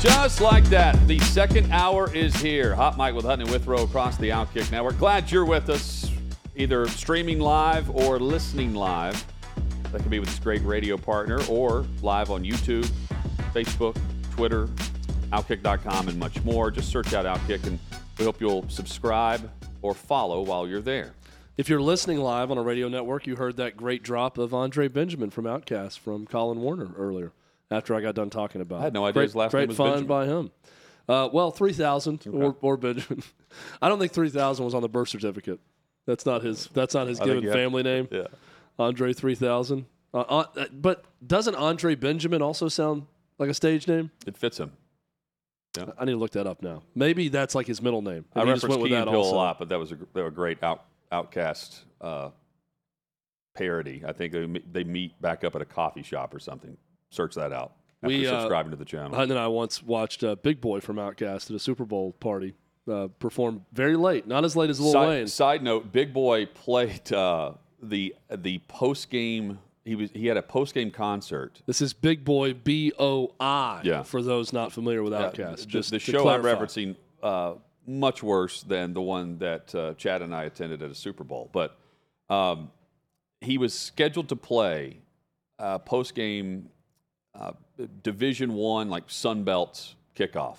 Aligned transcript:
Just 0.00 0.40
like 0.40 0.64
that, 0.70 0.96
the 1.06 1.18
second 1.18 1.70
hour 1.70 2.10
is 2.14 2.34
here. 2.36 2.74
Hot 2.74 2.96
Mic 2.96 3.14
with 3.14 3.26
Hutton 3.26 3.42
and 3.42 3.50
Withrow 3.50 3.82
across 3.82 4.16
the 4.16 4.30
Outkick 4.30 4.72
Network. 4.72 4.96
Glad 4.96 5.30
you're 5.30 5.44
with 5.44 5.68
us, 5.68 6.10
either 6.56 6.88
streaming 6.88 7.38
live 7.38 7.90
or 7.94 8.18
listening 8.18 8.72
live. 8.74 9.22
That 9.92 10.00
can 10.00 10.08
be 10.08 10.18
with 10.18 10.30
this 10.30 10.38
great 10.38 10.64
radio 10.64 10.96
partner 10.96 11.42
or 11.50 11.84
live 12.00 12.30
on 12.30 12.44
YouTube, 12.44 12.90
Facebook, 13.52 13.94
Twitter, 14.30 14.68
Outkick.com, 15.32 16.08
and 16.08 16.18
much 16.18 16.42
more. 16.44 16.70
Just 16.70 16.88
search 16.88 17.12
out 17.12 17.26
Outkick, 17.26 17.66
and 17.66 17.78
we 18.18 18.24
hope 18.24 18.40
you'll 18.40 18.66
subscribe 18.70 19.50
or 19.82 19.92
follow 19.92 20.40
while 20.40 20.66
you're 20.66 20.80
there. 20.80 21.12
If 21.58 21.68
you're 21.68 21.82
listening 21.82 22.20
live 22.20 22.50
on 22.50 22.56
a 22.56 22.62
radio 22.62 22.88
network, 22.88 23.26
you 23.26 23.36
heard 23.36 23.58
that 23.58 23.76
great 23.76 24.02
drop 24.02 24.38
of 24.38 24.54
Andre 24.54 24.88
Benjamin 24.88 25.28
from 25.28 25.44
OutKast 25.44 25.98
from 25.98 26.26
Colin 26.26 26.60
Warner 26.60 26.88
earlier 26.96 27.32
after 27.70 27.94
I 27.94 28.00
got 28.00 28.14
done 28.14 28.30
talking 28.30 28.60
about 28.60 28.80
I 28.80 28.84
had 28.84 28.94
no 28.94 29.04
idea 29.04 29.14
great, 29.14 29.22
his 29.24 29.36
last 29.36 29.52
great 29.52 29.62
name 29.62 29.68
was 29.68 29.78
Benjamin. 29.78 30.06
by 30.06 30.26
him. 30.26 30.50
Uh, 31.08 31.28
well, 31.32 31.50
3000 31.50 32.26
or, 32.28 32.56
or 32.60 32.76
Benjamin. 32.76 33.22
I 33.82 33.88
don't 33.88 33.98
think 33.98 34.12
3000 34.12 34.64
was 34.64 34.74
on 34.74 34.82
the 34.82 34.88
birth 34.88 35.08
certificate. 35.08 35.58
That's 36.06 36.24
not 36.24 36.42
his 36.42 36.68
That's 36.72 36.94
not 36.94 37.06
his 37.06 37.20
I 37.20 37.24
given 37.24 37.52
family 37.52 37.82
name. 37.82 38.08
Yeah. 38.10 38.26
Andre 38.78 39.12
3000. 39.12 39.86
Uh, 40.12 40.18
uh, 40.18 40.44
but 40.72 41.04
doesn't 41.24 41.54
Andre 41.54 41.94
Benjamin 41.94 42.42
also 42.42 42.68
sound 42.68 43.06
like 43.38 43.50
a 43.50 43.54
stage 43.54 43.86
name? 43.86 44.10
It 44.26 44.36
fits 44.36 44.58
him. 44.58 44.72
Yeah. 45.76 45.86
I 45.98 46.04
need 46.04 46.12
to 46.12 46.18
look 46.18 46.32
that 46.32 46.46
up 46.46 46.62
now. 46.62 46.82
Maybe 46.94 47.28
that's 47.28 47.54
like 47.54 47.66
his 47.66 47.80
middle 47.80 48.02
name. 48.02 48.24
I 48.34 48.40
and 48.40 48.48
he 48.48 48.54
just 48.54 48.64
reference 48.64 48.80
went 48.80 48.90
Key 48.90 48.96
and 48.96 49.10
Peele 49.10 49.20
a 49.20 49.34
lot, 49.34 49.58
but 49.58 49.68
that 49.68 49.78
was 49.78 49.92
a, 49.92 49.98
they 50.14 50.20
were 50.20 50.28
a 50.28 50.32
great 50.32 50.62
out, 50.64 50.84
OutKast 51.12 51.78
uh, 52.00 52.30
parody. 53.54 54.02
I 54.06 54.12
think 54.12 54.32
they, 54.32 54.46
they 54.72 54.84
meet 54.84 55.20
back 55.20 55.44
up 55.44 55.54
at 55.54 55.62
a 55.62 55.66
coffee 55.66 56.02
shop 56.02 56.34
or 56.34 56.40
something. 56.40 56.76
Search 57.10 57.34
that 57.34 57.52
out 57.52 57.72
after 58.02 58.08
We, 58.16 58.26
uh, 58.26 58.40
subscribing 58.40 58.70
to 58.70 58.76
the 58.76 58.84
channel. 58.84 59.14
Hunt 59.14 59.30
and 59.30 59.38
I 59.38 59.48
once 59.48 59.82
watched 59.82 60.22
uh, 60.24 60.36
Big 60.36 60.60
Boi 60.60 60.80
from 60.80 60.96
OutKast 60.96 61.50
at 61.50 61.56
a 61.56 61.58
Super 61.58 61.84
Bowl 61.84 62.12
party 62.12 62.54
uh, 62.90 63.08
perform 63.18 63.64
very 63.72 63.96
late, 63.96 64.26
not 64.26 64.44
as 64.44 64.56
late 64.56 64.70
as 64.70 64.80
Lil 64.80 64.94
Wayne. 64.94 65.26
Side, 65.26 65.30
side 65.30 65.62
note: 65.62 65.92
Big 65.92 66.12
Boi 66.12 66.46
played 66.46 67.12
uh, 67.12 67.52
the 67.82 68.14
the 68.34 68.58
post 68.68 69.10
game. 69.10 69.58
He 69.84 69.94
was 69.94 70.10
he 70.12 70.26
had 70.26 70.36
a 70.36 70.42
post 70.42 70.74
game 70.74 70.90
concert. 70.90 71.62
This 71.66 71.80
is 71.80 71.92
Big 71.92 72.24
Boi 72.24 72.52
B 72.54 72.92
O 72.98 73.32
I. 73.40 73.80
Yeah. 73.84 74.02
For 74.02 74.22
those 74.22 74.52
not 74.52 74.72
familiar 74.72 75.02
with 75.02 75.12
OutKast, 75.12 75.60
the- 75.60 75.66
just 75.66 75.90
the 75.90 75.98
to 75.98 76.12
show 76.12 76.28
I'm 76.28 76.42
referencing 76.42 76.96
uh, 77.22 77.54
much 77.86 78.22
worse 78.22 78.62
than 78.62 78.92
the 78.94 79.00
one 79.00 79.38
that 79.38 79.74
uh, 79.74 79.94
Chad 79.94 80.22
and 80.22 80.34
I 80.34 80.44
attended 80.44 80.82
at 80.82 80.90
a 80.90 80.94
Super 80.94 81.24
Bowl. 81.24 81.50
But 81.52 81.76
um, 82.28 82.70
he 83.40 83.58
was 83.58 83.72
scheduled 83.76 84.28
to 84.28 84.36
play 84.36 84.98
uh, 85.58 85.78
post 85.78 86.14
game 86.14 86.68
uh, 87.34 87.52
Division 88.02 88.54
One 88.54 88.88
like 88.88 89.04
Sun 89.06 89.44
Belt 89.44 89.94
kickoff 90.16 90.56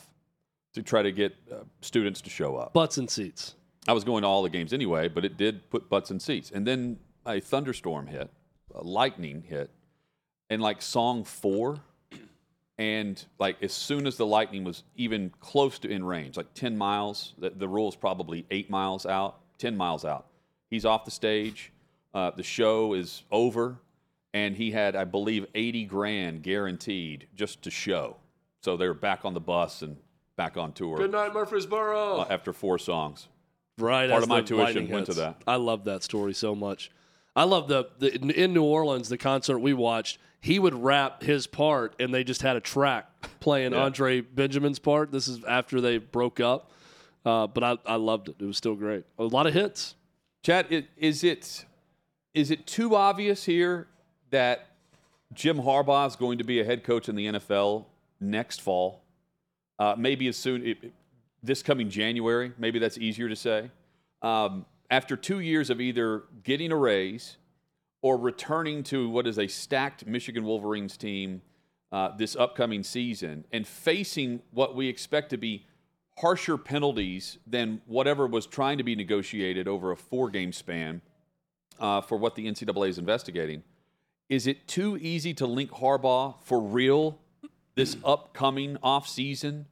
to 0.73 0.81
try 0.81 1.01
to 1.01 1.11
get 1.11 1.35
uh, 1.51 1.57
students 1.81 2.21
to 2.21 2.29
show 2.29 2.55
up. 2.55 2.73
Butts 2.73 2.97
and 2.97 3.09
seats. 3.09 3.55
I 3.87 3.93
was 3.93 4.03
going 4.03 4.21
to 4.21 4.27
all 4.27 4.43
the 4.43 4.49
games 4.49 4.73
anyway, 4.73 5.07
but 5.07 5.25
it 5.25 5.37
did 5.37 5.69
put 5.69 5.89
butts 5.89 6.11
and 6.11 6.21
seats. 6.21 6.51
And 6.51 6.65
then 6.65 6.97
a 7.25 7.39
thunderstorm 7.39 8.07
hit, 8.07 8.29
a 8.73 8.83
lightning 8.83 9.43
hit, 9.47 9.69
and 10.49 10.61
like 10.61 10.81
song 10.81 11.23
four, 11.23 11.79
and 12.77 13.23
like 13.39 13.61
as 13.61 13.73
soon 13.73 14.07
as 14.07 14.17
the 14.17 14.25
lightning 14.25 14.63
was 14.63 14.83
even 14.95 15.31
close 15.39 15.79
to 15.79 15.89
in 15.89 16.03
range, 16.03 16.37
like 16.37 16.53
10 16.53 16.77
miles, 16.77 17.33
the, 17.37 17.49
the 17.49 17.67
rule 17.67 17.89
is 17.89 17.95
probably 17.95 18.45
eight 18.51 18.69
miles 18.69 19.05
out, 19.05 19.39
10 19.57 19.75
miles 19.75 20.05
out. 20.05 20.27
He's 20.69 20.85
off 20.85 21.05
the 21.05 21.11
stage. 21.11 21.71
Uh, 22.13 22.31
the 22.31 22.43
show 22.43 22.93
is 22.93 23.23
over, 23.31 23.77
and 24.33 24.55
he 24.55 24.71
had, 24.71 24.95
I 24.95 25.03
believe, 25.03 25.45
80 25.55 25.85
grand 25.85 26.43
guaranteed 26.43 27.27
just 27.35 27.61
to 27.63 27.71
show. 27.71 28.17
So 28.61 28.77
they 28.77 28.87
were 28.87 28.93
back 28.93 29.25
on 29.25 29.33
the 29.33 29.39
bus 29.41 29.81
and 29.81 29.97
back 30.37 30.57
on 30.57 30.71
tour 30.73 30.97
Good 30.97 31.11
night, 31.11 31.33
Murfreesboro. 31.33 32.19
uh, 32.21 32.27
after 32.29 32.53
four 32.53 32.77
songs. 32.79 33.27
right. 33.77 34.09
part 34.09 34.17
as 34.19 34.23
of 34.23 34.29
my 34.29 34.41
tuition 34.41 34.57
lightning 34.63 34.89
went 34.89 35.05
to 35.07 35.13
that. 35.15 35.41
I 35.47 35.55
love 35.55 35.85
that 35.85 36.03
story 36.03 36.33
so 36.33 36.55
much. 36.55 36.91
I 37.35 37.43
love 37.43 37.67
the, 37.67 37.89
the 37.99 38.13
in- 38.13 38.29
in 38.31 38.53
New 38.53 38.63
Orleans 38.63 39.09
the 39.09 39.17
concert 39.17 39.59
we 39.59 39.73
watched. 39.73 40.17
He 40.41 40.57
would 40.59 40.73
rap 40.73 41.21
his 41.21 41.45
part, 41.47 41.95
and 41.99 42.13
they 42.13 42.23
just 42.23 42.41
had 42.41 42.55
a 42.55 42.59
track 42.59 43.07
playing 43.39 43.73
Yeah. 43.73 43.83
Andre 43.83 44.21
Benjamin's 44.21 44.79
part. 44.79 45.11
This 45.11 45.27
is 45.27 45.43
after 45.45 45.79
they 45.79 45.97
broke 45.99 46.39
up, 46.39 46.71
uh, 47.25 47.47
but 47.47 47.63
I, 47.63 47.77
I 47.85 47.95
loved 47.95 48.27
it. 48.29 48.35
It 48.39 48.45
was 48.45 48.57
still 48.57 48.75
great. 48.75 49.05
A 49.19 49.23
lot 49.23 49.45
of 49.47 49.53
hits. 49.53 49.95
Chad, 50.43 50.85
is 50.97 51.23
it 51.23 51.65
is 52.33 52.49
it 52.49 52.65
too 52.65 52.95
obvious 52.95 53.43
here 53.45 53.87
that 54.31 54.67
Jim 55.33 55.57
Harbaugh 55.57 56.07
is 56.07 56.15
going 56.15 56.39
to 56.39 56.43
be 56.43 56.59
a 56.59 56.65
head 56.65 56.83
coach 56.83 57.07
in 57.07 57.15
the 57.15 57.27
NFL 57.27 57.85
next 58.19 58.61
fall? 58.61 59.03
Uh, 59.79 59.95
maybe 59.97 60.27
as 60.27 60.35
soon 60.37 60.65
it, 60.65 60.77
it- 60.83 60.93
this 61.43 61.63
coming 61.63 61.89
January. 61.89 62.53
Maybe 62.59 62.77
that's 62.77 62.99
easier 62.99 63.27
to 63.27 63.35
say. 63.35 63.71
Um, 64.21 64.65
after 64.91 65.15
two 65.15 65.39
years 65.39 65.71
of 65.71 65.81
either 65.81 66.23
getting 66.43 66.71
a 66.71 66.75
raise 66.75 67.37
or 68.03 68.17
returning 68.17 68.83
to 68.83 69.09
what 69.09 69.25
is 69.25 69.39
a 69.39 69.47
stacked 69.47 70.05
Michigan 70.05 70.43
Wolverines 70.43 70.97
team 70.97 71.41
uh, 71.91 72.15
this 72.15 72.35
upcoming 72.35 72.83
season 72.83 73.43
and 73.51 73.67
facing 73.67 74.41
what 74.51 74.75
we 74.75 74.87
expect 74.87 75.31
to 75.31 75.37
be 75.37 75.65
harsher 76.19 76.57
penalties 76.57 77.37
than 77.47 77.81
whatever 77.87 78.27
was 78.27 78.45
trying 78.45 78.77
to 78.77 78.83
be 78.83 78.95
negotiated 78.95 79.67
over 79.67 79.91
a 79.91 79.97
four 79.97 80.29
game 80.29 80.53
span 80.53 81.01
uh, 81.79 82.01
for 82.01 82.17
what 82.17 82.35
the 82.35 82.45
NCAA 82.45 82.89
is 82.89 82.97
investigating. 82.99 83.63
Is 84.31 84.47
it 84.47 84.65
too 84.65 84.95
easy 84.95 85.33
to 85.35 85.45
link 85.45 85.71
Harbaugh 85.71 86.35
for 86.41 86.61
real 86.61 87.19
this 87.75 87.97
upcoming 88.05 88.77
offseason 88.77 89.65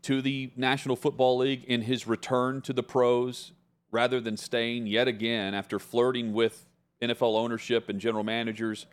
to 0.00 0.22
the 0.22 0.50
National 0.56 0.96
Football 0.96 1.36
League 1.36 1.64
in 1.64 1.82
his 1.82 2.06
return 2.06 2.62
to 2.62 2.72
the 2.72 2.82
pros 2.82 3.52
rather 3.90 4.18
than 4.18 4.38
staying 4.38 4.86
yet 4.86 5.06
again 5.06 5.52
after 5.52 5.78
flirting 5.78 6.32
with 6.32 6.66
NFL 7.02 7.36
ownership 7.36 7.90
and 7.90 8.00
general 8.00 8.24
managers? 8.24 8.86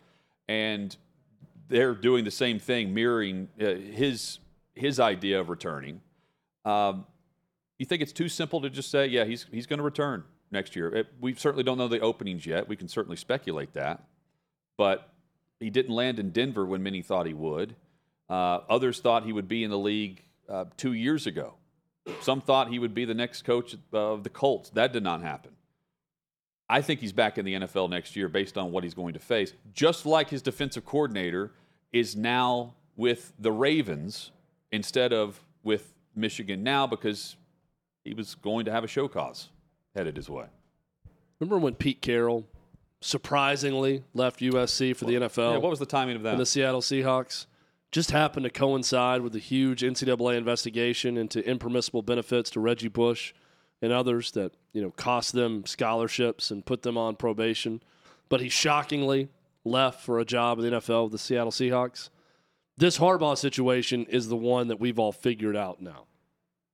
And 0.46 0.94
they're 1.68 1.94
doing 1.94 2.24
the 2.24 2.30
same 2.30 2.58
thing 2.58 2.92
mirroring 2.92 3.48
uh, 3.58 3.64
his 3.64 4.40
his 4.74 5.00
idea 5.00 5.40
of 5.40 5.48
returning. 5.48 6.02
Um, 6.66 7.06
you 7.78 7.86
think 7.86 8.02
it's 8.02 8.12
too 8.12 8.28
simple 8.28 8.60
to 8.60 8.68
just 8.68 8.90
say 8.90 9.06
yeah 9.06 9.24
he's 9.24 9.46
he's 9.50 9.66
going 9.66 9.78
to 9.78 9.84
return 9.84 10.24
next 10.50 10.76
year? 10.76 10.94
It, 10.94 11.06
we 11.18 11.32
certainly 11.32 11.64
don't 11.64 11.78
know 11.78 11.88
the 11.88 12.00
openings 12.00 12.44
yet. 12.44 12.68
We 12.68 12.76
can 12.76 12.88
certainly 12.88 13.16
speculate 13.16 13.72
that 13.72 14.04
but 14.78 15.12
he 15.60 15.68
didn't 15.68 15.94
land 15.94 16.18
in 16.18 16.30
Denver 16.30 16.64
when 16.64 16.82
many 16.82 17.02
thought 17.02 17.26
he 17.26 17.34
would 17.34 17.76
uh, 18.30 18.60
others 18.70 19.00
thought 19.00 19.24
he 19.24 19.32
would 19.34 19.48
be 19.48 19.62
in 19.62 19.70
the 19.70 19.78
league 19.78 20.22
uh, 20.48 20.64
two 20.78 20.94
years 20.94 21.26
ago 21.26 21.54
some 22.20 22.40
thought 22.40 22.68
he 22.68 22.78
would 22.78 22.94
be 22.94 23.04
the 23.04 23.14
next 23.14 23.42
coach 23.42 23.76
of 23.92 24.24
the 24.24 24.30
Colts. 24.30 24.70
That 24.70 24.92
did 24.92 25.02
not 25.02 25.22
happen. 25.22 25.52
I 26.68 26.82
think 26.82 27.00
he's 27.00 27.12
back 27.12 27.38
in 27.38 27.44
the 27.44 27.54
NFL 27.54 27.88
next 27.90 28.14
year 28.14 28.28
based 28.28 28.58
on 28.58 28.72
what 28.72 28.84
he's 28.84 28.94
going 28.94 29.14
to 29.14 29.20
face. 29.20 29.52
Just 29.72 30.04
like 30.04 30.28
his 30.28 30.42
defensive 30.42 30.84
coordinator 30.84 31.52
is 31.92 32.14
now 32.14 32.74
with 32.96 33.32
the 33.38 33.52
Ravens 33.52 34.32
instead 34.70 35.12
of 35.12 35.40
with 35.62 35.94
Michigan 36.14 36.62
now 36.62 36.86
because 36.86 37.36
he 38.04 38.12
was 38.12 38.34
going 38.34 38.66
to 38.66 38.72
have 38.72 38.84
a 38.84 38.88
show 38.88 39.08
cause 39.08 39.48
headed 39.94 40.16
his 40.16 40.28
way. 40.28 40.46
Remember 41.40 41.58
when 41.58 41.74
Pete 41.74 42.02
Carroll 42.02 42.46
surprisingly 43.00 44.04
left 44.14 44.40
USC 44.40 44.94
for 44.96 45.04
the 45.04 45.14
NFL? 45.14 45.52
Yeah, 45.52 45.58
what 45.58 45.70
was 45.70 45.78
the 45.78 45.86
timing 45.86 46.16
of 46.16 46.22
that? 46.22 46.32
and 46.32 46.40
the 46.40 46.46
Seattle 46.46 46.80
Seahawks 46.80 47.46
just 47.90 48.10
happened 48.10 48.44
to 48.44 48.50
coincide 48.50 49.22
with 49.22 49.32
the 49.32 49.38
huge 49.38 49.82
NCAA 49.82 50.36
investigation 50.36 51.16
into 51.16 51.46
impermissible 51.48 52.02
benefits 52.02 52.50
to 52.50 52.60
Reggie 52.60 52.88
Bush 52.88 53.32
and 53.80 53.92
others 53.92 54.32
that 54.32 54.52
you 54.72 54.82
know 54.82 54.90
cost 54.90 55.32
them 55.32 55.64
scholarships 55.64 56.50
and 56.50 56.66
put 56.66 56.82
them 56.82 56.98
on 56.98 57.16
probation. 57.16 57.82
But 58.28 58.40
he 58.40 58.48
shockingly 58.48 59.28
left 59.64 60.02
for 60.02 60.18
a 60.18 60.24
job 60.24 60.58
in 60.58 60.64
the 60.64 60.76
NFL 60.78 61.04
with 61.04 61.12
the 61.12 61.18
Seattle 61.18 61.52
Seahawks. 61.52 62.10
This 62.76 62.98
Harbaugh 62.98 63.36
situation 63.36 64.06
is 64.06 64.28
the 64.28 64.36
one 64.36 64.68
that 64.68 64.78
we've 64.78 64.98
all 64.98 65.12
figured 65.12 65.56
out 65.56 65.80
now. 65.80 66.04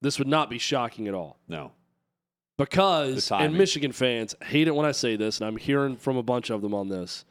This 0.00 0.18
would 0.18 0.28
not 0.28 0.50
be 0.50 0.58
shocking 0.58 1.08
at 1.08 1.14
all 1.14 1.38
no. 1.48 1.72
Because 2.56 3.30
and 3.30 3.56
Michigan 3.56 3.92
fans 3.92 4.34
hate 4.42 4.68
it 4.68 4.74
when 4.74 4.86
I 4.86 4.92
say 4.92 5.16
this, 5.16 5.38
and 5.40 5.48
I'm 5.48 5.56
hearing 5.56 5.96
from 5.96 6.16
a 6.16 6.22
bunch 6.22 6.50
of 6.50 6.62
them 6.62 6.74
on 6.74 6.88
this. 6.88 7.24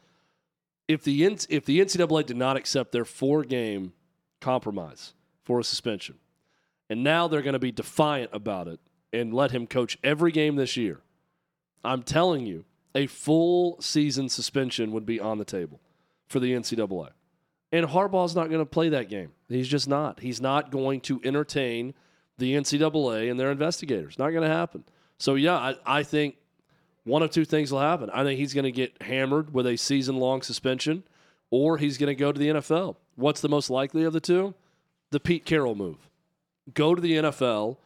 if 0.88 1.04
the 1.04 1.24
if 1.24 1.66
the 1.66 1.80
NCAA 1.80 2.26
did 2.26 2.38
not 2.38 2.58
accept 2.58 2.92
their 2.92 3.06
four 3.06 3.44
game 3.44 3.94
compromise 4.42 5.14
for 5.44 5.60
a 5.60 5.64
suspension, 5.64 6.16
and 6.90 7.04
now 7.04 7.28
they're 7.28 7.42
going 7.42 7.54
to 7.54 7.60
be 7.60 7.72
defiant 7.72 8.32
about 8.34 8.68
it 8.68 8.80
and 9.12 9.34
let 9.34 9.52
him 9.52 9.68
coach 9.68 9.98
every 10.04 10.32
game 10.32 10.56
this 10.56 10.76
year, 10.76 11.00
I'm 11.84 12.04
telling 12.04 12.46
you, 12.46 12.66
a 12.96 13.08
full 13.08 13.80
season 13.82 14.30
suspension 14.30 14.92
would 14.92 15.06
be 15.06 15.20
on 15.20 15.38
the 15.38 15.46
table 15.46 15.80
for 16.28 16.40
the 16.40 16.52
NCAA. 16.54 17.10
And 17.72 17.88
Harbaugh's 17.88 18.36
not 18.36 18.50
going 18.50 18.62
to 18.62 18.66
play 18.66 18.90
that 18.90 19.10
game. 19.10 19.32
He's 19.50 19.68
just 19.68 19.88
not. 19.88 20.20
He's 20.20 20.40
not 20.40 20.70
going 20.70 21.02
to 21.02 21.20
entertain 21.24 21.96
the 22.38 22.54
NCAA 22.54 23.32
and 23.32 23.40
their 23.40 23.52
investigators. 23.52 24.20
Not 24.20 24.30
going 24.30 24.48
to 24.48 24.56
happen. 24.56 24.84
So, 25.24 25.36
yeah, 25.36 25.56
I, 25.56 25.76
I 25.86 26.04
think 26.04 26.36
one 27.06 27.24
of 27.24 27.32
two 27.32 27.46
things 27.46 27.72
will 27.72 27.80
happen. 27.80 28.10
I 28.10 28.26
think 28.26 28.38
he's 28.38 28.54
going 28.54 28.66
to 28.66 28.74
get 28.74 29.02
hammered 29.02 29.54
with 29.54 29.66
a 29.66 29.78
season 29.78 30.18
long 30.18 30.42
suspension, 30.42 31.04
or 31.50 31.78
he's 31.78 31.98
going 31.98 32.10
to 32.10 32.14
go 32.14 32.34
to 32.34 32.38
the 32.38 32.50
NFL. 32.50 32.98
What's 33.16 33.40
the 33.40 33.48
most 33.48 33.70
likely 33.70 34.04
of 34.04 34.12
the 34.12 34.20
two? 34.20 34.54
The 35.12 35.22
Pete 35.22 35.46
Carroll 35.46 35.76
move. 35.76 36.10
Go 36.74 36.94
to 36.94 37.02
the 37.02 37.14
NFL 37.14 37.78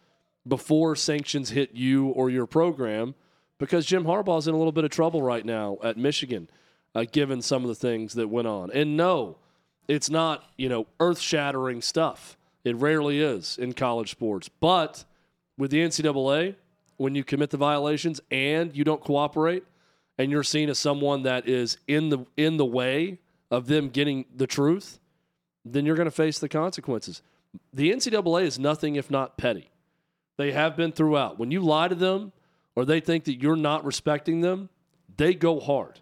before 0.47 0.95
sanctions 0.95 1.51
hit 1.51 1.75
you 1.75 2.07
or 2.07 2.31
your 2.31 2.47
program 2.47 3.13
because 3.59 3.85
Jim 3.85 4.05
Harbaugh's 4.05 4.47
in 4.47 4.55
a 4.55 4.57
little 4.57 4.71
bit 4.71 4.83
of 4.83 4.89
trouble 4.89 5.21
right 5.21 5.45
now 5.45 5.77
at 5.83 5.95
Michigan, 5.95 6.49
uh, 6.95 7.05
given 7.11 7.43
some 7.43 7.61
of 7.61 7.67
the 7.67 7.75
things 7.75 8.15
that 8.15 8.29
went 8.29 8.47
on. 8.47 8.71
And 8.71 8.97
no, 8.97 9.37
it's 9.87 10.09
not, 10.09 10.43
you 10.57 10.69
know, 10.69 10.87
earth 10.99 11.19
shattering 11.19 11.83
stuff. 11.83 12.35
It 12.63 12.75
rarely 12.77 13.19
is 13.19 13.59
in 13.59 13.73
college 13.73 14.09
sports. 14.09 14.49
But 14.49 15.05
with 15.55 15.69
the 15.69 15.81
NCAA, 15.81 16.55
when 16.97 17.15
you 17.15 17.23
commit 17.23 17.49
the 17.49 17.57
violations 17.57 18.19
and 18.31 18.75
you 18.75 18.83
don't 18.83 19.01
cooperate, 19.01 19.63
and 20.17 20.31
you're 20.31 20.43
seen 20.43 20.69
as 20.69 20.79
someone 20.79 21.23
that 21.23 21.47
is 21.47 21.77
in 21.87 22.09
the 22.09 22.25
in 22.35 22.57
the 22.57 22.65
way 22.65 23.19
of 23.51 23.67
them 23.67 23.89
getting 23.89 24.25
the 24.35 24.47
truth, 24.47 24.99
then 25.63 25.85
you're 25.85 25.95
going 25.95 26.05
to 26.05 26.11
face 26.11 26.39
the 26.39 26.49
consequences. 26.49 27.21
The 27.73 27.91
NCAA 27.91 28.43
is 28.43 28.59
nothing 28.59 28.95
if 28.95 29.09
not 29.09 29.37
petty. 29.37 29.69
They 30.37 30.51
have 30.51 30.75
been 30.75 30.91
throughout. 30.91 31.39
When 31.39 31.51
you 31.51 31.61
lie 31.61 31.87
to 31.87 31.95
them 31.95 32.31
or 32.75 32.85
they 32.85 32.99
think 32.99 33.23
that 33.25 33.41
you're 33.41 33.55
not 33.55 33.85
respecting 33.85 34.41
them, 34.41 34.69
they 35.15 35.33
go 35.33 35.59
hard. 35.59 35.99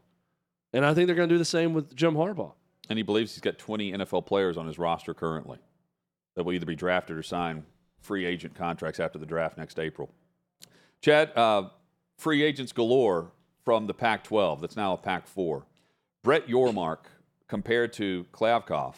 And 0.74 0.86
I 0.86 0.94
think 0.94 1.08
they're 1.08 1.16
going 1.16 1.30
to 1.30 1.36
do 1.36 1.40
the 1.40 1.46
same 1.46 1.74
with 1.74 1.96
Jim 1.96 2.16
Harbaugh. 2.16 2.54
And 2.90 2.98
he 2.98 3.04
believes 3.04 3.34
he's 3.34 3.42
got 3.42 3.58
20 3.58 3.94
NFL 3.94 4.26
players 4.26 4.58
on 4.58 4.68
his 4.68 4.78
roster 4.78 5.14
currently 5.14 5.60
that 6.36 6.44
will 6.44 6.54
either 6.54 6.66
be 6.66 6.76
drafted 6.76 7.18
or 7.18 7.24
sign 7.24 7.64
free 8.02 8.26
agent 8.26 8.56
contracts 8.56 9.00
after 9.00 9.18
the 9.18 9.26
draft 9.26 9.58
next 9.58 9.80
April. 9.80 10.12
Chad, 11.02 11.32
uh, 11.36 11.70
free 12.18 12.44
agents 12.44 12.72
galore 12.72 13.32
from 13.64 13.88
the 13.88 13.94
Pac 13.94 14.24
12, 14.24 14.62
that's 14.62 14.76
now 14.76 14.94
a 14.94 14.98
Pac 14.98 15.28
4. 15.28 15.66
Brett 16.24 16.48
Yormark 16.48 17.00
compared 17.48 17.94
to 17.94 18.26
Kliavkoff 18.32 18.96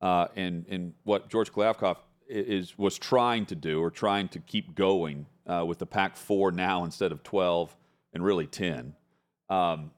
uh, 0.00 0.28
and, 0.36 0.66
and 0.68 0.94
what 1.04 1.28
George 1.28 1.52
Kliavkoff 1.52 1.98
is, 2.28 2.76
was 2.76 2.98
trying 2.98 3.46
to 3.46 3.54
do 3.54 3.80
or 3.80 3.90
trying 3.90 4.28
to 4.28 4.38
keep 4.40 4.74
going 4.74 5.26
uh, 5.46 5.64
with 5.66 5.78
the 5.78 5.86
Pac 5.86 6.16
4 6.16 6.52
now 6.52 6.84
instead 6.84 7.12
of 7.12 7.22
12 7.22 7.76
and 8.12 8.24
really 8.24 8.46
10. 8.46 8.94
Um, 9.48 9.90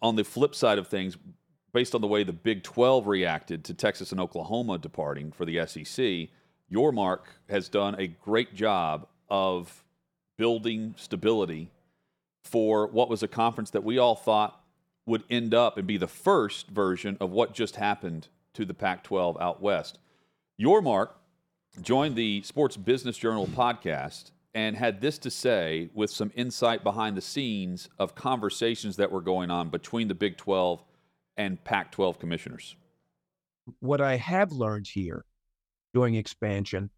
on 0.00 0.16
the 0.16 0.24
flip 0.24 0.54
side 0.54 0.78
of 0.78 0.88
things, 0.88 1.16
based 1.72 1.94
on 1.94 2.00
the 2.00 2.06
way 2.06 2.24
the 2.24 2.32
Big 2.32 2.62
12 2.62 3.06
reacted 3.06 3.64
to 3.64 3.74
Texas 3.74 4.12
and 4.12 4.20
Oklahoma 4.20 4.78
departing 4.78 5.32
for 5.32 5.44
the 5.44 5.66
SEC, 5.66 6.28
Yormark 6.72 7.20
has 7.48 7.68
done 7.68 7.94
a 7.98 8.06
great 8.06 8.54
job 8.54 9.06
of 9.28 9.83
building 10.36 10.94
stability 10.96 11.70
for 12.42 12.86
what 12.86 13.08
was 13.08 13.22
a 13.22 13.28
conference 13.28 13.70
that 13.70 13.84
we 13.84 13.98
all 13.98 14.14
thought 14.14 14.60
would 15.06 15.24
end 15.30 15.54
up 15.54 15.76
and 15.76 15.86
be 15.86 15.96
the 15.96 16.06
first 16.06 16.68
version 16.68 17.16
of 17.20 17.30
what 17.30 17.54
just 17.54 17.76
happened 17.76 18.28
to 18.54 18.64
the 18.64 18.74
Pac 18.74 19.02
12 19.04 19.36
out 19.40 19.60
west. 19.60 19.98
Yormark 20.60 21.10
joined 21.80 22.16
the 22.16 22.42
Sports 22.42 22.76
Business 22.76 23.18
Journal 23.18 23.46
podcast 23.46 24.30
and 24.54 24.76
had 24.76 25.00
this 25.00 25.18
to 25.18 25.30
say 25.30 25.90
with 25.94 26.10
some 26.10 26.30
insight 26.36 26.84
behind 26.84 27.16
the 27.16 27.20
scenes 27.20 27.88
of 27.98 28.14
conversations 28.14 28.96
that 28.96 29.10
were 29.10 29.20
going 29.20 29.50
on 29.50 29.68
between 29.68 30.08
the 30.08 30.14
Big 30.14 30.36
12 30.36 30.82
and 31.36 31.62
Pac 31.64 31.90
12 31.90 32.18
commissioners? 32.18 32.76
What 33.80 34.00
I 34.00 34.16
have 34.16 34.52
learned 34.52 34.86
here 34.86 35.24
during 35.92 36.14
expansion, 36.14 36.90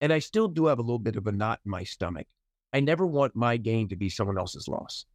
and 0.00 0.12
I 0.12 0.18
still 0.18 0.48
do 0.48 0.66
have 0.66 0.78
a 0.78 0.82
little 0.82 0.98
bit 0.98 1.16
of 1.16 1.26
a 1.26 1.32
knot 1.32 1.60
in 1.64 1.70
my 1.70 1.84
stomach, 1.84 2.26
I 2.72 2.80
never 2.80 3.06
want 3.06 3.36
my 3.36 3.56
gain 3.56 3.88
to 3.88 3.96
be 3.96 4.08
someone 4.08 4.38
else's 4.38 4.68
loss. 4.68 5.06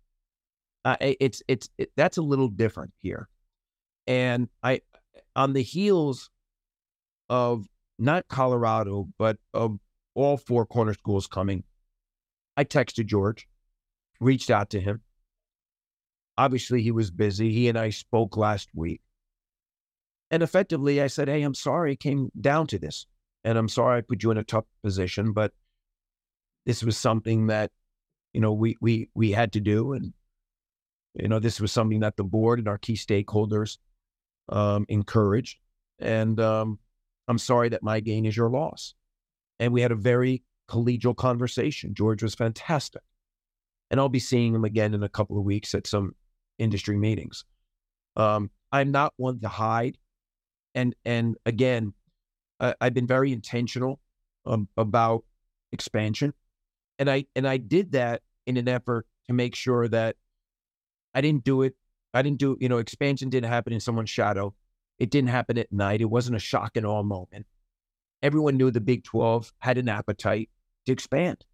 Uh, 0.86 0.96
it's 1.02 1.42
it's 1.48 1.70
it, 1.78 1.92
that's 1.96 2.18
a 2.18 2.22
little 2.22 2.48
different 2.48 2.94
here, 3.00 3.28
and 4.06 4.48
I 4.64 4.82
on 5.36 5.54
the 5.54 5.64
heels 5.64 6.30
of 7.30 7.66
not 8.00 8.28
Colorado 8.28 9.10
but 9.18 9.38
of 9.54 9.80
all 10.14 10.38
four 10.38 10.66
corner 10.66 10.94
schools 10.94 11.28
coming, 11.28 11.64
I 12.56 12.64
texted 12.64 13.08
George, 13.08 13.48
reached 14.20 14.50
out 14.50 14.70
to 14.70 14.80
him, 14.80 15.02
Obviously, 16.38 16.84
he 16.84 16.92
was 16.92 17.10
busy. 17.10 17.52
He 17.52 17.68
and 17.68 17.78
I 17.78 17.90
spoke 17.90 18.38
last 18.38 18.70
week. 18.76 19.02
And 20.30 20.44
effectively, 20.44 21.02
I 21.02 21.08
said, 21.08 21.28
Hey, 21.28 21.42
I'm 21.42 21.56
sorry 21.56 21.94
it 21.94 22.00
came 22.00 22.30
down 22.40 22.68
to 22.68 22.80
this. 22.80 23.08
And 23.44 23.58
I'm 23.58 23.70
sorry 23.70 23.98
I 23.98 24.02
put 24.02 24.24
you 24.24 24.32
in 24.32 24.38
a 24.38 24.44
tough 24.44 24.66
position, 24.84 25.32
but 25.32 25.54
this 26.68 26.84
was 26.84 26.98
something 26.98 27.48
that, 27.48 27.72
you 28.34 28.42
know, 28.42 28.52
we 28.52 28.76
we 28.82 29.10
we 29.16 29.32
had 29.32 29.54
to 29.54 29.62
do. 29.62 29.94
And, 29.94 30.14
you 31.14 31.30
know, 31.30 31.40
this 31.40 31.62
was 31.62 31.72
something 31.72 32.02
that 32.02 32.18
the 32.18 32.26
board 32.26 32.60
and 32.60 32.68
our 32.68 32.78
key 32.78 32.96
stakeholders 32.96 33.78
um, 34.50 34.86
encouraged. 34.90 35.58
And 36.00 36.38
um, 36.42 36.78
I'm 37.30 37.38
sorry 37.38 37.70
that 37.70 37.84
my 37.84 38.02
gain 38.02 38.26
is 38.26 38.36
your 38.36 38.50
loss. 38.50 38.94
And 39.60 39.72
we 39.72 39.82
had 39.82 39.94
a 39.94 39.96
very 39.96 40.44
collegial 40.70 41.16
conversation. 41.16 41.96
George 41.96 42.22
was 42.22 42.36
fantastic. 42.36 43.02
And 43.90 43.98
I'll 43.98 44.10
be 44.10 44.20
seeing 44.20 44.54
him 44.54 44.66
again 44.66 44.94
in 44.94 45.04
a 45.04 45.10
couple 45.10 45.38
of 45.38 45.46
weeks 45.46 45.74
at 45.74 45.88
some 45.88 46.16
industry 46.60 46.98
meetings. 46.98 47.46
Um, 48.18 48.52
I'm 48.74 48.92
not 48.92 49.14
one 49.16 49.40
to 49.40 49.48
hide, 49.48 49.98
and 50.76 50.94
and 51.06 51.38
again, 51.46 51.94
I, 52.60 52.76
have 52.82 52.94
been 52.94 53.08
very 53.08 53.32
intentional 53.32 54.02
um, 54.46 54.68
about 54.76 55.24
expansion, 55.72 56.34
and 57.00 57.10
I 57.10 57.26
and 57.36 57.48
I 57.48 57.58
did 57.58 57.92
that 57.94 58.22
in 58.46 58.58
an 58.58 58.68
effort 58.68 59.06
to 59.28 59.34
make 59.34 59.56
sure 59.56 59.88
that 59.88 60.16
I 61.14 61.22
didn't 61.22 61.44
do 61.44 61.62
it. 61.64 61.76
I 62.14 62.22
didn't 62.22 62.40
do 62.40 62.58
you 62.60 62.70
know 62.70 62.78
expansion 62.78 63.30
didn't 63.30 63.50
happen 63.50 63.74
in 63.74 63.80
someone's 63.80 64.10
shadow. 64.10 64.54
It 65.00 65.12
didn't 65.12 65.30
happen 65.30 65.58
at 65.58 65.72
night. 65.72 66.02
It 66.02 66.10
wasn't 66.10 66.38
a 66.38 66.40
shock 66.40 66.76
and 66.76 66.86
awe 66.86 67.04
moment. 67.04 67.46
Everyone 68.24 68.58
knew 68.58 68.72
the 68.72 68.82
Big 68.82 69.04
Twelve 69.04 69.52
had 69.60 69.78
an 69.78 69.90
appetite 69.90 70.50
to 70.86 70.92
expand, 70.92 71.46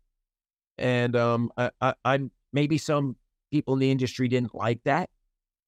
and 0.78 1.16
um, 1.16 1.52
I, 1.58 1.72
I, 1.82 1.94
I'm 2.06 2.32
maybe 2.54 2.78
some 2.78 3.18
people 3.52 3.74
in 3.74 3.80
the 3.80 3.92
industry 3.92 4.28
didn't 4.28 4.56
like 4.56 4.82
that, 4.84 5.10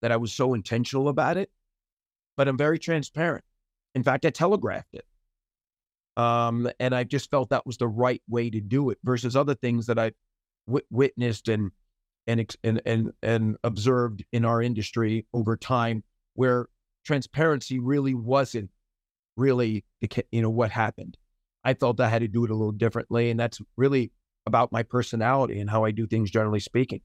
that 0.01 0.11
I 0.11 0.17
was 0.17 0.33
so 0.33 0.53
intentional 0.53 1.09
about 1.09 1.37
it. 1.37 1.51
But 2.37 2.47
I'm 2.47 2.57
very 2.57 2.79
transparent. 2.79 3.45
In 3.93 4.03
fact, 4.03 4.25
I 4.25 4.29
telegraphed 4.29 4.93
it. 4.93 5.05
Um, 6.17 6.69
and 6.79 6.95
I 6.95 7.03
just 7.03 7.29
felt 7.29 7.49
that 7.49 7.65
was 7.65 7.77
the 7.77 7.87
right 7.87 8.21
way 8.29 8.49
to 8.49 8.61
do 8.61 8.89
it 8.89 8.97
versus 9.03 9.35
other 9.35 9.55
things 9.55 9.87
that 9.87 9.99
I 9.99 10.11
w- 10.65 10.85
witnessed 10.89 11.49
and, 11.49 11.71
and, 12.25 12.55
and, 12.63 12.81
and, 12.85 13.11
and 13.21 13.57
observed 13.63 14.23
in 14.31 14.45
our 14.45 14.61
industry 14.61 15.25
over 15.33 15.57
time 15.57 16.03
where 16.35 16.67
transparency 17.05 17.79
really 17.79 18.13
wasn't 18.13 18.69
really, 19.35 19.83
the, 20.01 20.09
you 20.31 20.41
know, 20.41 20.49
what 20.49 20.71
happened. 20.71 21.17
I 21.63 21.73
felt 21.73 21.99
I 21.99 22.09
had 22.09 22.21
to 22.21 22.27
do 22.27 22.45
it 22.45 22.51
a 22.51 22.55
little 22.55 22.71
differently. 22.71 23.29
And 23.29 23.39
that's 23.39 23.59
really 23.75 24.11
about 24.45 24.71
my 24.71 24.83
personality 24.83 25.59
and 25.59 25.69
how 25.69 25.83
I 25.83 25.91
do 25.91 26.07
things, 26.07 26.31
generally 26.31 26.59
speaking. 26.59 27.01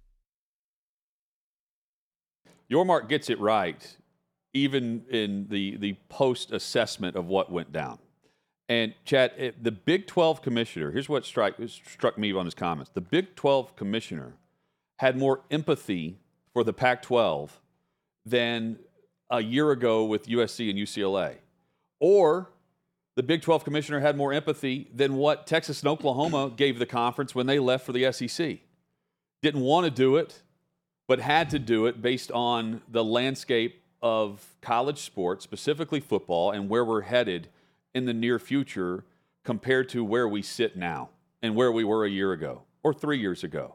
Yormark 2.71 3.09
gets 3.09 3.31
it 3.31 3.40
right, 3.40 3.97
even 4.52 5.05
in 5.11 5.49
the, 5.49 5.76
the 5.79 5.95
post 6.09 6.52
assessment 6.52 7.17
of 7.17 7.26
what 7.26 7.50
went 7.50 7.73
down. 7.73 7.99
And 8.71 8.95
Chad, 9.05 9.55
the 9.61 9.73
Big 9.73 10.07
12 10.07 10.43
commissioner, 10.43 10.93
here's 10.93 11.09
what 11.09 11.25
struck, 11.25 11.57
struck 11.67 12.17
me 12.17 12.33
on 12.33 12.45
his 12.45 12.55
comments. 12.55 12.93
The 12.95 13.00
Big 13.00 13.35
12 13.35 13.75
commissioner 13.75 14.35
had 15.00 15.19
more 15.19 15.41
empathy 15.50 16.19
for 16.53 16.62
the 16.62 16.73
Pac 16.73 17.03
12 17.03 17.61
than 18.25 18.79
a 19.29 19.43
year 19.43 19.73
ago 19.73 20.05
with 20.05 20.29
USC 20.29 20.71
and 20.71 20.79
UCLA. 20.79 21.39
Or 21.99 22.50
the 23.17 23.25
Big 23.25 23.43
12 23.43 23.65
commissioner 23.65 23.99
had 23.99 24.17
more 24.17 24.33
empathy 24.33 24.89
than 24.95 25.17
what 25.17 25.49
Texas 25.49 25.81
and 25.81 25.89
Oklahoma 25.89 26.53
gave 26.55 26.79
the 26.79 26.87
conference 26.87 27.35
when 27.35 27.47
they 27.47 27.59
left 27.59 27.85
for 27.85 27.91
the 27.91 28.12
SEC. 28.12 28.59
Didn't 29.43 29.62
want 29.62 29.87
to 29.87 29.91
do 29.91 30.15
it, 30.15 30.43
but 31.09 31.19
had 31.19 31.50
to 31.50 31.59
do 31.59 31.87
it 31.87 32.00
based 32.00 32.31
on 32.31 32.83
the 32.89 33.03
landscape 33.03 33.83
of 34.00 34.47
college 34.61 35.00
sports, 35.00 35.43
specifically 35.43 35.99
football, 35.99 36.53
and 36.53 36.69
where 36.69 36.85
we're 36.85 37.00
headed 37.00 37.49
in 37.94 38.06
the 38.06 38.14
near 38.14 38.38
future 38.38 39.04
compared 39.44 39.88
to 39.90 40.04
where 40.04 40.28
we 40.28 40.42
sit 40.42 40.76
now 40.76 41.11
and 41.42 41.54
where 41.54 41.73
we 41.73 41.85
were 41.85 42.04
a 42.04 42.11
year 42.11 42.32
ago 42.32 42.62
or 42.82 42.92
three 42.92 43.18
years 43.18 43.44
ago. 43.44 43.75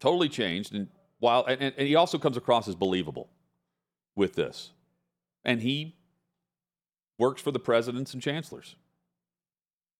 Totally 0.00 0.28
changed. 0.28 0.74
And 0.74 0.88
while 1.18 1.44
and, 1.46 1.60
and 1.60 1.88
he 1.88 1.96
also 1.96 2.18
comes 2.18 2.36
across 2.36 2.68
as 2.68 2.74
believable, 2.74 3.28
with 4.18 4.34
this. 4.34 4.72
And 5.44 5.62
he 5.62 5.94
works 7.18 7.40
for 7.40 7.52
the 7.52 7.58
presidents 7.58 8.12
and 8.12 8.22
chancellors. 8.22 8.74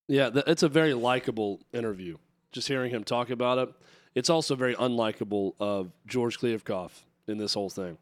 Yeah, 0.08 0.30
it's 0.46 0.62
a 0.62 0.68
very 0.68 0.92
likable 0.92 1.60
interview. 1.72 2.18
Just 2.52 2.68
hearing 2.68 2.90
him 2.90 3.04
talk 3.04 3.30
about 3.30 3.58
it. 3.58 3.72
It's 4.14 4.28
also 4.28 4.56
very 4.56 4.74
unlikable 4.74 5.52
of 5.60 5.92
George 6.06 6.38
Kliavkoff 6.38 6.90
in 7.26 7.38
this 7.38 7.54
whole 7.54 7.70
thing. 7.70 7.98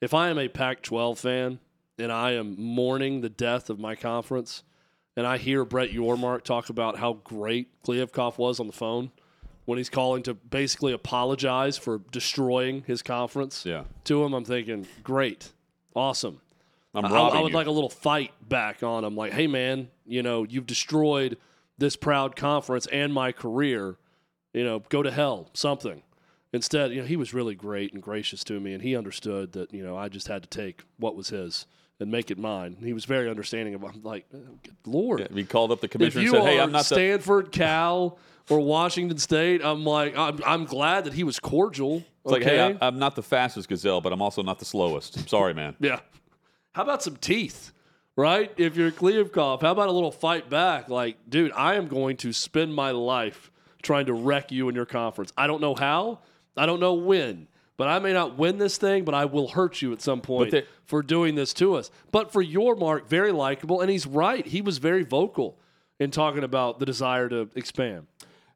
If 0.00 0.14
I 0.14 0.28
am 0.28 0.38
a 0.38 0.48
Pac 0.48 0.82
12 0.82 1.18
fan 1.18 1.58
and 1.98 2.10
I 2.10 2.32
am 2.32 2.60
mourning 2.60 3.20
the 3.20 3.28
death 3.28 3.68
of 3.68 3.78
my 3.78 3.94
conference, 3.94 4.62
and 5.18 5.26
I 5.26 5.36
hear 5.36 5.64
Brett 5.64 5.90
Yormark 5.90 6.44
talk 6.44 6.70
about 6.70 6.96
how 6.96 7.14
great 7.24 7.82
Kliavkoff 7.82 8.38
was 8.38 8.60
on 8.60 8.68
the 8.68 8.72
phone 8.72 9.10
when 9.64 9.76
he's 9.76 9.90
calling 9.90 10.22
to 10.22 10.32
basically 10.32 10.92
apologize 10.92 11.76
for 11.76 11.98
destroying 12.12 12.84
his 12.86 13.02
conference 13.02 13.66
Yeah. 13.66 13.82
to 14.04 14.22
him, 14.24 14.32
I'm 14.32 14.44
thinking, 14.44 14.86
great, 15.02 15.50
awesome. 15.96 16.40
I'm 16.94 17.04
I, 17.04 17.08
I 17.10 17.40
would 17.40 17.48
you. 17.50 17.54
like 17.56 17.66
a 17.66 17.70
little 17.72 17.90
fight 17.90 18.30
back 18.48 18.84
on 18.84 19.04
him, 19.04 19.16
like, 19.16 19.32
hey 19.32 19.48
man, 19.48 19.88
you 20.06 20.22
know, 20.22 20.44
you've 20.44 20.66
destroyed 20.66 21.36
this 21.78 21.96
proud 21.96 22.36
conference 22.36 22.86
and 22.86 23.12
my 23.12 23.32
career. 23.32 23.96
You 24.54 24.62
know, 24.64 24.78
go 24.88 25.02
to 25.02 25.10
hell, 25.10 25.50
something. 25.52 26.02
Instead, 26.52 26.92
you 26.92 27.00
know, 27.02 27.06
he 27.06 27.16
was 27.16 27.34
really 27.34 27.54
great 27.56 27.92
and 27.92 28.00
gracious 28.02 28.42
to 28.44 28.58
me, 28.60 28.72
and 28.72 28.82
he 28.82 28.96
understood 28.96 29.52
that 29.52 29.74
you 29.74 29.82
know 29.82 29.96
I 29.96 30.08
just 30.08 30.28
had 30.28 30.42
to 30.42 30.48
take 30.48 30.84
what 30.96 31.14
was 31.16 31.28
his 31.28 31.66
and 32.00 32.10
make 32.10 32.30
it 32.30 32.38
mine. 32.38 32.76
He 32.82 32.92
was 32.92 33.04
very 33.04 33.28
understanding 33.28 33.74
of. 33.74 33.82
I'm 33.82 34.02
like, 34.02 34.26
oh, 34.34 34.38
good 34.62 34.76
Lord, 34.86 35.20
Yeah, 35.20 35.26
he 35.34 35.44
called 35.44 35.72
up 35.72 35.80
the 35.80 35.86
if 35.86 35.90
commissioner 35.90 36.22
and 36.22 36.30
said, 36.30 36.44
"Hey, 36.44 36.60
I'm 36.60 36.72
not 36.72 36.80
the 36.80 36.94
Stanford, 36.94 37.52
Cal, 37.52 38.18
or 38.48 38.60
Washington 38.60 39.18
State, 39.18 39.64
I'm 39.64 39.84
like, 39.84 40.16
I'm, 40.16 40.40
I'm 40.44 40.64
glad 40.64 41.04
that 41.04 41.12
he 41.12 41.24
was 41.24 41.38
cordial. 41.38 42.04
It's 42.24 42.32
like, 42.32 42.42
hey. 42.42 42.60
I, 42.60 42.86
I'm 42.86 42.98
not 42.98 43.14
the 43.14 43.22
fastest 43.22 43.68
gazelle, 43.68 44.00
but 44.00 44.12
I'm 44.12 44.22
also 44.22 44.42
not 44.42 44.58
the 44.58 44.64
slowest. 44.64 45.28
Sorry, 45.28 45.54
man. 45.54 45.76
Yeah. 45.80 46.00
How 46.72 46.82
about 46.82 47.02
some 47.02 47.16
teeth, 47.16 47.72
right? 48.14 48.52
If 48.56 48.76
you're 48.76 48.92
Kliavkoff, 48.92 49.62
how 49.62 49.72
about 49.72 49.88
a 49.88 49.92
little 49.92 50.12
fight 50.12 50.48
back? 50.48 50.88
Like, 50.88 51.16
dude, 51.28 51.50
I 51.52 51.74
am 51.74 51.88
going 51.88 52.16
to 52.18 52.32
spend 52.32 52.72
my 52.74 52.92
life 52.92 53.50
trying 53.82 54.06
to 54.06 54.12
wreck 54.12 54.52
you 54.52 54.68
in 54.68 54.74
your 54.76 54.86
conference. 54.86 55.32
I 55.36 55.46
don't 55.48 55.60
know 55.60 55.74
how, 55.74 56.20
I 56.56 56.66
don't 56.66 56.78
know 56.78 56.94
when, 56.94 57.48
but 57.78 57.88
I 57.88 57.98
may 58.00 58.12
not 58.12 58.36
win 58.36 58.58
this 58.58 58.76
thing, 58.76 59.04
but 59.04 59.14
I 59.14 59.24
will 59.24 59.48
hurt 59.48 59.80
you 59.80 59.92
at 59.94 60.02
some 60.02 60.20
point 60.20 60.50
there- 60.50 60.64
for 60.84 61.02
doing 61.02 61.34
this 61.36 61.54
to 61.54 61.74
us. 61.76 61.90
But 62.12 62.30
for 62.30 62.44
Yormark, 62.44 63.06
very 63.06 63.32
likable, 63.32 63.80
and 63.80 63.90
he's 63.90 64.06
right. 64.06 64.46
He 64.46 64.60
was 64.60 64.76
very 64.76 65.04
vocal 65.04 65.58
in 65.98 66.10
talking 66.10 66.44
about 66.44 66.78
the 66.80 66.86
desire 66.86 67.28
to 67.30 67.48
expand. 67.54 68.06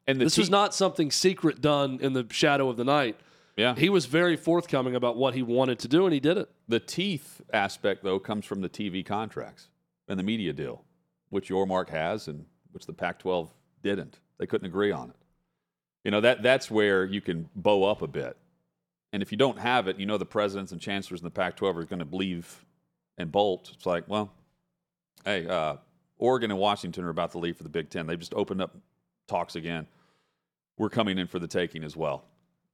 And 0.07 0.21
This 0.21 0.35
te- 0.35 0.43
was 0.43 0.51
not 0.51 0.75
something 0.75 1.11
secret 1.11 1.61
done 1.61 1.99
in 2.03 2.13
the 2.13 2.27
shadow 2.31 2.69
of 2.69 2.77
the 2.77 2.85
night. 2.85 3.17
yeah. 3.57 3.75
He 3.77 3.89
was 3.89 4.07
very 4.07 4.37
forthcoming 4.37 4.95
about 4.97 5.17
what 5.17 5.35
he 5.35 5.43
wanted 5.43 5.79
to 5.81 5.89
do, 5.89 6.05
and 6.05 6.13
he 6.13 6.21
did 6.21 6.37
it. 6.39 6.51
The 6.69 6.81
teeth 6.81 7.41
aspect, 7.53 8.03
though, 8.03 8.19
comes 8.19 8.45
from 8.45 8.61
the 8.61 8.69
TV 8.69 9.05
contracts 9.05 9.69
and 10.09 10.19
the 10.19 10.25
media 10.25 10.53
deal, 10.53 10.85
which 11.31 11.49
Yormark 11.51 11.89
has 11.91 12.27
and 12.29 12.47
which 12.73 12.87
the 12.87 12.93
Pac 12.93 13.19
12 13.21 13.53
didn't. 13.83 14.19
They 14.39 14.47
couldn't 14.47 14.67
agree 14.67 14.91
on 14.91 15.11
it. 15.11 15.17
You 16.05 16.11
know, 16.11 16.21
that, 16.23 16.43
that's 16.43 16.69
where 16.71 17.05
you 17.05 17.21
can 17.21 17.49
bow 17.55 17.85
up 17.85 18.03
a 18.03 18.09
bit. 18.09 18.37
And 19.13 19.23
if 19.23 19.31
you 19.31 19.39
don't 19.39 19.59
have 19.59 19.89
it, 19.89 19.99
you 19.99 20.07
know 20.07 20.19
the 20.19 20.25
presidents 20.25 20.73
and 20.73 20.81
chancellors 20.81 21.21
in 21.21 21.25
the 21.25 21.31
Pac 21.31 21.57
12 21.57 21.77
are 21.77 21.85
going 21.85 22.07
to 22.07 22.17
leave 22.17 22.65
and 23.19 23.31
bolt. 23.31 23.71
It's 23.75 23.85
like, 23.85 24.09
well, 24.09 24.33
hey, 25.25 25.47
uh, 25.47 25.77
Oregon 26.19 26.51
and 26.51 26.59
Washington 26.59 27.05
are 27.05 27.11
about 27.11 27.33
to 27.33 27.39
leave 27.39 27.57
for 27.57 27.63
the 27.63 27.69
Big 27.69 27.91
Ten. 27.91 28.07
They've 28.07 28.19
just 28.19 28.35
opened 28.35 28.63
up 28.63 28.77
talks 29.29 29.57
again. 29.57 29.87
We're 30.79 30.89
coming 30.89 31.19
in 31.19 31.27
for 31.27 31.39
the 31.39 31.47
taking 31.47 31.85
as 31.85 31.97
well. 31.97 32.25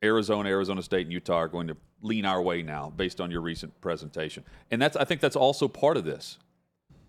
Arizona, 0.02 0.48
Arizona 0.48 0.82
State, 0.82 1.06
and 1.06 1.12
Utah 1.12 1.38
are 1.38 1.48
going 1.48 1.66
to 1.66 1.76
lean 2.02 2.24
our 2.24 2.40
way 2.40 2.62
now 2.62 2.92
based 2.94 3.20
on 3.20 3.30
your 3.30 3.40
recent 3.40 3.80
presentation. 3.80 4.44
And 4.70 4.80
that's 4.80 4.96
I 4.96 5.04
think 5.04 5.20
that's 5.20 5.36
also 5.36 5.66
part 5.66 5.96
of 5.96 6.04
this. 6.04 6.38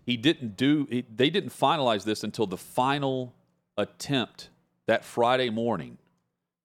He 0.04 0.16
didn't 0.16 0.56
do 0.56 0.88
he, 0.90 1.04
they 1.14 1.30
didn't 1.30 1.50
finalize 1.50 2.04
this 2.04 2.24
until 2.24 2.46
the 2.46 2.56
final 2.56 3.34
attempt 3.76 4.50
that 4.86 5.04
Friday 5.04 5.50
morning 5.50 5.98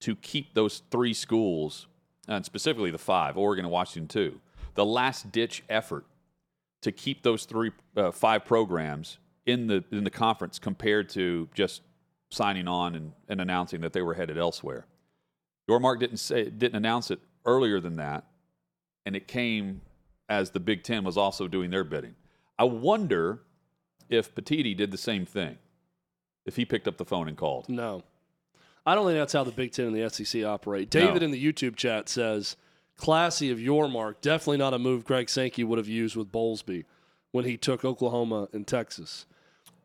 to 0.00 0.16
keep 0.16 0.54
those 0.54 0.82
three 0.90 1.14
schools 1.14 1.86
and 2.28 2.44
specifically 2.44 2.90
the 2.90 2.98
five, 2.98 3.36
Oregon 3.36 3.64
and 3.64 3.72
Washington 3.72 4.08
too. 4.08 4.40
The 4.74 4.84
last 4.84 5.32
ditch 5.32 5.62
effort 5.68 6.04
to 6.82 6.92
keep 6.92 7.22
those 7.22 7.44
three 7.44 7.72
uh, 7.96 8.10
five 8.10 8.44
programs 8.44 9.18
in 9.46 9.66
the 9.66 9.84
in 9.90 10.04
the 10.04 10.10
conference 10.10 10.58
compared 10.58 11.08
to 11.10 11.48
just 11.54 11.82
signing 12.30 12.68
on 12.68 12.94
and, 12.94 13.12
and 13.28 13.40
announcing 13.40 13.80
that 13.80 13.92
they 13.92 14.02
were 14.02 14.14
headed 14.14 14.36
elsewhere. 14.36 14.86
Yormark 15.70 16.00
didn't 16.00 16.18
say 16.18 16.50
didn't 16.50 16.76
announce 16.76 17.10
it 17.10 17.20
earlier 17.44 17.80
than 17.80 17.96
that, 17.96 18.24
and 19.04 19.16
it 19.16 19.26
came 19.26 19.80
as 20.28 20.50
the 20.50 20.60
Big 20.60 20.82
Ten 20.82 21.04
was 21.04 21.16
also 21.16 21.48
doing 21.48 21.70
their 21.70 21.84
bidding. 21.84 22.16
I 22.58 22.64
wonder 22.64 23.40
if 24.08 24.34
Petitti 24.34 24.76
did 24.76 24.90
the 24.90 24.98
same 24.98 25.26
thing, 25.26 25.58
if 26.44 26.56
he 26.56 26.64
picked 26.64 26.88
up 26.88 26.96
the 26.96 27.04
phone 27.04 27.28
and 27.28 27.36
called. 27.36 27.68
No. 27.68 28.02
I 28.86 28.94
don't 28.94 29.04
think 29.06 29.18
that's 29.18 29.32
how 29.32 29.44
the 29.44 29.50
Big 29.50 29.72
Ten 29.72 29.86
and 29.86 29.96
the 29.96 30.08
SEC 30.08 30.44
operate. 30.44 30.88
David 30.90 31.22
No. 31.22 31.26
in 31.26 31.30
the 31.32 31.44
YouTube 31.52 31.74
chat 31.76 32.08
says, 32.08 32.56
classy 32.96 33.50
of 33.50 33.58
Yormark, 33.58 34.20
definitely 34.20 34.58
not 34.58 34.72
a 34.74 34.78
move 34.78 35.04
Greg 35.04 35.28
Sankey 35.28 35.64
would 35.64 35.78
have 35.78 35.88
used 35.88 36.14
with 36.16 36.30
Bowlsby 36.30 36.84
when 37.32 37.44
he 37.44 37.56
took 37.56 37.84
Oklahoma 37.84 38.48
and 38.52 38.66
Texas. 38.66 39.26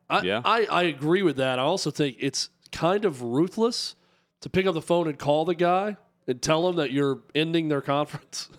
I, 0.10 0.22
Yeah. 0.22 0.42
I, 0.46 0.66
I 0.66 0.84
agree 0.84 1.24
with 1.24 1.36
that. 1.38 1.58
I 1.60 1.64
also 1.64 1.90
think 1.92 2.18
it's 2.20 2.50
kind 2.72 3.04
of 3.04 3.22
ruthless 3.22 3.96
to 4.42 4.50
pick 4.50 4.66
up 4.66 4.74
the 4.76 4.82
phone 4.82 5.08
and 5.08 5.18
call 5.18 5.46
the 5.46 5.56
guy 5.56 5.98
and 6.28 6.42
tell 6.42 6.70
him 6.70 6.76
that 6.76 6.92
you're 6.92 7.20
ending 7.34 7.70
their 7.70 7.82
conference. 7.96 8.50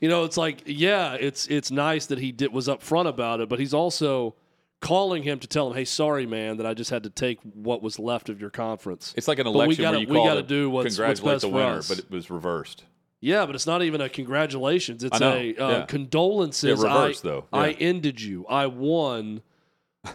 you 0.00 0.08
know, 0.08 0.24
it's 0.24 0.36
like, 0.36 0.62
yeah, 0.66 1.14
it's 1.14 1.46
it's 1.48 1.70
nice 1.70 2.06
that 2.06 2.18
he 2.18 2.32
did 2.32 2.52
was 2.52 2.66
upfront 2.68 3.06
about 3.08 3.40
it, 3.40 3.48
but 3.48 3.58
he's 3.60 3.74
also 3.74 4.34
calling 4.80 5.22
him 5.22 5.38
to 5.40 5.46
tell 5.46 5.68
him, 5.70 5.76
"Hey, 5.76 5.84
sorry, 5.84 6.26
man, 6.26 6.58
that 6.58 6.66
I 6.66 6.74
just 6.74 6.90
had 6.90 7.02
to 7.04 7.10
take 7.10 7.38
what 7.42 7.82
was 7.82 7.98
left 7.98 8.28
of 8.28 8.40
your 8.40 8.50
conference." 8.50 9.14
It's 9.16 9.26
like 9.28 9.38
an 9.38 9.44
But 9.44 9.52
we 9.52 9.58
election 9.64 9.82
gotta- 9.82 9.96
where 9.98 10.02
you 10.06 10.08
we 10.22 10.28
gotta 10.28 10.42
do 10.42 10.70
what's- 10.70 10.84
what's 10.84 10.96
congratulate 10.96 11.34
best 11.34 11.42
the 11.42 11.48
winner, 11.48 11.82
but 11.88 11.98
it 11.98 12.10
was 12.10 12.30
reversed. 12.30 12.84
Yeah, 13.20 13.46
but 13.46 13.54
it's 13.54 13.66
not 13.66 13.82
even 13.82 14.00
a 14.00 14.08
congratulations. 14.08 15.02
It's 15.02 15.20
a 15.20 15.26
uh, 15.56 15.68
yeah. 15.70 15.86
condolences. 15.86 16.78
Yeah, 16.80 16.88
reverse, 16.88 17.24
I, 17.24 17.28
though. 17.28 17.44
I 17.52 17.70
ended 17.72 18.20
you. 18.20 18.44
I 18.48 18.66
won. 18.66 19.42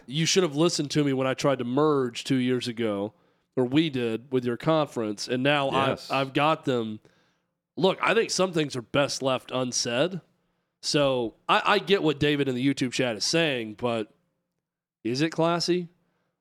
you 0.06 0.25
should 0.25 0.44
have 0.44 0.56
listened 0.56 0.89
to 0.91 1.03
me 1.03 1.12
when 1.12 1.27
I 1.27 1.34
tried 1.34 1.58
to 1.60 1.65
merge 1.65 2.24
two 2.24 2.38
years 2.38 2.68
ago, 2.68 3.13
or 3.58 3.65
we 3.65 3.89
did 3.89 4.32
with 4.32 4.46
your 4.46 4.56
conference, 4.56 5.27
and 5.27 5.44
now 5.44 5.70
Yes. 5.72 6.10
I've, 6.10 6.27
I've 6.27 6.34
got 6.34 6.63
them. 6.63 7.00
Look, 7.75 7.98
I 8.01 8.13
think 8.13 8.30
some 8.30 8.53
things 8.53 8.75
are 8.77 8.82
best 8.82 9.22
left 9.22 9.51
unsaid. 9.51 10.22
So 10.82 11.34
I, 11.50 11.62
I 11.65 11.80
get 11.80 12.03
what 12.03 12.20
David 12.20 12.48
in 12.48 12.56
the 12.56 12.65
YouTube 12.65 12.91
chat 12.94 13.15
is 13.18 13.25
saying, 13.25 13.75
but 13.80 14.12
is 15.03 15.22
it 15.22 15.31
classy? 15.31 15.89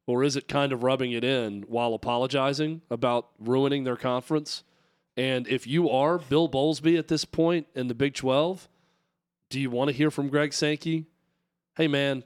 Or 0.07 0.25
is 0.25 0.35
it 0.35 0.49
kind 0.49 0.73
of 0.73 0.83
rubbing 0.83 1.13
it 1.13 1.23
in 1.23 1.63
while 1.69 1.95
apologizing 1.95 2.83
about 2.91 3.29
ruining 3.39 3.85
their 3.85 3.97
conference? 3.97 4.65
And 5.17 5.47
if 5.47 5.67
you 5.67 5.89
are 5.89 6.19
Bill 6.19 6.49
Bowlsby 6.49 6.99
at 6.99 7.07
this 7.07 7.25
point 7.25 7.69
in 7.77 7.87
the 7.87 7.95
Big 7.95 8.15
12, 8.15 8.69
do 9.51 9.61
you 9.61 9.71
want 9.71 9.89
to 9.89 9.97
hear 9.97 10.11
from 10.11 10.29
Greg 10.29 10.53
Sankey? 10.53 11.07
Hey, 11.77 11.87
man, 11.87 12.25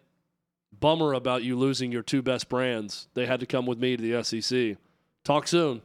bummer 0.72 1.12
about 1.12 1.42
you 1.42 1.58
losing 1.58 1.92
your 1.92 2.02
two 2.02 2.22
best 2.22 2.48
brands. 2.48 3.08
They 3.14 3.26
had 3.26 3.40
to 3.40 3.46
come 3.46 3.66
with 3.66 3.78
me 3.78 3.96
to 3.96 4.02
the 4.02 4.22
SEC. 4.24 4.78
Talk 5.24 5.46
soon. 5.46 5.82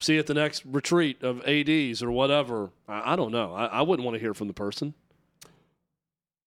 See 0.00 0.14
you 0.14 0.18
at 0.18 0.26
the 0.26 0.34
next 0.34 0.64
retreat 0.64 1.22
of 1.22 1.46
ADs 1.46 2.02
or 2.02 2.10
whatever. 2.10 2.70
I, 2.88 3.12
I 3.12 3.16
don't 3.16 3.32
know. 3.32 3.54
I, 3.54 3.66
I 3.66 3.82
wouldn't 3.82 4.04
want 4.04 4.14
to 4.14 4.20
hear 4.20 4.34
from 4.34 4.48
the 4.48 4.54
person. 4.54 4.94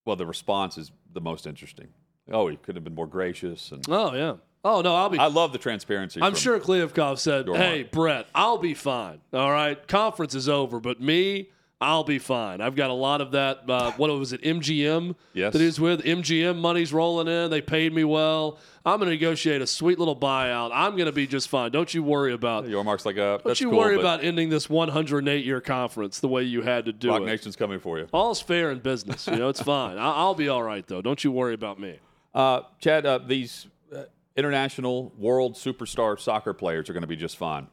Well, 0.05 0.15
the 0.15 0.25
response 0.25 0.77
is 0.77 0.91
the 1.13 1.21
most 1.21 1.47
interesting. 1.47 1.89
Oh, 2.31 2.47
he 2.47 2.57
could 2.57 2.75
have 2.75 2.83
been 2.83 2.95
more 2.95 3.07
gracious, 3.07 3.71
and 3.71 3.85
Oh, 3.89 4.13
yeah. 4.13 4.35
Oh, 4.63 4.81
no, 4.81 4.95
I'll 4.95 5.09
be. 5.09 5.19
I 5.19 5.27
love 5.27 5.51
the 5.51 5.59
transparency. 5.59 6.19
I'm 6.21 6.33
sure 6.33 6.59
Kliavkoff 6.59 7.19
said, 7.19 7.47
"Hey. 7.47 7.83
Brett, 7.83 8.25
I'll 8.33 8.57
be 8.57 8.73
fine. 8.73 9.19
All 9.31 9.51
right, 9.51 9.87
conference 9.87 10.33
is 10.33 10.49
over, 10.49 10.79
but 10.79 10.99
me, 10.99 11.49
I'll 11.79 12.03
be 12.03 12.17
fine. 12.17 12.61
I've 12.61 12.75
got 12.75 12.89
a 12.89 12.93
lot 12.93 13.21
of 13.21 13.31
that. 13.33 13.69
Uh, 13.69 13.91
what 13.97 14.09
was 14.17 14.33
it, 14.33 14.41
MGM? 14.41 15.13
Yes. 15.33 15.53
that 15.53 15.59
he 15.59 15.65
was 15.67 15.79
with. 15.79 16.01
MGM 16.03 16.57
money's 16.57 16.91
rolling 16.91 17.27
in. 17.27 17.51
They 17.51 17.61
paid 17.61 17.93
me 17.93 18.03
well. 18.05 18.57
I'm 18.83 18.97
going 18.97 19.07
to 19.09 19.15
negotiate 19.15 19.61
a 19.61 19.67
sweet 19.67 19.99
little 19.99 20.15
buyout. 20.15 20.71
I'm 20.73 20.93
going 20.93 21.05
to 21.07 21.11
be 21.11 21.27
just 21.27 21.47
fine. 21.47 21.69
Don't 21.71 21.93
you 21.93 22.01
worry 22.01 22.33
about. 22.33 22.65
Yormark's 22.65 23.05
like, 23.05 23.19
uh, 23.19 23.37
Don't 23.39 23.59
you 23.61 23.69
cool, 23.69 23.77
worry 23.79 23.99
about 23.99 24.23
ending 24.23 24.49
this 24.49 24.67
108 24.67 25.45
year 25.45 25.61
conference 25.61 26.19
the 26.21 26.27
way 26.27 26.41
you 26.41 26.63
had 26.63 26.85
to 26.85 26.93
do 26.93 27.09
Rock 27.09 27.21
it. 27.21 27.25
Nation's 27.25 27.55
coming 27.55 27.79
for 27.79 27.99
you. 27.99 28.07
All's 28.11 28.41
fair 28.41 28.71
in 28.71 28.79
business. 28.79 29.27
You 29.27 29.35
know, 29.35 29.49
it's 29.49 29.61
fine. 29.61 29.99
I- 29.99 30.13
I'll 30.15 30.33
be 30.35 30.49
all 30.49 30.63
right 30.63 30.85
though. 30.87 31.03
Don't 31.03 31.23
you 31.23 31.31
worry 31.31 31.53
about 31.53 31.79
me. 31.79 31.99
Uh, 32.35 32.63
Chad, 32.79 33.05
uh, 33.05 33.17
these 33.17 33.65
uh, 33.95 34.03
international 34.35 35.13
world 35.17 35.55
superstar 35.55 36.19
soccer 36.19 36.53
players 36.53 36.89
are 36.89 36.93
going 36.93 37.01
to 37.01 37.07
be 37.07 37.15
just 37.15 37.37
fine 37.37 37.67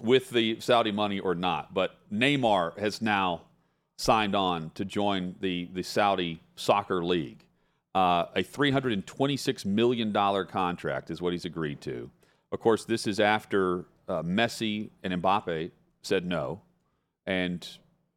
with 0.00 0.30
the 0.30 0.60
Saudi 0.60 0.92
money 0.92 1.18
or 1.18 1.34
not. 1.34 1.74
But 1.74 1.96
Neymar 2.12 2.78
has 2.78 3.02
now 3.02 3.42
signed 3.96 4.36
on 4.36 4.70
to 4.76 4.84
join 4.84 5.34
the, 5.40 5.68
the 5.72 5.82
Saudi 5.82 6.40
Soccer 6.54 7.04
League. 7.04 7.44
Uh, 7.92 8.26
a 8.36 8.44
$326 8.44 9.66
million 9.66 10.12
contract 10.46 11.10
is 11.10 11.20
what 11.20 11.32
he's 11.32 11.44
agreed 11.44 11.80
to. 11.80 12.08
Of 12.52 12.60
course, 12.60 12.84
this 12.84 13.08
is 13.08 13.18
after 13.18 13.86
uh, 14.08 14.22
Messi 14.22 14.90
and 15.02 15.12
Mbappe 15.20 15.72
said 16.02 16.24
no 16.24 16.60
and 17.26 17.66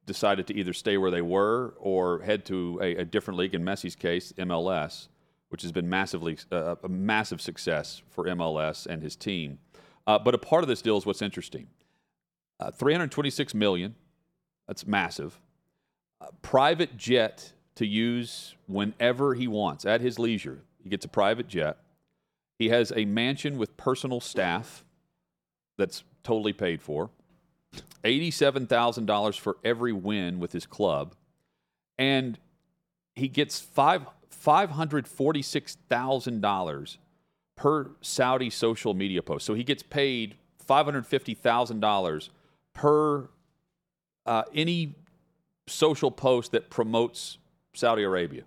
decided 0.05 0.45
to 0.47 0.55
either 0.55 0.73
stay 0.73 0.97
where 0.97 1.09
they 1.09 1.21
were 1.21 1.73
or 1.79 2.19
head 2.19 2.45
to 2.45 2.79
a, 2.81 2.97
a 2.97 3.05
different 3.05 3.39
league. 3.39 3.55
In 3.55 3.63
Messi's 3.63 3.95
case, 3.95 4.33
MLS, 4.37 5.07
which 5.51 5.61
has 5.61 5.71
been 5.71 5.89
massively 5.89 6.37
uh, 6.51 6.75
a 6.83 6.89
massive 6.89 7.41
success 7.41 8.01
for 8.09 8.25
MLS 8.25 8.85
and 8.85 9.03
his 9.03 9.15
team. 9.15 9.59
Uh, 10.07 10.17
but 10.17 10.33
a 10.33 10.37
part 10.37 10.63
of 10.63 10.69
this 10.69 10.81
deal 10.81 10.97
is 10.97 11.05
what's 11.05 11.21
interesting. 11.21 11.67
Uh, 12.59 12.71
326 12.71 13.53
million. 13.53 13.95
That's 14.67 14.87
massive. 14.87 15.39
private 16.41 16.95
jet 16.97 17.51
to 17.75 17.85
use 17.85 18.55
whenever 18.67 19.33
he 19.33 19.47
wants 19.47 19.85
at 19.85 20.01
his 20.01 20.17
leisure. 20.17 20.61
He 20.81 20.89
gets 20.89 21.03
a 21.03 21.09
private 21.09 21.47
jet. 21.47 21.77
He 22.57 22.69
has 22.69 22.93
a 22.95 23.05
mansion 23.05 23.57
with 23.57 23.75
personal 23.75 24.21
staff 24.21 24.85
that's 25.77 26.03
totally 26.23 26.53
paid 26.53 26.81
for. 26.81 27.09
$87,000 28.03 29.39
for 29.39 29.57
every 29.63 29.93
win 29.93 30.39
with 30.39 30.51
his 30.51 30.65
club. 30.65 31.15
And 31.97 32.39
he 33.15 33.27
gets 33.27 33.59
five, 33.59 34.05
$546,000 34.31 36.97
per 37.55 37.91
Saudi 38.01 38.49
social 38.49 38.93
media 38.93 39.21
post. 39.21 39.45
So 39.45 39.53
he 39.53 39.63
gets 39.63 39.83
paid 39.83 40.35
$550,000 40.67 42.29
per 42.73 43.29
uh, 44.25 44.43
any 44.53 44.95
social 45.67 46.11
post 46.11 46.51
that 46.51 46.69
promotes 46.69 47.37
Saudi 47.73 48.03
Arabia 48.03 48.43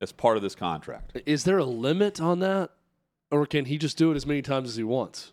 as 0.00 0.12
part 0.12 0.36
of 0.36 0.42
this 0.42 0.54
contract. 0.54 1.20
Is 1.26 1.44
there 1.44 1.58
a 1.58 1.64
limit 1.64 2.20
on 2.20 2.40
that? 2.40 2.70
Or 3.30 3.46
can 3.46 3.64
he 3.64 3.78
just 3.78 3.96
do 3.96 4.12
it 4.12 4.16
as 4.16 4.26
many 4.26 4.42
times 4.42 4.70
as 4.70 4.76
he 4.76 4.84
wants? 4.84 5.32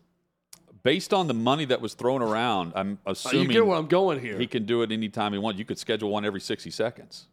Based 0.84 1.14
on 1.14 1.28
the 1.28 1.34
money 1.34 1.66
that 1.66 1.80
was 1.80 1.94
thrown 1.94 2.22
around, 2.22 2.74
I'm 2.76 3.00
assuming 3.06 3.40
uh, 3.40 3.44
you 3.44 3.54
get 3.54 3.66
where 3.66 3.78
I'm 3.78 3.88
going 3.88 4.20
here. 4.20 4.38
He 4.38 4.48
can 4.48 4.66
do 4.66 4.82
it 4.82 4.92
anytime 4.92 5.32
he 5.32 5.40
wants. 5.40 5.60
You 5.60 5.66
could 5.66 5.78
schedule 5.78 6.10
one 6.10 6.26
every 6.26 6.42
60 6.42 6.70
seconds 6.72 7.28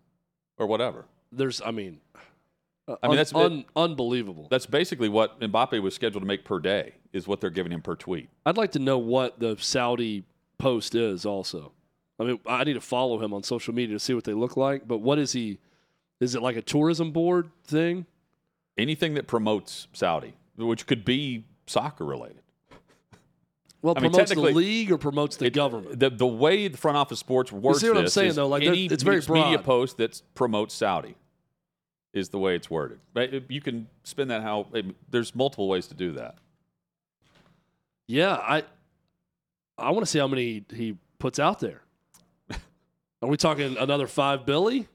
or 0.57 0.67
whatever. 0.67 1.07
There's, 1.33 1.61
I 1.61 1.71
mean, 1.71 2.01
uh, 2.89 2.97
I 3.03 3.09
mean 3.09 3.17
that's 3.17 3.35
un, 3.35 3.65
unbelievable. 3.77 4.49
That's 4.51 4.67
basically 4.67 5.09
what 5.09 5.41
Mbappe 5.41 5.81
was 5.81 5.95
scheduled 5.95 6.23
to 6.23 6.27
make 6.27 6.45
per 6.45 6.59
day 6.59 6.95
is 7.13 7.29
what 7.29 7.41
they're 7.41 7.51
giving 7.51 7.73
him 7.73 7.83
per 7.83 7.95
tweet. 7.95 8.29
I'd 8.45 8.57
like 8.57 8.73
to 8.73 8.79
know 8.79 8.99
what 8.99 9.39
the 9.39 9.57
Saudi 9.59 10.25
post 10.59 10.95
is 10.95 11.25
also. 11.25 11.73
I 12.19 12.25
mean, 12.25 12.41
I 12.47 12.65
need 12.65 12.75
to 12.75 12.81
follow 12.81 13.23
him 13.23 13.33
on 13.33 13.43
social 13.43 13.75
media 13.75 13.97
to 13.97 14.01
see 14.01 14.13
what 14.13 14.25
they 14.25 14.35
look 14.35 14.57
like. 14.57 14.87
But 14.87 14.99
what 14.99 15.19
is 15.19 15.33
he? 15.33 15.59
Is 16.21 16.35
it 16.35 16.43
like 16.43 16.57
a 16.57 16.63
tourism 16.63 17.13
board 17.13 17.51
thing? 17.65 18.07
Anything 18.77 19.15
that 19.15 19.27
promotes 19.27 19.89
Saudi, 19.93 20.35
which 20.57 20.87
could 20.87 21.05
be 21.05 21.47
soccer 21.67 22.05
related. 22.05 22.43
Well, 23.83 23.95
I 23.97 24.01
promotes 24.01 24.35
mean, 24.35 24.45
the 24.45 24.51
league 24.53 24.93
or 24.93 24.99
promotes 24.99 25.37
the 25.37 25.47
it, 25.47 25.55
government. 25.55 25.99
The, 25.99 26.11
the 26.11 26.27
way 26.27 26.69
the 26.69 26.77
front 26.77 26.99
office 26.99 27.19
sports 27.19 27.51
works. 27.51 27.83
You 27.83 27.89
see 27.89 27.95
what 27.95 28.03
I'm 28.03 28.09
saying 28.09 28.35
though? 28.35 28.49
Like 28.49 28.63
any 28.63 28.87
it's 28.87 29.03
very 29.03 29.21
broad. 29.21 29.45
media 29.45 29.59
post 29.59 29.97
that 29.97 30.21
promotes 30.35 30.75
Saudi 30.75 31.15
is 32.13 32.29
the 32.29 32.39
way 32.39 32.57
it's 32.57 32.69
worded. 32.69 32.99
You 33.49 33.61
can 33.61 33.89
spin 34.05 34.29
that 34.29 34.43
how. 34.43 34.67
There's 35.09 35.35
multiple 35.35 35.69
ways 35.69 35.87
to 35.87 35.95
do 35.95 36.13
that. 36.13 36.37
Yeah, 38.07 38.35
I 38.35 38.65
I 39.79 39.91
want 39.93 40.01
to 40.01 40.11
see 40.11 40.19
how 40.19 40.29
many 40.29 40.65
he 40.75 40.99
puts 41.19 41.39
out 41.39 41.61
there. 41.61 41.83
Are 43.23 43.29
we 43.29 43.39
talking 43.39 43.79
another 43.79 44.07
five 44.07 44.45
Billy 44.45 44.89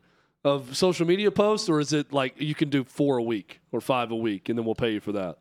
of 0.43 0.77
social 0.77 1.07
media 1.07 1.31
posts, 1.31 1.69
or 1.69 1.79
is 1.79 1.91
it 1.91 2.13
like 2.13 2.39
you 2.39 2.53
can 2.53 2.69
do 2.69 2.83
four 2.83 3.17
a 3.17 3.23
week 3.23 3.61
or 3.71 3.81
five 3.81 4.11
a 4.11 4.15
week, 4.15 4.47
and 4.47 4.57
then 4.59 4.65
we'll 4.65 4.75
pay 4.75 4.91
you 4.91 4.99
for 4.99 5.13
that? 5.13 5.39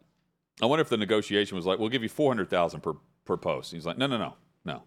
I 0.62 0.66
wonder 0.66 0.80
if 0.80 0.88
the 0.88 0.96
negotiation 0.96 1.56
was 1.56 1.66
like, 1.66 1.78
"We'll 1.78 1.90
give 1.90 2.02
you 2.02 2.08
four 2.08 2.30
hundred 2.30 2.48
thousand 2.48 2.80
per 2.80 2.94
per 3.24 3.36
post." 3.36 3.72
he's 3.72 3.86
like, 3.86 3.98
"No, 3.98 4.06
no, 4.06 4.18
no, 4.18 4.34
no." 4.64 4.82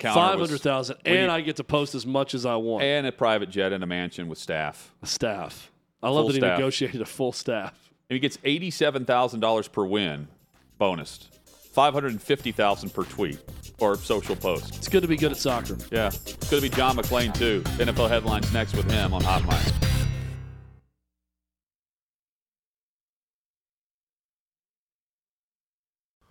Five 0.00 0.40
hundred 0.40 0.60
thousand, 0.60 0.96
and 1.04 1.30
I 1.30 1.40
get 1.40 1.56
to 1.56 1.64
post 1.64 1.94
as 1.94 2.04
much 2.04 2.34
as 2.34 2.44
I 2.44 2.56
want, 2.56 2.82
and 2.82 3.06
a 3.06 3.12
private 3.12 3.48
jet 3.50 3.72
and 3.72 3.84
a 3.84 3.86
mansion 3.86 4.26
with 4.28 4.38
staff. 4.38 4.92
A 5.02 5.06
staff. 5.06 5.70
I 6.02 6.08
love 6.10 6.26
that 6.26 6.32
he 6.34 6.40
staff. 6.40 6.58
negotiated 6.58 7.00
a 7.00 7.06
full 7.06 7.32
staff. 7.32 7.72
And 8.10 8.16
he 8.16 8.20
gets 8.20 8.36
eighty-seven 8.44 9.04
thousand 9.04 9.40
dollars 9.40 9.68
per 9.68 9.84
win, 9.84 10.26
bonus, 10.78 11.28
five 11.72 11.94
hundred 11.94 12.10
and 12.10 12.20
fifty 12.22 12.50
thousand 12.50 12.90
per 12.92 13.04
tweet 13.04 13.38
or 13.78 13.96
social 13.96 14.34
post. 14.34 14.76
It's 14.76 14.88
good 14.88 15.02
to 15.02 15.08
be 15.08 15.16
good 15.16 15.30
at 15.30 15.38
soccer. 15.38 15.76
Yeah, 15.92 16.08
it's 16.08 16.50
good 16.50 16.60
to 16.60 16.68
be 16.68 16.68
John 16.70 16.96
McClain 16.96 17.32
too. 17.32 17.62
NFL 17.78 18.08
headlines 18.08 18.52
next 18.52 18.74
with 18.74 18.90
him 18.90 19.14
on 19.14 19.22
Hot 19.22 19.44
Mic. 19.44 19.93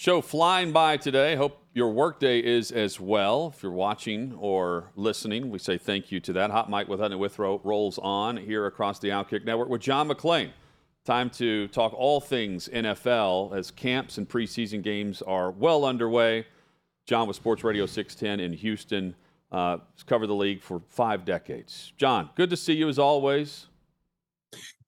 Show 0.00 0.20
flying 0.20 0.70
by 0.70 0.96
today. 0.96 1.34
Hope 1.34 1.60
your 1.74 1.90
workday 1.90 2.38
is 2.38 2.70
as 2.70 3.00
well. 3.00 3.52
If 3.52 3.64
you're 3.64 3.72
watching 3.72 4.32
or 4.38 4.92
listening, 4.94 5.50
we 5.50 5.58
say 5.58 5.76
thank 5.76 6.12
you 6.12 6.20
to 6.20 6.32
that. 6.34 6.52
Hot 6.52 6.70
Mic 6.70 6.86
with 6.86 7.00
Hutton 7.00 7.18
Withrow 7.18 7.60
rolls 7.64 7.98
on 7.98 8.36
here 8.36 8.66
across 8.66 9.00
the 9.00 9.08
Outkick 9.08 9.44
Network 9.44 9.68
with 9.68 9.80
John 9.80 10.08
McClain. 10.08 10.50
Time 11.04 11.28
to 11.30 11.66
talk 11.68 11.92
all 11.94 12.20
things 12.20 12.68
NFL 12.68 13.58
as 13.58 13.72
camps 13.72 14.18
and 14.18 14.28
preseason 14.28 14.84
games 14.84 15.20
are 15.20 15.50
well 15.50 15.84
underway. 15.84 16.46
John 17.04 17.26
with 17.26 17.34
Sports 17.34 17.64
Radio 17.64 17.84
610 17.84 18.38
in 18.38 18.52
Houston. 18.52 19.16
Uh, 19.50 19.78
covered 20.06 20.28
the 20.28 20.34
league 20.36 20.62
for 20.62 20.80
five 20.90 21.24
decades. 21.24 21.92
John, 21.96 22.30
good 22.36 22.50
to 22.50 22.56
see 22.56 22.74
you 22.74 22.88
as 22.88 23.00
always. 23.00 23.66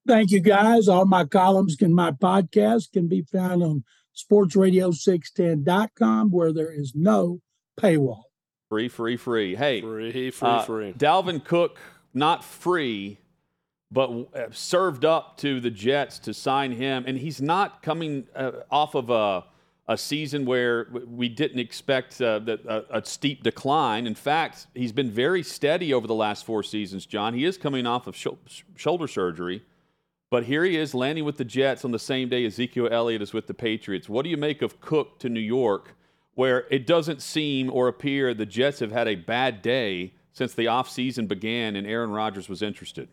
Thank 0.07 0.31
you, 0.31 0.41
guys. 0.41 0.87
All 0.87 1.05
my 1.05 1.25
columns 1.25 1.77
and 1.81 1.97
my 1.97 2.13
podcast 2.13 2.93
can 2.93 3.09
be 3.09 3.23
found 3.23 3.65
on 3.65 3.83
sportsradio610.com 4.25 6.31
where 6.31 6.53
there 6.53 6.73
is 6.73 6.93
no 6.95 7.41
paywall. 7.81 8.23
Free, 8.69 8.89
free, 8.89 9.17
free. 9.17 9.57
Hey, 9.57 9.81
free, 9.81 10.31
free, 10.31 10.49
uh, 10.49 10.63
free. 10.63 10.93
Dalvin 10.93 11.45
Cook, 11.45 11.79
not 12.15 12.45
free, 12.45 13.19
but 13.91 14.11
uh, 14.11 14.47
served 14.53 15.05
up 15.05 15.37
to 15.39 15.61
the 15.61 15.71
Jets 15.71 16.19
to 16.21 16.33
sign 16.33 16.73
him. 16.73 17.05
And 17.07 17.19
he's 17.19 17.41
not 17.41 17.83
coming 17.83 18.29
uh, 18.35 18.53
off 18.71 18.95
of 18.95 19.11
a, 19.11 19.45
a 19.89 19.99
season 19.99 20.45
where 20.45 20.87
we 21.09 21.29
didn't 21.29 21.59
expect 21.59 22.21
uh, 22.21 22.39
the, 22.39 22.87
a, 22.93 22.99
a, 22.99 23.05
steep 23.05 23.43
decline. 23.43 24.07
In 24.07 24.15
fact, 24.15 24.69
he's 24.75 24.93
been 24.93 25.11
very 25.11 25.43
steady 25.43 25.93
over 25.93 26.07
the 26.07 26.15
last 26.15 26.47
four 26.47 26.63
seasons, 26.63 27.07
John. 27.07 27.35
He 27.35 27.45
is 27.45 27.59
coming 27.59 27.87
off 27.87 28.07
of 28.07 28.17
sh- 28.17 28.63
shoulder 28.77 29.09
surgery. 29.09 29.65
But 30.31 30.45
here 30.45 30.65
he 30.65 30.77
is 30.77 30.95
landing 30.95 31.25
with 31.25 31.39
the 31.39 31.45
Jets 31.45 31.85
on 31.85 31.91
the 31.91 31.99
same 31.99 32.29
day 32.29 32.47
Ezekiel 32.47 32.89
Elliott 32.91 33.21
is 33.21 33.33
with 33.33 33.49
the 33.49 33.55
Patriots. 33.55 34.09
What 34.09 34.23
do 34.23 34.31
you 34.31 34.37
make 34.37 34.63
of 34.63 34.81
Cook 34.81 35.19
to 35.19 35.29
New 35.29 35.41
York, 35.41 35.97
where 36.35 36.67
it 36.71 36.87
doesn't 36.87 37.21
seem 37.21 37.69
or 37.71 37.89
appear 37.89 38.33
the 38.33 38.47
Jets 38.47 38.79
have 38.79 38.93
had 38.93 39.09
a 39.09 39.17
bad 39.17 39.61
day 39.61 40.15
since 40.33 40.55
the 40.55 40.67
offseason 40.67 41.27
began 41.27 41.75
and 41.75 41.85
Aaron 41.87 42.11
Rodgers 42.11 42.49
was 42.49 42.63
interested? 42.63 43.09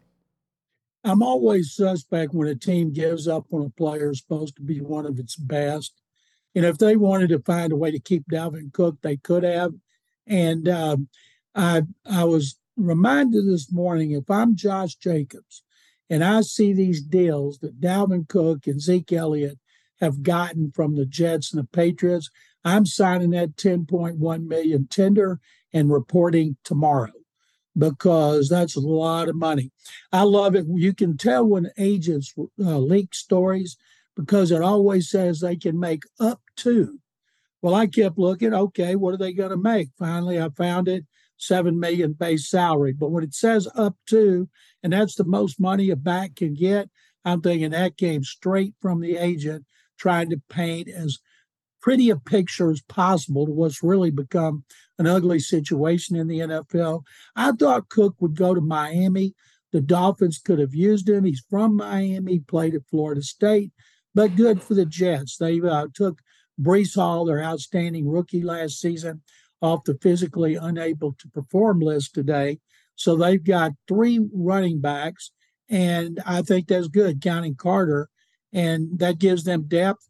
I'm 1.04 1.24
always 1.24 1.74
suspect 1.74 2.36
when 2.36 2.50
a 2.50 2.56
team 2.56 2.94
gives 2.94 3.28
up 3.28 3.46
on 3.52 3.66
a 3.66 3.70
player 3.70 4.14
supposed 4.14 4.56
to 4.58 4.62
be 4.62 4.82
one 4.82 5.06
of 5.08 5.18
its 5.18 5.36
best. 5.36 5.94
And 6.54 6.66
if 6.66 6.78
they 6.78 6.98
wanted 6.98 7.30
to 7.30 7.40
find 7.40 7.72
a 7.72 7.78
way 7.78 7.92
to 7.92 8.00
keep 8.00 8.26
Dalvin 8.30 8.72
Cook, 8.74 8.98
they 9.02 9.18
could 9.18 9.44
have. 9.44 9.74
And 10.28 10.70
um, 10.70 11.08
I 11.56 11.84
I 12.06 12.26
was 12.26 12.60
reminded 12.76 13.48
this 13.48 13.72
morning 13.72 14.12
if 14.12 14.30
I'm 14.30 14.56
Josh 14.56 14.96
Jacobs 14.96 15.64
and 16.10 16.24
I 16.24 16.42
see 16.42 16.74
these 16.74 17.02
deals 17.02 17.60
that 17.60 17.82
Dalvin 17.82 18.28
Cook 18.28 18.68
and 18.68 18.82
Zeke 18.82 19.14
Elliott 19.14 19.60
have 20.00 20.24
gotten 20.24 20.72
from 20.72 20.96
the 20.96 21.06
Jets 21.06 21.52
and 21.52 21.62
the 21.62 21.68
Patriots, 21.68 22.30
I'm 22.64 22.86
signing 22.86 23.32
that 23.32 23.56
10.1 23.56 24.48
million 24.48 24.88
tender 24.88 25.40
and 25.74 25.92
reporting 25.92 26.58
tomorrow 26.64 27.12
because 27.78 28.50
that's 28.50 28.76
a 28.76 28.82
lot 28.82 29.30
of 29.30 29.36
money. 29.36 29.72
I 30.12 30.24
love 30.24 30.56
it. 30.56 30.66
You 30.68 30.94
can 30.94 31.18
tell 31.18 31.46
when 31.46 31.72
agents 31.78 32.34
uh, 32.38 32.78
leak 32.78 33.14
stories 33.14 33.78
because 34.16 34.52
it 34.52 34.62
always 34.62 35.10
says 35.10 35.40
they 35.40 35.56
can 35.56 35.80
make 35.80 36.04
up 36.20 36.42
to. 36.58 37.00
Well, 37.62 37.76
I 37.76 37.88
kept 37.88 38.18
looking, 38.18 38.54
okay, 38.54 38.96
what 38.96 39.14
are 39.14 39.18
they 39.18 39.34
going 39.34 39.52
to 39.52 39.58
make? 39.58 39.90
Finally, 39.98 40.42
I 40.42 40.50
found 40.50 40.88
it 40.88 41.06
7 41.38 41.80
million 41.80 42.14
base 42.14 42.50
salary. 42.50 42.94
But 42.94 43.12
when 43.12 43.24
it 43.24 43.34
says 43.34 43.68
up 43.76 43.96
to, 44.10 44.50
and 44.84 44.94
that's 44.94 45.16
the 45.16 45.24
most 45.24 45.60
money 45.60 45.90
a 45.90 45.96
back 45.96 46.36
can 46.36 46.54
get, 46.54 46.90
I'm 47.26 47.42
thinking 47.42 47.72
that 47.72 47.98
came 47.98 48.24
straight 48.24 48.74
from 48.82 49.02
the 49.02 49.18
agent 49.18 49.66
trying 49.98 50.30
to 50.30 50.42
paint 50.50 50.88
as 50.90 51.20
pretty 51.82 52.10
a 52.10 52.16
picture 52.18 52.72
as 52.72 52.82
possible 52.82 53.46
to 53.46 53.52
what's 53.52 53.84
really 53.84 54.12
become 54.12 54.64
an 55.00 55.08
ugly 55.08 55.40
situation 55.40 56.16
in 56.16 56.28
the 56.28 56.40
NFL. 56.40 57.04
I 57.36 57.52
thought 57.52 57.90
Cook 57.90 58.16
would 58.20 58.36
go 58.36 58.54
to 58.54 58.62
Miami. 58.62 59.36
The 59.72 59.82
Dolphins 59.82 60.40
could 60.40 60.60
have 60.60 60.74
used 60.74 61.10
him. 61.10 61.26
He's 61.26 61.44
from 61.50 61.76
Miami, 61.76 62.40
played 62.40 62.76
at 62.76 62.88
Florida 62.90 63.22
State, 63.22 63.72
but 64.16 64.36
good 64.36 64.62
for 64.64 64.74
the 64.74 64.86
Jets. 64.86 65.38
They 65.38 65.60
uh, 65.62 65.88
took 65.94 66.20
Breece 66.60 66.96
Hall, 66.96 67.26
their 67.26 67.44
outstanding 67.44 68.08
rookie 68.08 68.42
last 68.44 68.80
season, 68.80 69.22
off 69.62 69.84
the 69.86 69.98
physically 70.02 70.56
unable 70.56 71.14
to 71.14 71.28
perform 71.30 71.80
list 71.80 72.14
today. 72.14 72.60
So 72.96 73.16
they've 73.16 73.44
got 73.44 73.74
three 73.88 74.28
running 74.34 74.82
backs, 74.82 75.32
and 75.70 76.22
I 76.26 76.42
think 76.42 76.68
that's 76.68 76.88
good, 76.88 77.22
counting 77.22 77.56
Carter, 77.56 78.10
and 78.54 79.00
that 79.00 79.20
gives 79.20 79.44
them 79.44 79.68
depth. 79.68 80.08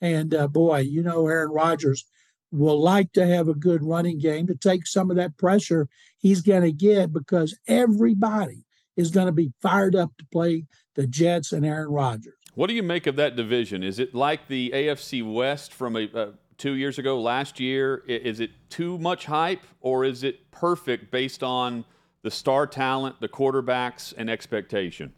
And 0.00 0.34
uh, 0.34 0.48
boy, 0.48 0.78
you 0.78 1.02
know, 1.02 1.26
Aaron 1.26 1.50
Rodgers 1.50 2.06
will 2.50 2.80
like 2.80 3.12
to 3.12 3.26
have 3.26 3.48
a 3.48 3.54
good 3.54 3.82
running 3.82 4.18
game 4.18 4.46
to 4.46 4.54
take 4.54 4.86
some 4.86 5.10
of 5.10 5.16
that 5.16 5.36
pressure 5.36 5.88
he's 6.18 6.40
going 6.40 6.62
to 6.62 6.72
get 6.72 7.12
because 7.12 7.56
everybody 7.68 8.64
is 8.96 9.10
going 9.10 9.26
to 9.26 9.32
be 9.32 9.52
fired 9.62 9.94
up 9.94 10.10
to 10.18 10.26
play 10.32 10.64
the 10.94 11.06
Jets 11.06 11.52
and 11.52 11.64
Aaron 11.64 11.90
Rodgers. 11.90 12.34
What 12.54 12.68
do 12.68 12.74
you 12.74 12.82
make 12.82 13.06
of 13.06 13.16
that 13.16 13.36
division? 13.36 13.82
Is 13.82 13.98
it 13.98 14.14
like 14.14 14.48
the 14.48 14.70
AFC 14.74 15.22
West 15.22 15.72
from 15.72 15.96
a, 15.96 16.08
uh, 16.12 16.30
two 16.60 16.74
years 16.74 16.98
ago, 16.98 17.20
last 17.20 17.58
year? 17.58 18.04
Is 18.06 18.38
it 18.38 18.50
too 18.68 18.98
much 18.98 19.24
hype, 19.26 19.62
or 19.80 20.04
is 20.04 20.22
it 20.22 20.50
perfect 20.52 21.10
based 21.10 21.42
on 21.42 21.84
the 22.22 22.30
star 22.30 22.66
talent, 22.66 23.20
the 23.20 23.28
quarterbacks, 23.28 24.14
and 24.16 24.30
expectation? 24.30 25.12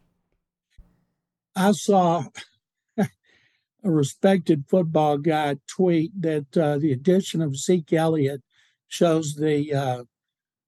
I 1.55 1.73
saw 1.73 2.25
a 2.97 3.07
respected 3.83 4.65
football 4.69 5.19
guy 5.19 5.57
tweet 5.69 6.13
that 6.23 6.57
uh, 6.57 6.79
the 6.79 6.93
addition 6.93 7.43
of 7.43 7.57
Zeke 7.57 7.93
Elliott 7.93 8.41
shows 8.89 9.35
the 9.35 9.75
uh, 9.75 10.05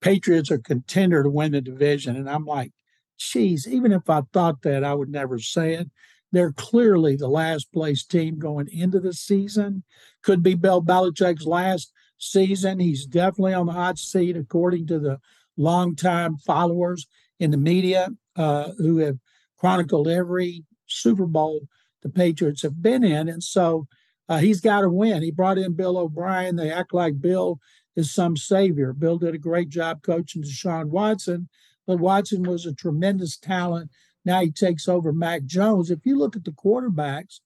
Patriots 0.00 0.50
are 0.50 0.58
contender 0.58 1.22
to 1.22 1.30
win 1.30 1.52
the 1.52 1.60
division. 1.60 2.16
And 2.16 2.28
I'm 2.28 2.44
like, 2.44 2.72
geez, 3.18 3.66
even 3.66 3.92
if 3.92 4.10
I 4.10 4.22
thought 4.32 4.62
that, 4.62 4.84
I 4.84 4.92
would 4.92 5.08
never 5.08 5.38
say 5.38 5.74
it. 5.74 5.88
They're 6.34 6.52
clearly 6.52 7.14
the 7.14 7.28
last 7.28 7.72
place 7.72 8.04
team 8.04 8.38
going 8.38 8.68
into 8.72 8.98
the 8.98 9.12
season. 9.12 9.84
Could 10.22 10.42
be 10.42 10.54
Bill 10.54 10.82
Belichick's 10.82 11.46
last 11.46 11.92
season. 12.18 12.80
He's 12.80 13.06
definitely 13.06 13.54
on 13.54 13.66
the 13.66 13.72
hot 13.72 13.98
seat, 13.98 14.36
according 14.36 14.88
to 14.88 14.98
the 14.98 15.20
longtime 15.56 16.38
followers 16.38 17.06
in 17.38 17.52
the 17.52 17.56
media 17.56 18.08
uh, 18.36 18.72
who 18.78 18.98
have 18.98 19.18
chronicled 19.56 20.08
every 20.08 20.64
Super 20.86 21.26
Bowl 21.26 21.60
the 22.02 22.08
Patriots 22.08 22.62
have 22.62 22.82
been 22.82 23.04
in. 23.04 23.28
And 23.28 23.42
so 23.42 23.86
uh, 24.28 24.38
he's 24.38 24.60
got 24.60 24.80
to 24.80 24.90
win. 24.90 25.22
He 25.22 25.30
brought 25.30 25.58
in 25.58 25.74
Bill 25.74 25.96
O'Brien. 25.96 26.56
They 26.56 26.70
act 26.70 26.92
like 26.92 27.20
Bill 27.20 27.60
is 27.94 28.12
some 28.12 28.36
savior. 28.36 28.92
Bill 28.92 29.18
did 29.18 29.34
a 29.34 29.38
great 29.38 29.68
job 29.68 30.02
coaching 30.02 30.42
Deshaun 30.42 30.86
Watson, 30.86 31.48
but 31.86 32.00
Watson 32.00 32.42
was 32.42 32.66
a 32.66 32.74
tremendous 32.74 33.36
talent. 33.36 33.90
Now 34.24 34.40
he 34.40 34.50
takes 34.50 34.88
over 34.88 35.12
Mac 35.12 35.44
Jones. 35.44 35.90
If 35.90 36.04
you 36.04 36.16
look 36.16 36.36
at 36.36 36.44
the 36.44 36.52
quarterbacks, 36.52 37.40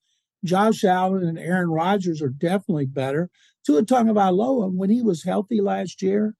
Josh 0.44 0.84
Allen 0.84 1.26
and 1.26 1.38
Aaron 1.38 1.70
Rodgers 1.70 2.22
are 2.22 2.28
definitely 2.28 2.86
better. 2.86 3.30
Tua 3.66 3.82
Tagovailoa, 3.82 4.72
when 4.72 4.90
he 4.90 5.02
was 5.02 5.24
healthy 5.24 5.60
last 5.60 6.00
year, 6.00 6.34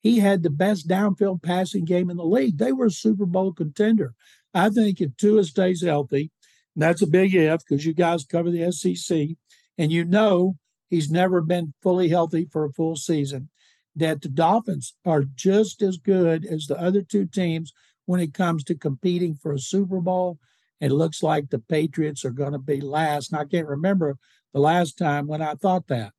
he 0.00 0.18
had 0.18 0.42
the 0.42 0.50
best 0.50 0.88
downfield 0.88 1.42
passing 1.42 1.84
game 1.84 2.10
in 2.10 2.16
the 2.16 2.24
league. 2.24 2.58
They 2.58 2.72
were 2.72 2.86
a 2.86 2.90
Super 2.90 3.26
Bowl 3.26 3.52
contender. 3.52 4.14
I 4.54 4.70
think 4.70 5.00
if 5.00 5.16
Tua 5.16 5.44
stays 5.44 5.82
healthy, 5.82 6.30
and 6.74 6.82
that's 6.82 7.02
a 7.02 7.06
big 7.06 7.34
if 7.34 7.60
because 7.60 7.84
you 7.84 7.92
guys 7.92 8.24
cover 8.24 8.50
the 8.50 8.70
SEC 8.70 9.28
and 9.76 9.92
you 9.92 10.04
know 10.04 10.56
he's 10.88 11.10
never 11.10 11.40
been 11.40 11.74
fully 11.82 12.08
healthy 12.08 12.48
for 12.50 12.64
a 12.64 12.72
full 12.72 12.96
season. 12.96 13.48
That 13.96 14.22
the 14.22 14.28
Dolphins 14.28 14.94
are 15.04 15.24
just 15.24 15.82
as 15.82 15.96
good 15.96 16.46
as 16.46 16.66
the 16.66 16.78
other 16.80 17.02
two 17.02 17.26
teams 17.26 17.72
when 18.08 18.20
it 18.20 18.34
comes 18.34 18.64
to 18.64 18.74
competing 18.74 19.34
for 19.34 19.52
a 19.52 19.58
Super 19.58 20.00
Bowl. 20.00 20.38
It 20.80 20.92
looks 20.92 21.22
like 21.22 21.50
the 21.50 21.58
Patriots 21.58 22.24
are 22.24 22.30
going 22.30 22.52
to 22.52 22.58
be 22.58 22.80
last. 22.80 23.32
And 23.32 23.40
I 23.40 23.44
can't 23.44 23.66
remember 23.66 24.16
the 24.52 24.60
last 24.60 24.96
time 24.96 25.26
when 25.26 25.42
I 25.42 25.54
thought 25.54 25.88
that. 25.88 26.12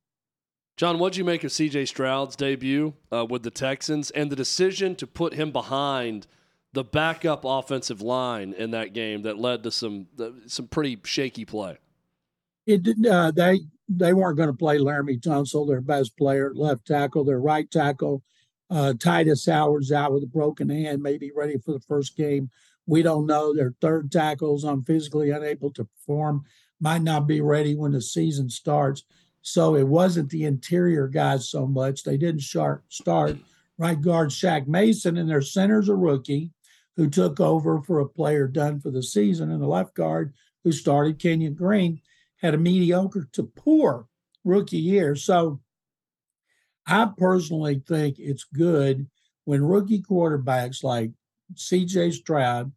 John, 0.76 0.98
what'd 0.98 1.16
you 1.16 1.24
make 1.24 1.44
of 1.44 1.50
CJ 1.50 1.88
Stroud's 1.88 2.36
debut 2.36 2.94
uh, 3.12 3.26
with 3.28 3.42
the 3.42 3.50
Texans 3.50 4.10
and 4.10 4.30
the 4.30 4.36
decision 4.36 4.96
to 4.96 5.06
put 5.06 5.34
him 5.34 5.50
behind– 5.50 6.26
the 6.72 6.84
backup 6.84 7.44
offensive 7.44 8.00
line 8.00 8.52
in 8.52 8.70
that 8.70 8.92
game 8.92 9.22
that 9.22 9.38
led 9.38 9.62
to 9.64 9.70
some 9.70 10.06
some 10.46 10.68
pretty 10.68 10.98
shaky 11.04 11.44
play. 11.44 11.78
It 12.66 12.86
uh, 13.06 13.30
they 13.32 13.60
they 13.88 14.12
weren't 14.12 14.36
going 14.36 14.50
to 14.50 14.56
play 14.56 14.78
Laremy 14.78 15.20
Tunsil, 15.20 15.66
their 15.66 15.80
best 15.80 16.16
player, 16.16 16.52
left 16.54 16.86
tackle, 16.86 17.24
their 17.24 17.40
right 17.40 17.68
tackle. 17.70 18.22
Uh, 18.70 18.92
Tytus 18.96 19.50
Howard's 19.50 19.90
out 19.90 20.12
with 20.12 20.22
a 20.22 20.28
broken 20.28 20.68
hand, 20.68 21.02
maybe 21.02 21.32
ready 21.34 21.58
for 21.58 21.72
the 21.72 21.80
first 21.80 22.16
game. 22.16 22.48
We 22.86 23.02
don't 23.02 23.26
know. 23.26 23.54
Their 23.54 23.74
third 23.80 24.12
tackles 24.12 24.64
on 24.64 24.84
physically 24.84 25.30
unable 25.30 25.70
to 25.72 25.84
perform, 25.84 26.44
might 26.80 27.02
not 27.02 27.26
be 27.26 27.40
ready 27.40 27.74
when 27.74 27.92
the 27.92 28.00
season 28.00 28.48
starts. 28.48 29.04
So 29.42 29.74
it 29.76 29.86
wasn't 29.86 30.30
the 30.30 30.44
interior 30.44 31.08
guys 31.08 31.48
so 31.48 31.66
much. 31.66 32.04
They 32.04 32.16
didn't 32.16 32.42
start 32.42 32.84
start 32.88 33.36
right 33.78 34.00
guard 34.00 34.28
Shaq 34.28 34.66
Mason, 34.66 35.16
and 35.16 35.28
their 35.28 35.42
center's 35.42 35.88
a 35.88 35.94
rookie 35.94 36.50
who 36.96 37.08
took 37.08 37.40
over 37.40 37.80
for 37.82 38.00
a 38.00 38.08
player 38.08 38.46
done 38.46 38.80
for 38.80 38.90
the 38.90 39.02
season, 39.02 39.50
and 39.50 39.62
the 39.62 39.66
left 39.66 39.94
guard 39.94 40.34
who 40.64 40.72
started, 40.72 41.18
Kenyon 41.18 41.54
Green, 41.54 42.00
had 42.36 42.54
a 42.54 42.58
mediocre 42.58 43.28
to 43.32 43.42
poor 43.42 44.06
rookie 44.44 44.78
year. 44.78 45.16
So 45.16 45.60
I 46.90 47.08
personally 47.16 47.82
think 47.86 48.16
it's 48.18 48.44
good 48.44 49.06
when 49.44 49.64
rookie 49.64 50.02
quarterbacks 50.02 50.82
like 50.82 51.12
CJ 51.54 52.12
Stroud, 52.12 52.72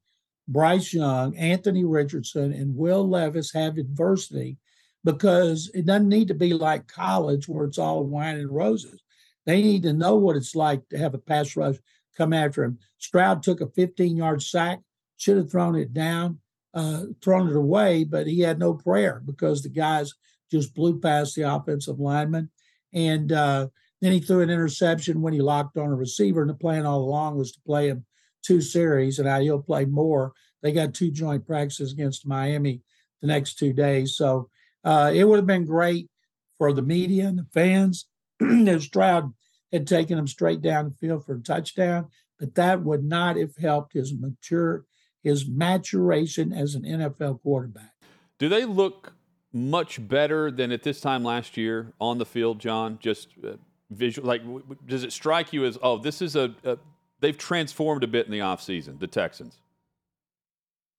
Bryce 0.47 0.93
Young, 0.93 1.35
Anthony 1.35 1.83
Richardson, 1.83 2.53
and 2.53 2.75
Will 2.75 3.09
Levis 3.09 3.51
have 3.53 3.77
adversity 3.77 4.57
because 5.03 5.71
it 5.73 5.85
doesn't 5.85 6.09
need 6.09 6.27
to 6.27 6.33
be 6.33 6.53
like 6.53 6.87
college 6.87 7.47
where 7.47 7.65
it's 7.65 7.79
all 7.79 8.03
wine 8.03 8.37
and 8.37 8.49
roses. 8.49 9.01
They 9.45 9.61
need 9.61 9.83
to 9.83 9.93
know 9.93 10.15
what 10.15 10.35
it's 10.35 10.55
like 10.55 10.87
to 10.89 10.97
have 10.97 11.13
a 11.15 11.19
pass 11.19 11.55
rush 11.57 11.75
come 12.15 12.33
after 12.33 12.63
him. 12.63 12.77
Stroud 12.99 13.41
took 13.41 13.61
a 13.61 13.67
15 13.67 14.15
yard 14.15 14.43
sack, 14.43 14.79
should 15.17 15.37
have 15.37 15.51
thrown 15.51 15.75
it 15.75 15.93
down, 15.93 16.39
uh, 16.73 17.05
thrown 17.21 17.49
it 17.49 17.55
away, 17.55 18.03
but 18.03 18.27
he 18.27 18.41
had 18.41 18.59
no 18.59 18.75
prayer 18.75 19.21
because 19.25 19.61
the 19.61 19.69
guys 19.69 20.13
just 20.51 20.75
blew 20.75 20.99
past 20.99 21.35
the 21.35 21.41
offensive 21.41 21.99
lineman. 21.99 22.49
And 22.93 23.31
uh, 23.31 23.67
then 24.03 24.11
he 24.11 24.19
threw 24.19 24.41
an 24.41 24.49
interception 24.49 25.21
when 25.21 25.33
he 25.33 25.41
locked 25.41 25.77
on 25.77 25.87
a 25.87 25.95
receiver. 25.95 26.41
And 26.41 26.49
the 26.49 26.55
plan 26.55 26.85
all 26.85 26.99
along 26.99 27.37
was 27.37 27.51
to 27.53 27.61
play 27.61 27.89
him 27.89 28.05
two 28.43 28.61
series, 28.61 29.19
and 29.19 29.27
now 29.27 29.39
he'll 29.39 29.61
play 29.61 29.85
more. 29.85 30.33
They 30.61 30.71
got 30.71 30.93
two 30.93 31.11
joint 31.11 31.45
practices 31.45 31.93
against 31.93 32.27
Miami 32.27 32.81
the 33.21 33.27
next 33.27 33.55
two 33.55 33.73
days. 33.73 34.15
So 34.15 34.49
uh, 34.83 35.11
it 35.13 35.23
would 35.23 35.37
have 35.37 35.47
been 35.47 35.65
great 35.65 36.09
for 36.57 36.73
the 36.73 36.81
media 36.81 37.27
and 37.27 37.39
the 37.39 37.47
fans 37.53 38.07
if 38.39 38.83
Stroud 38.83 39.33
had 39.71 39.87
taken 39.87 40.17
him 40.17 40.27
straight 40.27 40.61
down 40.61 40.89
the 40.89 40.95
field 41.07 41.25
for 41.25 41.35
a 41.35 41.41
touchdown, 41.41 42.07
but 42.39 42.55
that 42.55 42.83
would 42.83 43.03
not 43.03 43.37
have 43.37 43.55
helped 43.57 43.93
his 43.93 44.13
mature 44.13 44.85
his 45.23 45.47
maturation 45.47 46.51
as 46.51 46.75
an 46.75 46.83
NFL 46.83 47.41
quarterback. 47.41 47.93
Do 48.37 48.49
they 48.49 48.65
look 48.65 49.13
much 49.53 50.05
better 50.05 50.51
than 50.51 50.71
at 50.71 50.83
this 50.83 50.99
time 50.99 51.23
last 51.23 51.55
year 51.55 51.93
on 51.99 52.17
the 52.17 52.25
field, 52.25 52.59
John? 52.59 52.99
Just 53.01 53.29
uh, 53.43 53.53
visual, 53.93 54.27
like, 54.27 54.41
w- 54.41 54.63
does 54.85 55.03
it 55.03 55.13
strike 55.13 55.53
you 55.53 55.65
as, 55.65 55.77
oh, 55.81 55.97
this 55.97 56.21
is 56.21 56.35
a, 56.35 56.53
a 56.63 56.77
they've 57.19 57.37
transformed 57.37 58.03
a 58.03 58.07
bit 58.07 58.25
in 58.25 58.31
the 58.31 58.39
offseason, 58.39 58.99
the 58.99 59.07
Texans? 59.07 59.59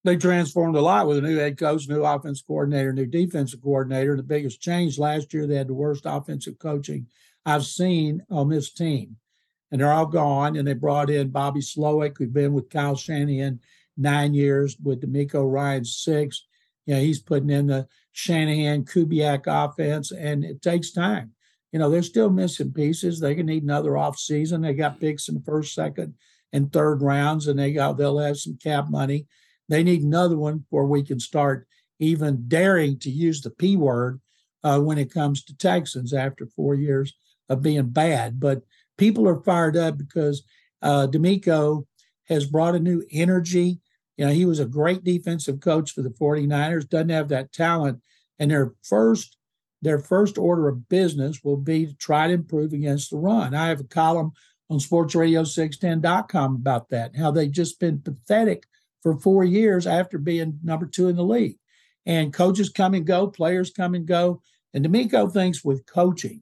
they 0.05 0.17
transformed 0.17 0.77
a 0.77 0.81
lot 0.81 1.07
with 1.07 1.17
a 1.17 1.23
new 1.23 1.39
head 1.39 1.59
coach, 1.59 1.89
new 1.89 2.05
offense 2.05 2.43
coordinator, 2.43 2.93
new 2.93 3.07
defensive 3.07 3.63
coordinator. 3.63 4.17
The 4.17 4.23
biggest 4.23 4.61
change 4.61 4.99
last 4.99 5.33
year, 5.33 5.47
they 5.47 5.57
had 5.57 5.69
the 5.69 5.75
worst 5.75 6.03
offensive 6.05 6.59
coaching 6.59 7.07
I've 7.47 7.65
seen 7.65 8.23
on 8.31 8.51
this 8.51 8.71
team. 8.71 9.17
And 9.73 9.81
they're 9.81 9.93
all 9.93 10.07
gone. 10.07 10.57
And 10.57 10.69
they 10.69 10.75
brought 10.75 11.11
in 11.11 11.31
Bobby 11.31 11.61
Slowik, 11.61 12.19
who'd 12.19 12.35
been 12.35 12.53
with 12.53 12.69
Kyle 12.69 12.97
Shanahan 12.97 13.61
nine 13.97 14.35
years, 14.35 14.77
with 14.83 15.01
DeMeco 15.01 15.51
Ryan 15.51 15.85
six. 15.87 16.45
You 16.85 16.95
know, 16.95 17.01
he's 17.01 17.21
putting 17.21 17.51
in 17.51 17.67
the 17.67 17.89
Shanahan 18.13 18.85
Kubiak 18.85 19.45
offense, 19.47 20.13
and 20.13 20.45
it 20.45 20.61
takes 20.61 20.93
time. 20.93 21.33
You 21.75 21.81
know, 21.81 21.91
they're 21.91 22.05
still 22.05 22.31
missing 22.31 22.73
pieces. 22.73 23.19
They 23.19 23.35
can 23.35 23.47
need 23.47 23.65
another 23.65 23.97
off 23.97 24.17
season. 24.17 24.61
They 24.61 24.75
got 24.75 25.01
picks 25.01 25.29
in 25.29 25.35
the 25.35 25.41
first, 25.41 25.75
second, 25.75 26.15
and 26.53 26.73
third 26.73 27.03
rounds, 27.03 27.49
and 27.49 27.59
they 27.59 27.73
got 27.73 27.99
they'll 27.99 28.21
have 28.21 28.37
some 28.37 28.57
cap 28.63 28.89
money. 28.89 29.27
They 29.69 29.83
need 29.83 30.03
another 30.03 30.37
one 30.37 30.67
where 30.71 30.85
we 30.85 31.03
can 31.03 31.19
start 31.19 31.67
even 31.99 32.45
daring 32.47 33.01
to 33.01 33.11
use 33.11 33.41
the 33.41 33.51
P 33.51 33.77
word 33.77 34.21
uh, 34.63 34.79
when 34.79 34.99
it 34.99 35.13
comes 35.13 35.43
to 35.45 35.57
Texans 35.57 36.15
after 36.15 36.47
four 36.47 36.77
years 36.77 37.13
of 37.49 37.61
being 37.61 37.89
bad. 37.89 38.39
But 38.39 38.63
people 38.97 39.27
are 39.29 39.43
fired 39.43 39.77
up 39.77 39.99
because 39.99 40.45
uh, 40.81 41.09
DeMeco 41.09 41.87
has 42.29 42.47
brought 42.47 42.77
a 42.77 42.81
new 42.81 43.03
energy. 43.11 43.81
You 44.17 44.27
know, 44.27 44.33
he 44.33 44.47
was 44.47 44.61
a 44.61 44.65
great 44.65 45.03
defensive 45.03 45.59
coach 45.59 45.91
for 45.91 46.03
the 46.03 46.11
49ers, 46.11 46.89
doesn't 46.89 47.09
have 47.09 47.31
that 47.31 47.53
talent. 47.53 48.01
And 48.39 48.53
their 48.53 48.75
first 48.85 49.39
their 49.85 49.99
first 49.99 50.39
order 50.39 50.69
of 50.69 50.89
business 50.89 51.45
will 51.45 51.57
be 51.57 51.87
to 51.87 51.95
try 51.95 52.27
to 52.27 52.35
improve 52.35 52.73
against 52.73 53.11
the 53.11 53.19
run. 53.19 53.55
I 53.55 53.69
have 53.69 53.81
a 53.81 53.85
column 53.85 54.33
on 54.71 54.79
sportsradio610.com 54.79 56.55
about 56.55 56.89
that, 56.89 57.15
how 57.17 57.31
they've 57.31 57.51
just 57.51 57.79
been 57.79 58.01
pathetic 58.01 58.65
for 59.03 59.19
four 59.19 59.45
years 59.45 59.87
after 59.87 60.17
being 60.19 60.59
number 60.65 60.87
two 60.87 61.09
in 61.09 61.17
the 61.17 61.23
league. 61.23 61.59
And 62.07 62.33
coaches 62.33 62.71
come 62.71 62.95
and 62.95 63.07
go, 63.07 63.29
players 63.29 63.71
come 63.71 63.95
and 63.95 64.07
go. 64.07 64.41
And 64.73 64.85
DeMeco 64.85 65.33
thinks 65.33 65.63
with 65.65 65.87
coaching 65.87 66.41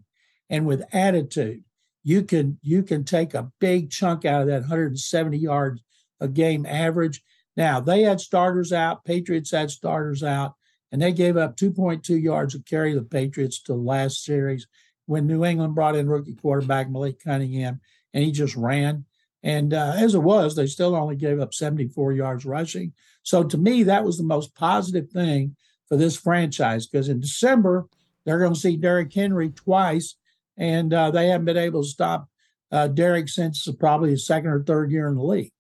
and 0.49 0.65
with 0.65 0.85
attitude, 0.93 1.65
you 2.05 2.23
can 2.23 2.59
you 2.63 2.83
can 2.83 3.05
take 3.05 3.35
a 3.35 3.51
big 3.61 3.91
chunk 3.91 4.25
out 4.25 4.43
of 4.43 4.49
that 4.49 4.63
170 4.63 5.37
yards 5.37 5.83
a 6.21 6.29
game 6.29 6.65
average. 6.67 7.23
Now 7.57 7.81
they 7.81 8.03
had 8.03 8.21
starters 8.21 8.73
out, 8.73 9.05
Patriots 9.05 9.51
had 9.51 9.71
starters 9.71 10.23
out, 10.23 10.55
and 10.93 11.01
they 11.01 11.13
gave 11.13 11.39
up 11.39 11.57
2.2 11.57 12.23
yards 12.23 12.55
of 12.55 12.67
carry 12.67 12.95
the 12.95 13.03
Patriots 13.03 13.61
to 13.63 13.73
the 13.73 13.79
last 13.79 14.23
series 14.25 14.67
when 15.07 15.27
New 15.27 15.45
England 15.45 15.75
brought 15.75 15.97
in 15.97 16.09
rookie 16.09 16.35
quarterback 16.35 16.91
Malik 16.91 17.19
Cunningham, 17.25 17.81
and 18.13 18.23
he 18.23 18.31
just 18.31 18.55
ran. 18.55 19.07
And 19.43 19.75
uh, 19.75 19.95
as 19.97 20.15
it 20.15 20.23
was, 20.23 20.55
they 20.55 20.67
still 20.67 20.95
only 20.95 21.17
gave 21.17 21.41
up 21.41 21.55
74 21.55 22.13
yards 22.13 22.45
rushing. 22.45 22.93
So 23.23 23.43
to 23.43 23.59
me, 23.59 23.83
that 23.85 24.05
was 24.05 24.19
the 24.19 24.25
most 24.25 24.55
positive 24.55 25.11
thing 25.11 25.57
for 25.89 25.97
this 25.97 26.17
franchise 26.17 26.87
because 26.87 27.09
in 27.09 27.21
December, 27.21 27.87
they're 28.25 28.39
going 28.39 28.55
to 28.55 28.61
see 28.61 28.77
Derrick 28.77 29.13
Henry 29.13 29.51
twice, 29.51 30.15
and 30.57 30.95
uh, 30.95 31.11
they 31.11 31.29
haven't 31.29 31.47
been 31.47 31.57
able 31.57 31.83
to 31.83 31.89
stop 31.89 32.29
uh, 32.71 32.87
Derrick 32.87 33.29
since 33.29 33.67
probably 33.81 34.11
his 34.11 34.27
second 34.27 34.51
or 34.51 34.63
third 34.63 34.93
year 34.93 35.09
in 35.09 35.17
the 35.17 35.25
league. 35.25 35.53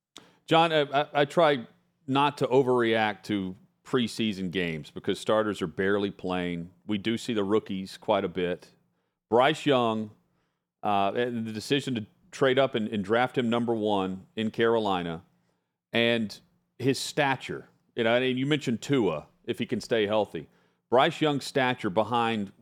John, 0.46 0.72
I, 0.72 1.06
I 1.12 1.24
try 1.24 1.66
not 2.06 2.38
to 2.38 2.46
overreact 2.46 3.24
to 3.24 3.56
preseason 3.92 4.50
games 4.50 4.90
because 4.90 5.20
starters 5.20 5.60
are 5.60 5.66
barely 5.66 6.10
playing. 6.10 6.70
We 6.86 6.96
do 6.96 7.18
see 7.18 7.34
the 7.34 7.44
rookies 7.44 7.98
quite 7.98 8.24
a 8.24 8.28
bit. 8.28 8.68
Bryce 9.28 9.66
Young, 9.66 10.10
uh, 10.82 11.12
and 11.14 11.46
the 11.46 11.52
decision 11.52 11.94
to 11.96 12.06
trade 12.30 12.58
up 12.58 12.74
and, 12.74 12.88
and 12.88 13.04
draft 13.04 13.36
him 13.36 13.50
number 13.50 13.74
one 13.74 14.22
in 14.34 14.50
Carolina, 14.50 15.22
and 15.92 16.38
his 16.78 16.98
stature. 16.98 17.68
You 17.94 18.04
know, 18.04 18.14
and 18.14 18.38
you 18.38 18.46
mentioned 18.46 18.80
Tua 18.80 19.26
if 19.44 19.58
he 19.58 19.66
can 19.66 19.80
stay 19.80 20.06
healthy. 20.06 20.48
Bryce 20.88 21.20
Young's 21.20 21.44
stature 21.44 21.90
behind 21.90 22.52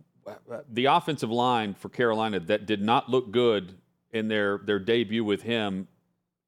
the 0.73 0.87
offensive 0.87 1.31
line 1.31 1.75
for 1.75 1.89
Carolina 1.89 2.41
that 2.41 2.67
did 2.67 2.83
not 2.83 3.09
look 3.09 3.31
good 3.31 3.75
in 4.13 4.27
their 4.27 4.59
their 4.59 4.81
debut 4.81 5.25
with 5.25 5.43
him 5.43 5.87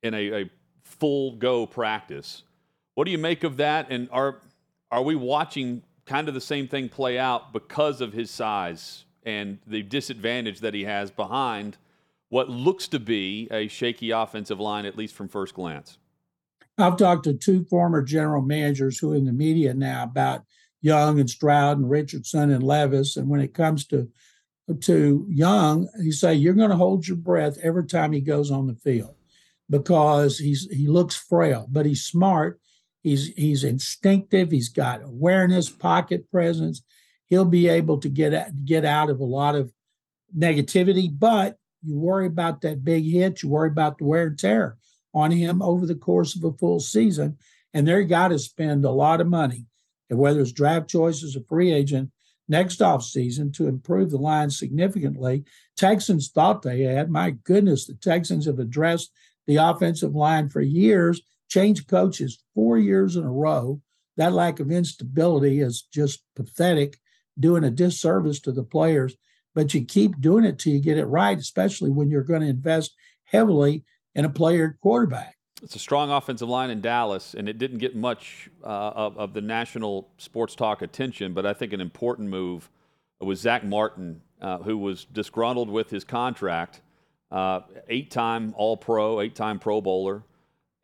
in 0.03 0.15
a, 0.15 0.43
a 0.43 0.51
full 0.83 1.37
go 1.37 1.67
practice. 1.67 2.43
What 2.95 3.05
do 3.05 3.13
you 3.13 3.19
make 3.19 3.45
of 3.45 3.57
that? 3.59 3.87
And 3.91 4.09
are 4.11 4.41
are 4.93 5.03
we 5.03 5.17
watching 5.17 5.83
kind 6.05 6.29
of 6.29 6.35
the 6.35 6.41
same 6.41 6.69
thing 6.69 6.89
play 6.89 7.19
out 7.19 7.53
because 7.53 8.01
of 8.03 8.13
his 8.13 8.31
size 8.31 9.07
and 9.25 9.59
the 9.67 9.83
disadvantage 9.83 10.61
that 10.61 10.75
he 10.75 10.85
has 10.85 11.11
behind 11.11 11.79
what 12.29 12.51
looks 12.51 12.89
to 12.89 13.01
be 13.01 13.49
a 13.51 13.69
shaky 13.69 14.11
offensive 14.11 14.61
line, 14.61 14.85
at 14.85 14.97
least 14.97 15.15
from 15.15 15.29
first 15.29 15.55
glance? 15.55 15.99
I've 16.79 16.97
talked 16.97 17.25
to 17.25 17.35
two 17.35 17.65
former 17.65 18.03
general 18.03 18.43
managers 18.43 18.99
who 18.99 19.13
are 19.13 19.17
in 19.17 19.25
the 19.25 19.33
media 19.33 19.73
now 19.75 20.05
about 20.05 20.43
Young 20.83 21.21
and 21.21 21.29
Stroud 21.29 21.79
and 21.79 21.89
Richardson 21.89 22.51
and 22.51 22.63
Levis. 22.63 23.17
And 23.17 23.29
when 23.29 23.41
it 23.41 23.55
comes 23.55 23.87
to 23.89 24.09
to 24.81 25.27
Young, 25.29 25.89
you 26.01 26.13
say 26.13 26.35
you're 26.35 26.55
going 26.55 26.71
to 26.71 26.77
hold 26.77 27.07
your 27.07 27.17
breath 27.17 27.59
every 27.63 27.87
time 27.87 28.13
he 28.13 28.21
goes 28.21 28.51
on 28.51 28.67
the 28.67 28.75
field 28.75 29.15
because 29.69 30.39
he's 30.39 30.69
he 30.71 30.87
looks 30.87 31.15
frail, 31.15 31.67
but 31.71 31.87
he's 31.87 32.05
smart. 32.05 32.61
He's 33.03 33.29
he's 33.35 33.65
instinctive. 33.65 34.51
He's 34.51 34.69
got 34.69 35.03
awareness, 35.03 35.69
pocket 35.69 36.31
presence. 36.31 36.83
He'll 37.27 37.45
be 37.45 37.69
able 37.69 37.99
to 37.99 38.09
get 38.09 38.33
at, 38.33 38.65
get 38.65 38.85
out 38.85 39.11
of 39.11 39.21
a 39.21 39.25
lot 39.25 39.55
of 39.55 39.73
negativity, 40.37 41.09
but 41.11 41.57
you 41.83 41.99
worry 41.99 42.27
about 42.27 42.61
that 42.61 42.85
big 42.85 43.05
hit. 43.05 43.43
You 43.43 43.49
worry 43.49 43.69
about 43.69 43.99
the 43.99 44.05
wear 44.05 44.27
and 44.29 44.39
tear 44.39 44.77
on 45.15 45.31
him 45.31 45.61
over 45.61 45.85
the 45.85 45.95
course 45.95 46.37
of 46.37 46.45
a 46.45 46.53
full 46.53 46.81
season. 46.81 47.39
And 47.75 47.89
they're 47.89 48.05
got 48.05 48.29
to 48.29 48.39
spend 48.39 48.85
a 48.85 48.91
lot 48.91 49.21
of 49.21 49.27
money, 49.27 49.67
and 50.11 50.19
whether 50.19 50.41
it's 50.41 50.53
draft 50.53 50.89
choices 50.89 51.37
or 51.37 51.41
free 51.49 51.73
agent 51.73 52.11
next 52.49 52.81
offseason 52.81 53.53
to 53.55 53.67
improve 53.67 54.11
the 54.11 54.19
line 54.19 54.51
significantly. 54.51 55.45
Texans 55.77 56.29
thought 56.29 56.63
they 56.63 56.83
had. 56.83 57.11
My 57.11 57.31
goodness, 57.31 57.87
the 57.87 57.95
Texans 57.95 58.47
have 58.47 58.59
addressed 58.59 59.11
the 59.47 59.57
offensive 59.57 60.15
line 60.15 60.49
for 60.49 60.61
years, 60.61 61.23
changed 61.53 61.89
coaches 61.89 62.43
four 62.55 62.79
years 62.79 63.17
in 63.17 63.25
a 63.25 63.31
row. 63.31 63.81
That 64.17 64.33
lack 64.33 64.61
of 64.61 64.71
instability 64.71 65.61
is 65.61 65.83
just 65.93 66.23
pathetic, 66.37 66.99
doing 67.39 67.65
a 67.65 67.71
disservice 67.71 68.41
to 68.41 68.53
the 68.53 68.65
players 68.65 69.17
but 69.55 69.75
you 69.75 69.85
keep 69.85 70.21
doing 70.21 70.45
it 70.45 70.59
till 70.59 70.73
you 70.73 70.81
get 70.81 70.99
it 70.99 71.07
right, 71.07 71.39
especially 71.39 71.91
when 71.91 72.11
you're 72.11 72.23
going 72.23 72.41
to 72.41 72.49
invest 72.49 72.95
heavily 73.25 73.85
in 74.15 74.25
a 74.25 74.31
player 74.31 74.79
quarterback. 74.83 75.37
It's 75.63 75.77
a 75.77 75.81
strong 75.81 76.11
offensive 76.11 76.49
line 76.49 76.71
in 76.71 76.81
Dallas, 76.81 77.35
and 77.35 77.49
it 77.49 77.59
didn't 77.59 77.79
get 77.79 77.95
much 77.95 78.51
uh, 78.65 78.67
of, 78.67 79.17
of, 79.17 79.33
the 79.33 79.41
national 79.41 80.09
sports 80.19 80.57
talk 80.57 80.83
attention, 80.83 81.35
but 81.35 81.47
I 81.47 81.53
think 81.53 81.73
an 81.73 81.81
important 81.81 82.29
move 82.29 82.69
was 83.21 83.41
Zach 83.41 83.63
Martin, 83.65 84.23
uh, 84.41 84.59
who 84.59 84.77
was 84.77 85.05
disgruntled 85.05 85.71
with 85.71 85.89
his 85.89 86.03
contract, 86.03 86.81
uh, 87.31 87.61
eight 87.89 88.11
time 88.11 88.55
All 88.57 88.77
Pro, 88.77 89.21
eight 89.21 89.37
time 89.37 89.61
Pro 89.61 89.81
Bowler, 89.81 90.25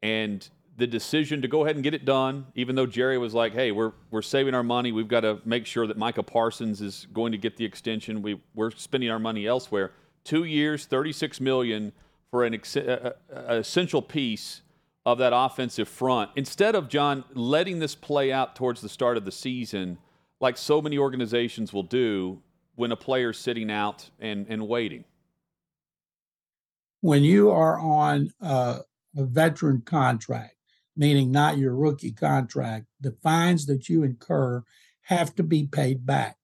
and 0.01 0.49
the 0.79 0.87
decision 0.87 1.43
to 1.43 1.49
go 1.49 1.65
ahead 1.65 1.75
and 1.75 1.83
get 1.83 1.93
it 1.93 2.05
done, 2.05 2.47
even 2.55 2.77
though 2.77 2.87
Jerry 2.87 3.19
was 3.19 3.35
like, 3.35 3.53
"Hey, 3.53 3.73
we're 3.73 3.93
we're 4.13 4.23
saving 4.23 4.55
our 4.55 4.63
money. 4.63 4.93
We've 4.93 5.09
got 5.09 5.21
to 5.21 5.41
make 5.45 5.67
sure 5.67 5.89
that 5.89 5.99
Micah 5.99 6.23
Parsons 6.23 6.81
is 6.81 7.09
going 7.13 7.33
to 7.33 7.39
get 7.39 7.57
the 7.57 7.65
extension. 7.65 8.23
We 8.23 8.41
we're 8.55 8.71
spending 8.71 9.11
our 9.11 9.19
money 9.19 9.47
elsewhere. 9.47 9.91
Two 10.23 10.45
years, 10.45 10.87
thirty-six 10.87 11.41
million 11.41 11.93
for 12.31 12.45
an 12.45 12.55
ex- 12.55 12.77
a, 12.77 13.17
a 13.29 13.57
essential 13.57 14.01
piece 14.01 14.63
of 15.05 15.19
that 15.19 15.33
offensive 15.35 15.89
front. 15.89 16.31
Instead 16.37 16.77
of 16.77 16.89
John 16.89 17.25
letting 17.35 17.81
this 17.81 17.97
play 17.97 18.31
out 18.31 18.55
towards 18.55 18.81
the 18.81 18.89
start 18.89 19.17
of 19.17 19.25
the 19.25 19.33
season, 19.33 19.99
like 20.41 20.57
so 20.57 20.81
many 20.81 20.97
organizations 20.97 21.73
will 21.73 21.83
do 21.83 22.41
when 22.77 22.93
a 22.93 22.97
player's 22.97 23.37
sitting 23.37 23.69
out 23.69 24.11
and 24.21 24.47
and 24.49 24.69
waiting. 24.69 25.05
When 27.01 27.25
you 27.25 27.51
are 27.51 27.81
on 27.81 28.31
a 28.41 28.85
veteran 29.17 29.81
contract 29.81 30.55
meaning 30.99 31.31
not 31.31 31.57
your 31.57 31.75
rookie 31.75 32.13
contract, 32.13 32.87
the 33.01 33.13
fines 33.23 33.67
that 33.67 33.89
you 33.89 34.03
incur 34.03 34.63
have 35.03 35.35
to 35.37 35.43
be 35.45 35.65
paid 35.65 36.05
back. 36.05 36.37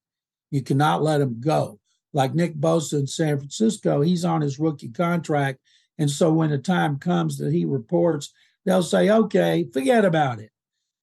You 0.49 0.63
cannot 0.63 1.03
let 1.03 1.19
them 1.19 1.41
go. 1.41 1.79
Like 2.13 2.33
Nick 2.33 2.55
Bosa 2.55 2.99
in 3.01 3.07
San 3.07 3.37
Francisco, 3.37 3.99
he's 3.99 4.23
on 4.23 4.41
his 4.41 4.57
rookie 4.57 4.89
contract. 4.89 5.59
And 5.97 6.09
so 6.09 6.31
when 6.31 6.49
the 6.49 6.57
time 6.57 6.97
comes 6.97 7.37
that 7.37 7.51
he 7.51 7.65
reports, 7.65 8.33
they'll 8.65 8.81
say, 8.81 9.09
okay, 9.09 9.67
forget 9.73 10.05
about 10.05 10.39
it. 10.39 10.51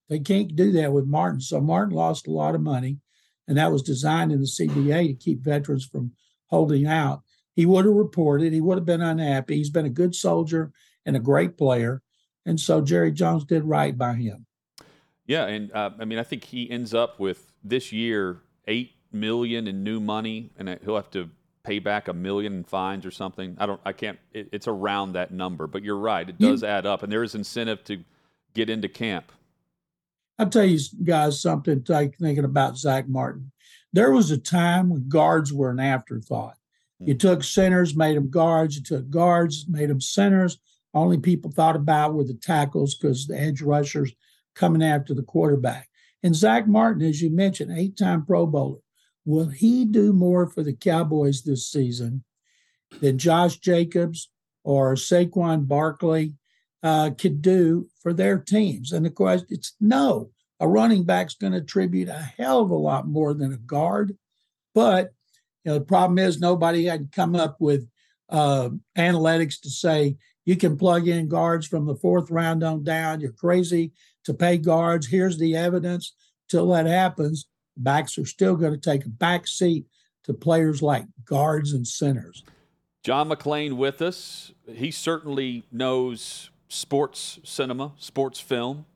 They 0.09 0.19
can't 0.19 0.57
do 0.57 0.73
that 0.73 0.93
with 0.93 1.05
Martin. 1.07 1.41
So 1.41 1.61
Martin 1.61 1.95
lost 1.95 2.27
a 2.27 2.33
lot 2.33 2.55
of 2.55 2.63
money, 2.63 2.99
and 3.47 3.59
that 3.59 3.71
was 3.71 3.83
designed 3.83 4.33
in 4.33 4.41
the 4.41 4.47
CBA 4.47 5.09
to 5.09 5.15
keep 5.15 5.41
veterans 5.41 5.85
from 5.85 6.13
holding 6.49 6.87
out. 6.87 7.23
He 7.55 7.67
would 7.67 7.85
have 7.85 7.95
reported, 7.95 8.53
he 8.53 8.61
would 8.63 8.79
have 8.79 8.87
been 8.87 9.03
unhappy. 9.03 9.57
He's 9.57 9.71
been 9.71 9.87
a 9.87 9.91
good 9.91 10.15
soldier 10.15 10.73
and 11.05 11.17
a 11.17 11.21
great 11.21 11.59
player. 11.59 12.03
And 12.45 12.59
so 12.59 12.81
Jerry 12.81 13.13
Jones 13.13 13.45
did 13.45 13.65
right 13.65 13.97
by 13.97 14.15
him. 14.15 14.47
Yeah, 15.27 15.47
and 15.47 15.73
uh, 15.73 15.91
I 15.99 16.05
mean, 16.05 16.19
I 16.19 16.25
think 16.25 16.45
he 16.45 16.71
ends 16.71 16.93
up 16.95 17.21
with 17.21 17.53
this 17.63 17.93
year 17.93 18.41
eight 18.67 18.93
million 19.13 19.69
in 19.69 19.85
new 19.85 20.01
money, 20.01 20.51
and 20.59 20.69
he'll 20.85 20.97
have 20.97 21.11
to 21.13 21.31
pay 21.63 21.79
back 21.79 22.09
a 22.09 22.13
million 22.13 22.55
in 22.55 22.65
fines 22.65 23.07
or 23.07 23.13
something. 23.13 23.57
I 23.59 23.67
don't, 23.67 23.81
I 23.85 23.93
can't. 23.93 24.19
It, 24.33 24.49
it's 24.53 24.67
around 24.67 25.13
that 25.13 25.31
number, 25.31 25.67
but 25.67 25.85
you're 25.85 25.97
right; 25.97 26.29
it 26.29 26.39
does 26.39 26.63
you, 26.63 26.69
add 26.69 26.87
up, 26.87 27.05
and 27.05 27.13
there 27.13 27.23
is 27.23 27.35
incentive 27.35 27.85
to 27.85 28.03
get 28.55 28.69
into 28.69 28.89
camp. 28.89 29.31
I'll 30.39 30.49
tell 30.49 30.65
you 30.65 30.81
guys 31.05 31.41
something 31.41 31.85
like 31.89 32.17
thinking 32.19 32.45
about 32.45 32.77
Zach 32.77 33.09
Martin. 33.09 33.53
There 33.93 34.11
was 34.11 34.31
a 34.31 34.39
time 34.39 34.89
when 34.89 35.09
guards 35.09 35.53
were 35.53 35.71
an 35.71 35.79
afterthought. 35.79 36.57
You 37.05 37.15
took 37.15 37.43
centers, 37.43 37.97
made 37.97 38.17
them 38.17 38.31
guards. 38.31 38.77
You 38.77 38.83
took 38.83 39.11
guards, 39.11 39.67
made 39.69 39.91
them 39.91 40.01
centers. 40.01 40.59
Only 40.95 41.19
people 41.19 41.51
thought 41.51 41.77
about 41.77 42.15
were 42.15 42.25
the 42.25 42.35
tackles 42.35 42.95
because 42.95 43.27
the 43.27 43.41
edge 43.41 43.63
rushers 43.63 44.13
coming 44.55 44.83
after 44.83 45.15
the 45.15 45.23
quarterback. 45.23 45.89
And 46.23 46.37
Zack 46.37 46.69
Martin, 46.69 47.03
as 47.03 47.21
you 47.21 47.31
mentioned, 47.31 47.77
eight 47.77 47.97
time 47.97 48.25
Pro 48.25 48.47
Bowler. 48.47 48.79
Will 49.25 49.49
he 49.49 49.85
do 49.85 50.13
more 50.13 50.47
for 50.47 50.63
the 50.63 50.75
Cowboys 50.75 51.43
this 51.43 51.67
season 51.71 52.25
than 53.01 53.19
Josh 53.19 53.59
Jacobs 53.59 54.31
or 54.65 54.95
Saquon 54.95 55.67
Barkley 55.67 56.35
uh, 56.83 57.11
could 57.17 57.41
do 57.41 57.89
for 58.03 58.13
their 58.13 58.39
teams? 58.39 58.93
And 58.93 59.07
the 59.07 59.11
question 59.11 59.47
it's 59.51 59.75
no. 59.81 60.31
A 60.61 60.69
running 60.69 61.05
back's 61.05 61.35
going 61.35 61.53
to 61.55 61.59
attribute 61.59 62.09
a 62.09 62.31
hell 62.39 62.61
of 62.61 62.71
a 62.71 62.77
lot 62.77 63.09
more 63.09 63.35
than 63.35 63.53
a 63.53 63.57
guard. 63.57 64.17
But 64.75 65.13
you 65.65 65.73
know, 65.73 65.79
the 65.79 65.85
problem 65.85 66.19
is 66.19 66.39
nobody 66.39 66.85
had 66.85 67.11
come 67.13 67.35
up 67.35 67.57
with 67.61 67.89
uh, 68.29 68.71
analytics 68.97 69.61
to 69.63 69.71
say 69.71 70.17
you 70.45 70.57
can 70.57 70.77
plug 70.77 71.09
in 71.09 71.29
guards 71.29 71.67
from 71.67 71.87
the 71.87 71.95
fourth 71.95 72.31
round 72.31 72.63
on 72.63 72.83
down. 72.85 73.21
You're 73.21 73.33
crazy 73.33 73.93
to 74.25 74.35
pay 74.35 74.59
guards. 74.59 75.07
Here's 75.07 75.39
the 75.39 75.57
evidence. 75.57 76.15
Till 76.49 76.69
that 76.69 76.87
happens, 76.87 77.47
backs 77.77 78.19
are 78.19 78.27
still 78.27 78.57
going 78.57 78.73
to 78.73 78.79
take 78.79 79.07
a 79.07 79.09
back 79.09 79.47
seat 79.47 79.87
to 80.25 80.35
players 80.35 80.83
like 80.83 81.07
guards 81.25 81.73
and 81.73 81.87
centers. 81.87 82.45
John 83.03 83.29
McClain 83.29 83.75
with 83.75 84.01
us. 84.03 84.53
He 84.71 84.91
certainly 84.91 85.65
knows 85.73 86.51
sports 86.69 87.41
cinema, 87.43 87.93
sports 87.99 88.41
film. 88.41 88.87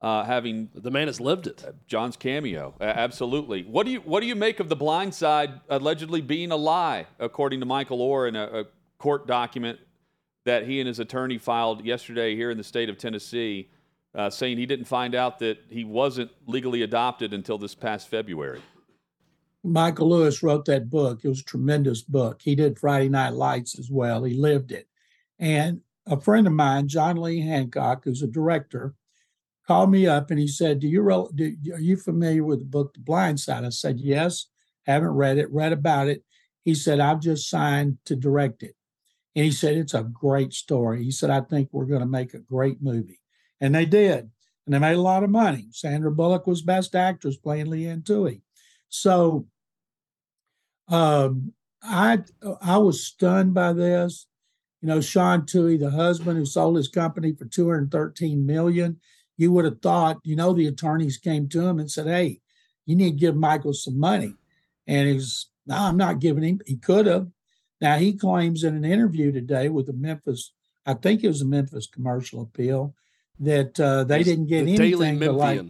Uh, 0.00 0.22
having 0.22 0.70
the 0.76 0.92
man 0.92 1.08
has 1.08 1.20
lived 1.20 1.48
it. 1.48 1.64
John's 1.88 2.16
cameo, 2.16 2.72
uh, 2.80 2.84
absolutely. 2.84 3.64
What 3.64 3.84
do 3.84 3.90
you 3.90 3.98
what 4.00 4.20
do 4.20 4.26
you 4.26 4.36
make 4.36 4.60
of 4.60 4.68
the 4.68 4.76
Blind 4.76 5.12
Side 5.12 5.60
allegedly 5.68 6.20
being 6.20 6.52
a 6.52 6.56
lie, 6.56 7.06
according 7.18 7.58
to 7.58 7.66
Michael 7.66 7.98
Oher 7.98 8.28
in 8.28 8.36
a, 8.36 8.60
a 8.60 8.64
court 8.98 9.26
document 9.26 9.80
that 10.48 10.66
he 10.66 10.80
and 10.80 10.88
his 10.88 10.98
attorney 10.98 11.36
filed 11.36 11.84
yesterday 11.84 12.34
here 12.34 12.50
in 12.50 12.56
the 12.56 12.64
state 12.64 12.88
of 12.88 12.96
Tennessee, 12.96 13.68
uh, 14.14 14.30
saying 14.30 14.56
he 14.56 14.64
didn't 14.64 14.86
find 14.86 15.14
out 15.14 15.38
that 15.40 15.58
he 15.68 15.84
wasn't 15.84 16.30
legally 16.46 16.80
adopted 16.80 17.34
until 17.34 17.58
this 17.58 17.74
past 17.74 18.08
February. 18.08 18.62
Michael 19.62 20.08
Lewis 20.08 20.42
wrote 20.42 20.64
that 20.64 20.88
book. 20.88 21.20
It 21.22 21.28
was 21.28 21.40
a 21.40 21.44
tremendous 21.44 22.00
book. 22.00 22.40
He 22.40 22.54
did 22.54 22.78
Friday 22.78 23.10
Night 23.10 23.34
Lights 23.34 23.78
as 23.78 23.90
well. 23.90 24.24
He 24.24 24.32
lived 24.32 24.72
it. 24.72 24.88
And 25.38 25.82
a 26.06 26.18
friend 26.18 26.46
of 26.46 26.54
mine, 26.54 26.88
John 26.88 27.18
Lee 27.18 27.42
Hancock, 27.42 28.04
who's 28.04 28.22
a 28.22 28.26
director, 28.26 28.94
called 29.66 29.90
me 29.90 30.06
up 30.06 30.30
and 30.30 30.40
he 30.40 30.48
said, 30.48 30.80
"Do 30.80 30.88
you 30.88 31.28
do, 31.34 31.54
are 31.74 31.78
you 31.78 31.98
familiar 31.98 32.42
with 32.42 32.60
the 32.60 32.64
book 32.64 32.94
The 32.94 33.00
Blind 33.00 33.38
Side?" 33.38 33.66
I 33.66 33.68
said, 33.68 34.00
"Yes." 34.00 34.46
Haven't 34.86 35.10
read 35.10 35.36
it. 35.36 35.52
Read 35.52 35.74
about 35.74 36.08
it. 36.08 36.24
He 36.64 36.74
said, 36.74 37.00
"I've 37.00 37.20
just 37.20 37.50
signed 37.50 37.98
to 38.06 38.16
direct 38.16 38.62
it." 38.62 38.77
And 39.34 39.44
he 39.44 39.50
said, 39.50 39.76
It's 39.76 39.94
a 39.94 40.02
great 40.02 40.52
story. 40.52 41.04
He 41.04 41.10
said, 41.10 41.30
I 41.30 41.40
think 41.40 41.68
we're 41.72 41.84
going 41.84 42.00
to 42.00 42.06
make 42.06 42.34
a 42.34 42.38
great 42.38 42.82
movie. 42.82 43.20
And 43.60 43.74
they 43.74 43.86
did. 43.86 44.30
And 44.66 44.74
they 44.74 44.78
made 44.78 44.96
a 44.96 45.00
lot 45.00 45.24
of 45.24 45.30
money. 45.30 45.68
Sandra 45.72 46.10
Bullock 46.10 46.46
was 46.46 46.62
best 46.62 46.94
actress 46.94 47.36
playing 47.36 47.66
Leigh 47.66 47.88
Anne 47.88 48.02
Tuohy. 48.02 48.42
So 48.88 49.46
um, 50.88 51.52
I 51.82 52.20
I 52.60 52.78
was 52.78 53.04
stunned 53.04 53.54
by 53.54 53.72
this. 53.72 54.26
You 54.80 54.88
know, 54.88 55.00
Sean 55.00 55.42
Tuohy, 55.42 55.78
the 55.78 55.90
husband 55.90 56.38
who 56.38 56.46
sold 56.46 56.76
his 56.76 56.88
company 56.88 57.32
for 57.32 57.46
213 57.46 58.46
million, 58.46 59.00
you 59.36 59.50
would 59.52 59.64
have 59.64 59.80
thought, 59.80 60.18
you 60.24 60.36
know, 60.36 60.52
the 60.52 60.66
attorneys 60.66 61.16
came 61.16 61.48
to 61.48 61.66
him 61.66 61.78
and 61.78 61.90
said, 61.90 62.06
Hey, 62.06 62.40
you 62.86 62.96
need 62.96 63.12
to 63.12 63.16
give 63.16 63.36
Michael 63.36 63.72
some 63.72 63.98
money. 63.98 64.34
And 64.86 65.08
he's, 65.08 65.46
no, 65.66 65.76
I'm 65.76 65.96
not 65.96 66.20
giving 66.20 66.42
him. 66.42 66.60
He 66.66 66.76
could 66.76 67.06
have, 67.06 67.28
now, 67.80 67.96
he 67.98 68.12
claims 68.12 68.64
in 68.64 68.74
an 68.74 68.84
interview 68.84 69.30
today 69.30 69.68
with 69.68 69.86
the 69.86 69.92
Memphis, 69.92 70.52
I 70.84 70.94
think 70.94 71.22
it 71.22 71.28
was 71.28 71.40
the 71.40 71.46
Memphis 71.46 71.86
commercial 71.86 72.42
appeal, 72.42 72.94
that 73.40 73.78
uh, 73.78 74.04
they 74.04 74.22
didn't 74.22 74.46
get 74.46 74.64
the 74.64 74.74
anything. 74.74 75.18
Daily 75.18 75.28
like, 75.28 75.60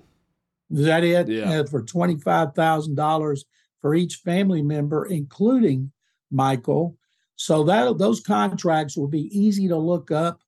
is 0.70 0.86
that 0.86 1.04
it? 1.04 1.28
Yeah. 1.28 1.60
Uh, 1.60 1.64
for 1.64 1.82
$25,000 1.82 3.44
for 3.80 3.94
each 3.94 4.16
family 4.16 4.62
member, 4.62 5.04
including 5.04 5.92
Michael. 6.30 6.96
So 7.36 7.62
that 7.64 7.98
those 7.98 8.20
contracts 8.20 8.96
will 8.96 9.08
be 9.08 9.38
easy 9.38 9.68
to 9.68 9.76
look 9.76 10.10
up 10.10 10.40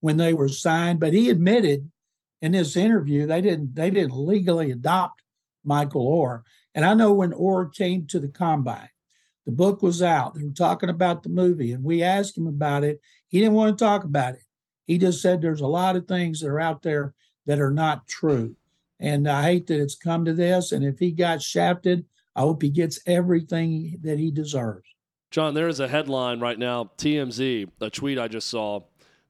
when 0.00 0.16
they 0.16 0.34
were 0.34 0.48
signed. 0.48 1.00
But 1.00 1.12
he 1.12 1.30
admitted 1.30 1.90
in 2.42 2.52
this 2.52 2.76
interview 2.76 3.26
they 3.26 3.40
didn't 3.40 3.74
they 3.74 3.90
didn't 3.90 4.16
legally 4.16 4.70
adopt 4.70 5.22
Michael 5.64 6.06
Oher. 6.06 6.42
And 6.74 6.84
I 6.84 6.94
know 6.94 7.12
when 7.12 7.32
Oher 7.32 7.74
came 7.74 8.06
to 8.08 8.20
the 8.20 8.28
combine, 8.28 8.90
the 9.46 9.52
book 9.52 9.80
was 9.80 10.02
out. 10.02 10.34
They 10.34 10.42
were 10.42 10.50
talking 10.50 10.90
about 10.90 11.22
the 11.22 11.28
movie, 11.28 11.72
and 11.72 11.82
we 11.82 12.02
asked 12.02 12.36
him 12.36 12.48
about 12.48 12.84
it. 12.84 13.00
He 13.28 13.38
didn't 13.38 13.54
want 13.54 13.78
to 13.78 13.84
talk 13.84 14.04
about 14.04 14.34
it. 14.34 14.42
He 14.86 14.98
just 14.98 15.22
said 15.22 15.40
there's 15.40 15.60
a 15.60 15.66
lot 15.66 15.96
of 15.96 16.06
things 16.06 16.40
that 16.40 16.48
are 16.48 16.60
out 16.60 16.82
there 16.82 17.14
that 17.46 17.60
are 17.60 17.70
not 17.70 18.06
true. 18.06 18.56
And 18.98 19.28
I 19.28 19.42
hate 19.42 19.68
that 19.68 19.80
it's 19.80 19.96
come 19.96 20.24
to 20.24 20.32
this. 20.32 20.72
And 20.72 20.84
if 20.84 20.98
he 20.98 21.12
got 21.12 21.42
shafted, 21.42 22.04
I 22.34 22.40
hope 22.40 22.62
he 22.62 22.70
gets 22.70 23.00
everything 23.06 23.98
that 24.02 24.18
he 24.18 24.30
deserves. 24.30 24.88
John, 25.30 25.54
there 25.54 25.68
is 25.68 25.80
a 25.80 25.88
headline 25.88 26.40
right 26.40 26.58
now, 26.58 26.90
TMZ, 26.98 27.68
a 27.80 27.90
tweet 27.90 28.18
I 28.18 28.28
just 28.28 28.48
saw 28.48 28.82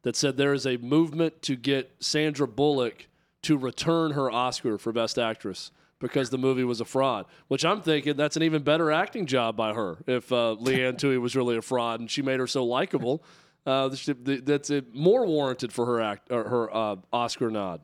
that 0.03 0.17
said 0.17 0.37
there 0.37 0.55
is 0.55 0.67
a 0.67 0.77
movement 0.77 1.43
to 1.43 1.57
get 1.57 1.97
Sandra 2.01 2.47
Bullock 2.47 3.09
to 3.43 3.57
return 3.57 4.13
her 4.13 4.31
Oscar 4.31 4.79
for 4.79 4.93
Best 4.93 5.19
Actress 5.19 5.71
because 6.01 6.31
the 6.31 6.39
movie 6.39 6.65
was 6.65 6.81
a 6.81 6.85
fraud. 6.85 7.27
Which 7.49 7.65
I'm 7.65 7.81
thinking 7.81 8.17
that's 8.17 8.37
an 8.37 8.43
even 8.43 8.63
better 8.63 8.91
acting 8.91 9.27
job 9.27 9.57
by 9.57 9.73
her. 9.73 9.99
If 10.07 10.31
uh, 10.33 10.53
Leigh 10.53 10.85
Anne 10.85 10.95
Tuohy 10.97 11.21
was 11.21 11.37
really 11.37 11.57
a 11.57 11.63
fraud 11.63 12.01
and 12.01 12.11
she 12.11 12.23
made 12.23 12.41
her 12.41 12.47
so 12.47 12.65
likable, 12.65 13.25
uh, 13.65 13.89
that's 13.89 14.71
it 14.71 14.95
more 14.95 15.27
warranted 15.27 15.73
for 15.73 15.87
her 15.87 16.01
act 16.01 16.31
or 16.31 16.45
her 16.45 16.75
uh, 16.75 16.97
Oscar 17.13 17.51
nod. 17.51 17.81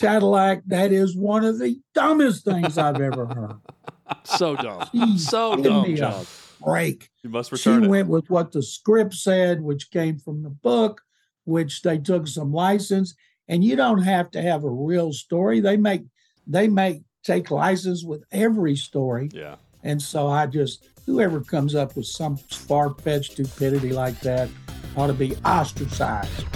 Cadillac, 0.00 0.62
that 0.66 0.92
is 0.92 1.14
one 1.14 1.44
of 1.44 1.58
the 1.58 1.78
dumbest 1.94 2.44
things 2.44 2.78
I've 2.78 3.00
ever 3.00 3.26
heard. 3.26 3.56
so 4.24 4.56
dumb. 4.56 4.80
Jeez, 4.94 5.18
so 5.18 5.56
dumb, 5.56 5.94
John. 5.94 6.24
Break. 6.64 7.10
You 7.22 7.30
must 7.30 7.52
return 7.52 7.82
she 7.82 7.86
it. 7.86 7.90
went 7.90 8.08
with 8.08 8.30
what 8.30 8.52
the 8.52 8.62
script 8.62 9.14
said, 9.14 9.60
which 9.60 9.90
came 9.90 10.18
from 10.18 10.42
the 10.42 10.50
book, 10.50 11.02
which 11.44 11.82
they 11.82 11.98
took 11.98 12.26
some 12.26 12.52
license 12.52 13.14
and 13.50 13.64
you 13.64 13.74
don't 13.74 14.02
have 14.02 14.30
to 14.30 14.40
have 14.40 14.62
a 14.62 14.70
real 14.70 15.12
story. 15.12 15.58
They 15.58 15.76
make 15.76 16.04
they 16.46 16.68
make 16.68 17.02
take 17.24 17.50
license 17.50 18.04
with 18.04 18.24
every 18.30 18.76
story. 18.76 19.28
Yeah. 19.32 19.56
And 19.82 20.00
so 20.00 20.28
I 20.28 20.46
just 20.46 20.86
whoever 21.04 21.40
comes 21.40 21.74
up 21.74 21.96
with 21.96 22.06
some 22.06 22.36
far 22.36 22.94
fetched 22.94 23.32
stupidity 23.32 23.92
like 23.92 24.20
that 24.20 24.48
ought 24.96 25.08
to 25.08 25.12
be 25.12 25.34
ostracized. 25.44 26.46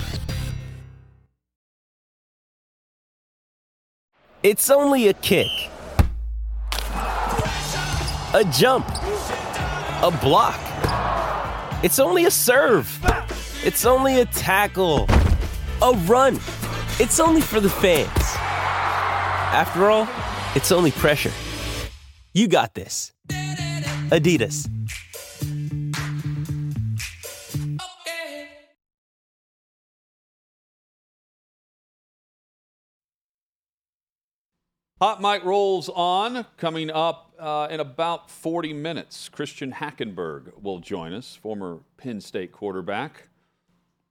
It's 4.44 4.70
only 4.70 5.08
a 5.08 5.14
kick. 5.14 5.50
A 8.34 8.44
jump. 8.52 8.86
A 8.88 10.16
block. 10.22 10.60
It's 11.82 11.98
only 11.98 12.26
a 12.26 12.30
serve. 12.30 12.88
It's 13.64 13.84
only 13.84 14.20
a 14.20 14.26
tackle. 14.26 15.06
A 15.82 15.92
run. 16.06 16.38
It's 17.00 17.18
only 17.18 17.40
for 17.40 17.58
the 17.58 17.68
fans. 17.68 18.08
After 19.52 19.90
all, 19.90 20.08
it's 20.54 20.70
only 20.70 20.92
pressure. 20.92 21.32
You 22.32 22.46
got 22.46 22.74
this. 22.74 23.12
Adidas. 24.10 24.70
Hot 35.00 35.20
Mic 35.20 35.44
rolls 35.44 35.88
on. 35.88 36.46
Coming 36.56 36.92
up 36.92 37.34
uh, 37.40 37.66
in 37.72 37.80
about 37.80 38.30
40 38.30 38.72
minutes, 38.72 39.28
Christian 39.28 39.72
Hackenberg 39.72 40.62
will 40.62 40.78
join 40.78 41.12
us, 41.12 41.34
former 41.34 41.80
Penn 41.96 42.20
State 42.20 42.52
quarterback. 42.52 43.30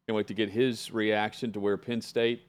Can't 0.05 0.17
wait 0.17 0.27
to 0.27 0.33
get 0.33 0.49
his 0.49 0.91
reaction 0.91 1.53
to 1.53 1.61
where 1.61 1.77
Penn 1.77 2.01
State 2.01 2.41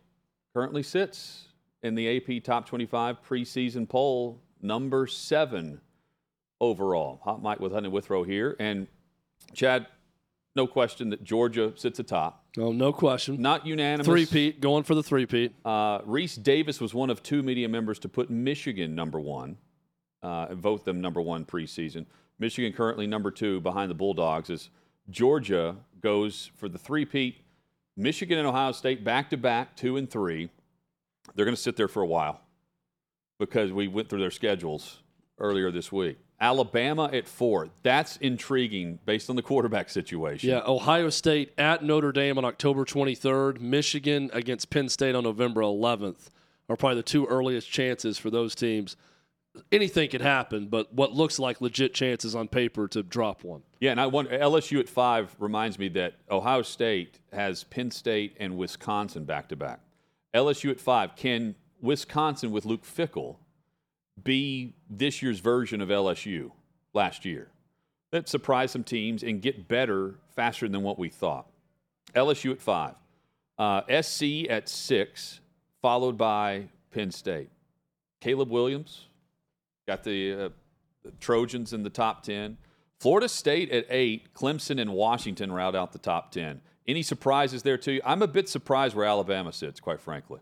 currently 0.55 0.83
sits 0.83 1.49
in 1.83 1.95
the 1.95 2.17
AP 2.17 2.43
Top 2.43 2.67
25 2.67 3.23
preseason 3.23 3.89
poll, 3.89 4.41
number 4.63 5.07
seven 5.07 5.81
overall. 6.61 7.21
Hot 7.25 7.43
Mic 7.43 7.61
with 7.61 7.75
and 7.75 7.91
Withrow 7.93 8.23
here. 8.23 8.57
And 8.61 8.87
Chad, 9.53 9.87
no 10.57 10.67
question 10.67 11.11
that 11.11 11.25
Georgia 11.25 11.73
sits 11.75 11.99
atop. 11.99 12.45
Oh, 12.57 12.71
no 12.73 12.93
question. 12.93 13.43
Not 13.43 13.67
unanimous. 13.67 14.07
Three-peat, 14.07 14.61
going 14.61 14.85
for 14.85 14.95
the 14.95 15.03
three-peat. 15.03 15.53
Uh, 15.65 15.99
Rece 16.03 16.41
Davis 16.41 16.81
was 16.81 16.95
one 16.95 17.11
of 17.11 17.23
two 17.23 17.43
media 17.43 17.69
members 17.69 17.99
to 18.01 18.09
put 18.09 18.31
Michigan 18.31 18.95
number 18.95 19.19
one 19.19 19.59
uh, 20.23 20.47
and 20.51 20.59
vote 20.59 20.85
them 20.85 21.01
number 21.01 21.21
one 21.21 21.45
preseason. 21.45 22.07
Michigan 22.39 22.73
currently 22.73 23.07
number 23.09 23.33
two 23.33 23.61
behind 23.61 23.91
the 23.91 23.95
Bulldogs 23.95 24.49
as 24.51 24.71
Georgia 25.11 25.77
goes 26.01 26.51
for 26.55 26.69
the 26.69 26.79
three-peat 26.79 27.44
Michigan 27.97 28.39
and 28.39 28.47
Ohio 28.47 28.73
State 28.73 29.05
back 29.05 29.31
to 29.31 29.37
back, 29.37 29.77
two 29.77 29.97
and 29.97 30.11
three. 30.11 30.51
They're 31.35 31.45
going 31.45 31.57
to 31.57 31.61
sit 31.61 31.77
there 31.77 31.89
for 31.89 32.03
a 32.03 32.07
while 32.07 32.41
because 33.39 33.73
we 33.73 33.89
went 33.89 34.09
through 34.09 34.21
their 34.21 34.31
schedules 34.31 35.01
earlier 35.39 35.71
this 35.71 35.91
week. 35.91 36.19
Alabama 36.41 37.09
at 37.13 37.27
four. 37.27 37.69
That's 37.83 38.17
intriguing 38.19 38.99
based 39.07 39.31
on 39.31 39.37
the 39.37 39.43
quarterback 39.43 39.89
situation. 39.89 40.51
Yeah, 40.51 40.63
Ohio 40.67 41.09
State 41.09 41.53
at 41.57 41.83
Notre 41.83 42.13
Dame 42.13 42.37
on 42.37 42.45
October 42.45 42.85
23rd, 42.85 43.61
Michigan 43.61 44.31
against 44.33 44.69
Penn 44.69 44.89
State 44.89 45.15
on 45.15 45.25
November 45.25 45.63
11th 45.63 46.29
are 46.69 46.77
probably 46.77 46.97
the 46.97 47.03
two 47.03 47.27
earliest 47.27 47.71
chances 47.71 48.19
for 48.19 48.31
those 48.31 48.55
teams. 48.55 48.97
Anything 49.71 50.11
could 50.11 50.21
happen, 50.21 50.67
but 50.67 50.93
what 50.93 51.13
looks 51.13 51.39
like 51.39 51.61
legit 51.61 51.95
chances 51.95 52.35
on 52.35 52.49
paper 52.49 52.89
to 52.89 53.03
drop 53.03 53.45
one. 53.45 53.63
Yeah, 53.81 53.93
and 53.93 54.01
I 54.01 54.07
want 54.07 54.31
LSU 54.31 54.81
at 54.81 54.89
five 54.89 55.35
reminds 55.39 55.79
me 55.79 55.89
that 55.91 56.15
Ohio 56.31 56.63
State 56.63 57.21
has 57.33 57.63
Penn 57.65 57.91
State 57.91 58.37
and 58.41 58.57
Wisconsin 58.57 59.25
back 59.25 59.49
to 59.51 59.57
back. 59.57 59.81
LSU 60.35 60.71
at 60.71 60.81
five. 60.81 61.15
Can 61.15 61.55
Wisconsin 61.81 62.51
with 62.51 62.65
Luke 62.65 62.85
Fickell 62.85 63.37
be 64.23 64.75
this 64.91 65.23
year's 65.23 65.39
version 65.39 65.81
of 65.81 65.89
LSU 65.89 66.51
last 66.93 67.25
year? 67.25 67.49
That 68.11 68.29
surprise 68.29 68.73
some 68.73 68.85
teams 68.85 69.23
and 69.23 69.41
get 69.41 69.69
better 69.69 70.17
faster 70.35 70.69
than 70.69 70.83
what 70.83 70.99
we 70.99 71.09
thought. 71.09 71.49
LSU 72.15 72.51
at 72.53 72.61
five. 72.61 72.95
Uh, 73.57 73.83
SC 74.03 74.49
at 74.51 74.69
six, 74.69 75.41
followed 75.81 76.19
by 76.19 76.69
Penn 76.91 77.13
State. 77.13 77.51
Caleb 78.21 78.51
Williams 78.51 79.07
got 79.87 80.05
the, 80.05 80.33
uh, 80.33 80.49
the 81.05 81.13
Trojans 81.21 81.73
in 81.73 81.83
the 81.83 81.91
top 81.91 82.23
10. 82.23 82.57
Florida 82.99 83.29
State 83.29 83.71
at 83.71 83.87
eight, 83.91 84.33
Clemson 84.35 84.81
and 84.81 84.93
Washington 84.93 85.53
round 85.53 85.77
out 85.77 85.93
the 85.93 85.99
top 85.99 86.33
10. 86.33 86.61
Any 86.87 87.03
surprises 87.03 87.63
there, 87.63 87.79
too? 87.79 88.01
I'm 88.05 88.23
a 88.23 88.27
bit 88.27 88.49
surprised 88.49 88.95
where 88.95 89.07
Alabama 89.07 89.53
sits, 89.53 89.81
quite 89.81 90.01
frankly. 90.01 90.41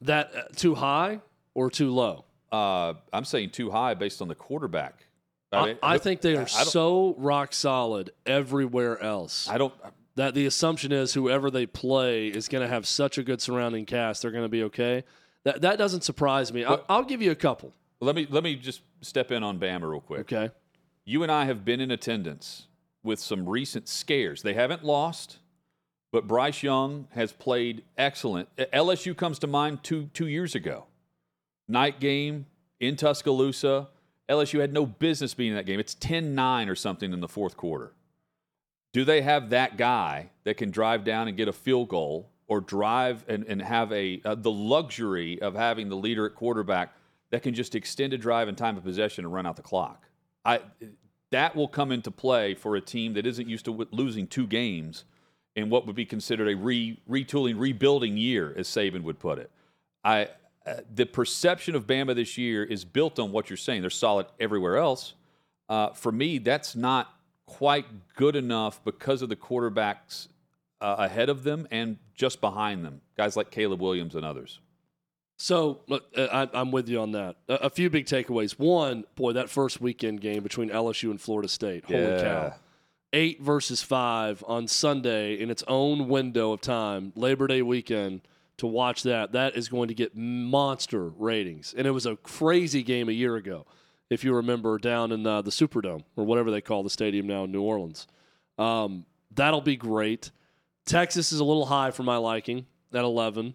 That 0.00 0.34
uh, 0.34 0.42
too 0.54 0.74
high 0.74 1.20
or 1.54 1.70
too 1.70 1.90
low? 1.90 2.24
Uh, 2.52 2.94
I'm 3.12 3.24
saying 3.24 3.50
too 3.50 3.70
high 3.70 3.94
based 3.94 4.22
on 4.22 4.28
the 4.28 4.34
quarterback. 4.34 5.06
I, 5.52 5.66
mean, 5.66 5.78
I 5.82 5.98
think 5.98 6.20
they 6.20 6.36
are 6.36 6.42
I 6.42 6.44
so 6.44 7.14
rock 7.18 7.52
solid 7.52 8.10
everywhere 8.26 9.00
else 9.00 9.48
I 9.48 9.58
don't. 9.58 9.72
that 10.16 10.34
the 10.34 10.44
assumption 10.46 10.92
is 10.92 11.14
whoever 11.14 11.50
they 11.50 11.66
play 11.66 12.26
is 12.26 12.48
going 12.48 12.62
to 12.62 12.68
have 12.68 12.86
such 12.86 13.16
a 13.16 13.22
good 13.22 13.40
surrounding 13.40 13.86
cast, 13.86 14.22
they're 14.22 14.32
going 14.32 14.44
to 14.44 14.48
be 14.48 14.64
okay. 14.64 15.04
That 15.44 15.62
that 15.62 15.78
doesn't 15.78 16.02
surprise 16.02 16.52
me. 16.52 16.64
I'll, 16.64 16.84
I'll 16.88 17.04
give 17.04 17.22
you 17.22 17.30
a 17.30 17.36
couple. 17.36 17.72
Let 18.00 18.14
me 18.14 18.26
let 18.28 18.44
me 18.44 18.56
just 18.56 18.82
step 19.00 19.30
in 19.30 19.42
on 19.42 19.58
Bama 19.58 19.90
real 19.90 20.00
quick. 20.00 20.20
Okay. 20.32 20.50
You 21.04 21.22
and 21.22 21.32
I 21.32 21.44
have 21.44 21.64
been 21.64 21.80
in 21.80 21.90
attendance 21.90 22.66
with 23.02 23.20
some 23.20 23.48
recent 23.48 23.88
scares. 23.88 24.42
They 24.42 24.54
haven't 24.54 24.84
lost, 24.84 25.38
but 26.12 26.26
Bryce 26.26 26.62
Young 26.62 27.08
has 27.12 27.32
played 27.32 27.84
excellent. 27.96 28.48
LSU 28.56 29.16
comes 29.16 29.38
to 29.40 29.46
mind 29.46 29.82
two 29.82 30.10
two 30.12 30.26
years 30.26 30.54
ago. 30.54 30.86
Night 31.68 32.00
game 32.00 32.46
in 32.80 32.96
Tuscaloosa. 32.96 33.88
LSU 34.28 34.60
had 34.60 34.72
no 34.72 34.84
business 34.84 35.34
being 35.34 35.50
in 35.50 35.56
that 35.56 35.66
game. 35.66 35.78
It's 35.78 35.94
10-9 35.94 36.68
or 36.68 36.74
something 36.74 37.12
in 37.12 37.20
the 37.20 37.28
fourth 37.28 37.56
quarter. 37.56 37.92
Do 38.92 39.04
they 39.04 39.22
have 39.22 39.50
that 39.50 39.76
guy 39.76 40.30
that 40.42 40.56
can 40.56 40.72
drive 40.72 41.04
down 41.04 41.28
and 41.28 41.36
get 41.36 41.46
a 41.46 41.52
field 41.52 41.88
goal 41.88 42.28
or 42.48 42.60
drive 42.60 43.24
and, 43.28 43.44
and 43.44 43.62
have 43.62 43.92
a 43.92 44.20
uh, 44.24 44.34
the 44.34 44.50
luxury 44.50 45.40
of 45.40 45.54
having 45.54 45.88
the 45.88 45.96
leader 45.96 46.26
at 46.26 46.34
quarterback 46.34 46.92
that 47.30 47.42
can 47.42 47.54
just 47.54 47.74
extend 47.74 48.12
a 48.12 48.18
drive 48.18 48.48
and 48.48 48.56
time 48.56 48.76
of 48.76 48.84
possession 48.84 49.24
and 49.24 49.32
run 49.32 49.46
out 49.46 49.56
the 49.56 49.62
clock? 49.62 50.08
I 50.44 50.60
that 51.30 51.56
will 51.56 51.68
come 51.68 51.90
into 51.92 52.10
play 52.10 52.54
for 52.54 52.76
a 52.76 52.80
team 52.80 53.14
that 53.14 53.26
isn't 53.26 53.48
used 53.48 53.64
to 53.64 53.72
w- 53.72 53.88
losing 53.90 54.26
two 54.26 54.46
games 54.46 55.04
in 55.56 55.70
what 55.70 55.86
would 55.86 55.96
be 55.96 56.04
considered 56.04 56.48
a 56.48 56.54
re, 56.54 57.00
retooling, 57.08 57.58
rebuilding 57.58 58.16
year, 58.16 58.54
as 58.56 58.68
Saban 58.68 59.02
would 59.02 59.18
put 59.18 59.38
it. 59.38 59.50
I 60.04 60.28
uh, 60.66 60.74
the 60.92 61.06
perception 61.06 61.76
of 61.76 61.86
Bama 61.86 62.14
this 62.14 62.36
year 62.36 62.64
is 62.64 62.84
built 62.84 63.18
on 63.18 63.30
what 63.30 63.48
you're 63.48 63.56
saying. 63.56 63.82
They're 63.82 63.90
solid 63.90 64.26
everywhere 64.40 64.76
else. 64.76 65.14
Uh, 65.68 65.90
for 65.90 66.10
me, 66.10 66.38
that's 66.38 66.74
not 66.74 67.14
quite 67.46 67.86
good 68.16 68.34
enough 68.34 68.82
because 68.84 69.22
of 69.22 69.28
the 69.28 69.36
quarterbacks 69.36 70.26
uh, 70.80 70.96
ahead 70.98 71.28
of 71.28 71.44
them 71.44 71.68
and 71.70 71.98
just 72.14 72.40
behind 72.40 72.84
them, 72.84 73.00
guys 73.16 73.36
like 73.36 73.50
Caleb 73.50 73.80
Williams 73.80 74.16
and 74.16 74.24
others. 74.24 74.58
So 75.36 75.80
look, 75.86 76.04
uh, 76.16 76.46
I, 76.54 76.58
I'm 76.58 76.70
with 76.70 76.88
you 76.88 77.00
on 77.00 77.12
that. 77.12 77.36
A, 77.48 77.54
a 77.54 77.70
few 77.70 77.90
big 77.90 78.06
takeaways. 78.06 78.58
One, 78.58 79.04
boy, 79.16 79.32
that 79.32 79.50
first 79.50 79.80
weekend 79.80 80.20
game 80.20 80.42
between 80.42 80.70
LSU 80.70 81.10
and 81.10 81.20
Florida 81.20 81.48
State. 81.48 81.84
Holy 81.84 82.00
Yeah. 82.00 82.20
cow! 82.22 82.54
Eight 83.12 83.40
versus 83.40 83.82
five 83.82 84.42
on 84.46 84.66
Sunday 84.66 85.34
in 85.38 85.50
its 85.50 85.62
own 85.68 86.08
window 86.08 86.52
of 86.52 86.60
time, 86.60 87.12
Labor 87.14 87.46
Day 87.46 87.62
weekend. 87.62 88.22
To 88.58 88.66
watch 88.66 89.02
that, 89.02 89.32
that 89.32 89.54
is 89.54 89.68
going 89.68 89.88
to 89.88 89.94
get 89.94 90.16
monster 90.16 91.10
ratings, 91.10 91.74
and 91.76 91.86
it 91.86 91.90
was 91.90 92.06
a 92.06 92.16
crazy 92.16 92.82
game 92.82 93.10
a 93.10 93.12
year 93.12 93.36
ago, 93.36 93.66
if 94.08 94.24
you 94.24 94.34
remember, 94.34 94.78
down 94.78 95.12
in 95.12 95.26
uh, 95.26 95.42
the 95.42 95.50
Superdome 95.50 96.04
or 96.16 96.24
whatever 96.24 96.50
they 96.50 96.62
call 96.62 96.82
the 96.82 96.88
stadium 96.88 97.26
now 97.26 97.44
in 97.44 97.52
New 97.52 97.60
Orleans. 97.60 98.06
Um, 98.56 99.04
that'll 99.34 99.60
be 99.60 99.76
great. 99.76 100.30
Texas 100.86 101.32
is 101.32 101.40
a 101.40 101.44
little 101.44 101.66
high 101.66 101.90
for 101.90 102.02
my 102.02 102.16
liking 102.16 102.64
at 102.94 103.04
11. 103.04 103.54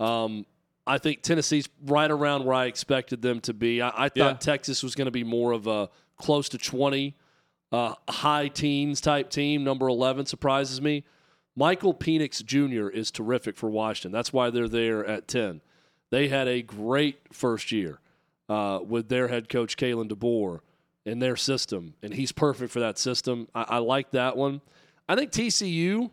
Um, 0.00 0.46
I 0.88 0.98
think 0.98 1.22
Tennessee's 1.22 1.68
right 1.84 2.10
around 2.10 2.44
where 2.44 2.54
I 2.54 2.64
expected 2.66 3.22
them 3.22 3.40
to 3.42 3.54
be. 3.54 3.80
I, 3.82 3.88
I 3.88 4.08
thought 4.08 4.16
Yeah. 4.16 4.32
Texas 4.34 4.82
was 4.82 4.94
going 4.94 5.04
to 5.06 5.12
be 5.12 5.24
more 5.24 5.52
of 5.52 5.66
a 5.66 5.90
close 6.16 6.48
to 6.50 6.58
20, 6.58 7.14
uh, 7.70 7.94
high 8.08 8.48
teens 8.48 9.00
type 9.00 9.30
team. 9.30 9.62
Number 9.62 9.86
11 9.88 10.26
surprises 10.26 10.80
me. 10.80 11.04
Michael 11.54 11.92
Penix 11.94 12.44
Jr. 12.44 12.88
is 12.88 13.10
terrific 13.10 13.56
for 13.56 13.68
Washington. 13.68 14.12
That's 14.12 14.32
why 14.32 14.50
they're 14.50 14.68
there 14.68 15.04
at 15.04 15.28
10. 15.28 15.60
They 16.10 16.28
had 16.28 16.48
a 16.48 16.62
great 16.62 17.18
first 17.32 17.70
year 17.70 18.00
uh, 18.48 18.80
with 18.86 19.08
their 19.08 19.28
head 19.28 19.48
coach, 19.48 19.76
Kalen 19.76 20.08
DeBoer, 20.10 20.60
in 21.04 21.18
their 21.18 21.36
system, 21.36 21.94
and 22.02 22.14
he's 22.14 22.32
perfect 22.32 22.72
for 22.72 22.80
that 22.80 22.98
system. 22.98 23.48
I, 23.54 23.62
I 23.68 23.78
like 23.78 24.12
that 24.12 24.36
one. 24.36 24.60
I 25.08 25.16
think 25.16 25.32
TCU 25.32 26.10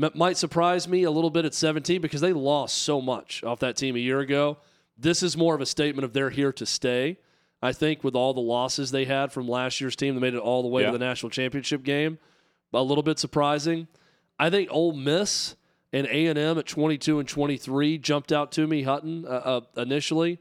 m- 0.00 0.10
might 0.14 0.36
surprise 0.36 0.86
me 0.88 1.02
a 1.04 1.10
little 1.10 1.30
bit 1.30 1.44
at 1.44 1.54
17 1.54 2.00
because 2.00 2.20
they 2.20 2.32
lost 2.32 2.78
so 2.82 3.00
much 3.00 3.42
off 3.44 3.58
that 3.60 3.76
team 3.76 3.96
a 3.96 4.00
year 4.00 4.20
ago. 4.20 4.58
This 4.96 5.22
is 5.22 5.36
more 5.36 5.54
of 5.54 5.60
a 5.60 5.66
statement 5.66 6.04
of 6.04 6.12
they're 6.12 6.30
here 6.30 6.52
to 6.52 6.66
stay. 6.66 7.18
I 7.62 7.72
think 7.72 8.04
with 8.04 8.14
all 8.14 8.34
the 8.34 8.40
losses 8.40 8.90
they 8.90 9.04
had 9.04 9.32
from 9.32 9.48
last 9.48 9.80
year's 9.80 9.96
team 9.96 10.14
that 10.14 10.20
made 10.20 10.34
it 10.34 10.38
all 10.40 10.62
the 10.62 10.68
way 10.68 10.82
Yeah. 10.82 10.92
to 10.92 10.98
the 10.98 11.04
national 11.04 11.30
championship 11.30 11.82
game, 11.82 12.18
a 12.72 12.82
little 12.82 13.02
bit 13.02 13.18
surprising. 13.18 13.88
I 14.38 14.50
think 14.50 14.68
Ole 14.70 14.92
Miss 14.92 15.56
and 15.92 16.06
A 16.06 16.26
and 16.26 16.38
M 16.38 16.58
at 16.58 16.66
22 16.66 17.18
and 17.18 17.28
23 17.28 17.98
jumped 17.98 18.30
out 18.32 18.52
to 18.52 18.66
me. 18.66 18.82
Hutton 18.82 19.24
uh, 19.26 19.28
uh, 19.28 19.60
initially. 19.76 20.38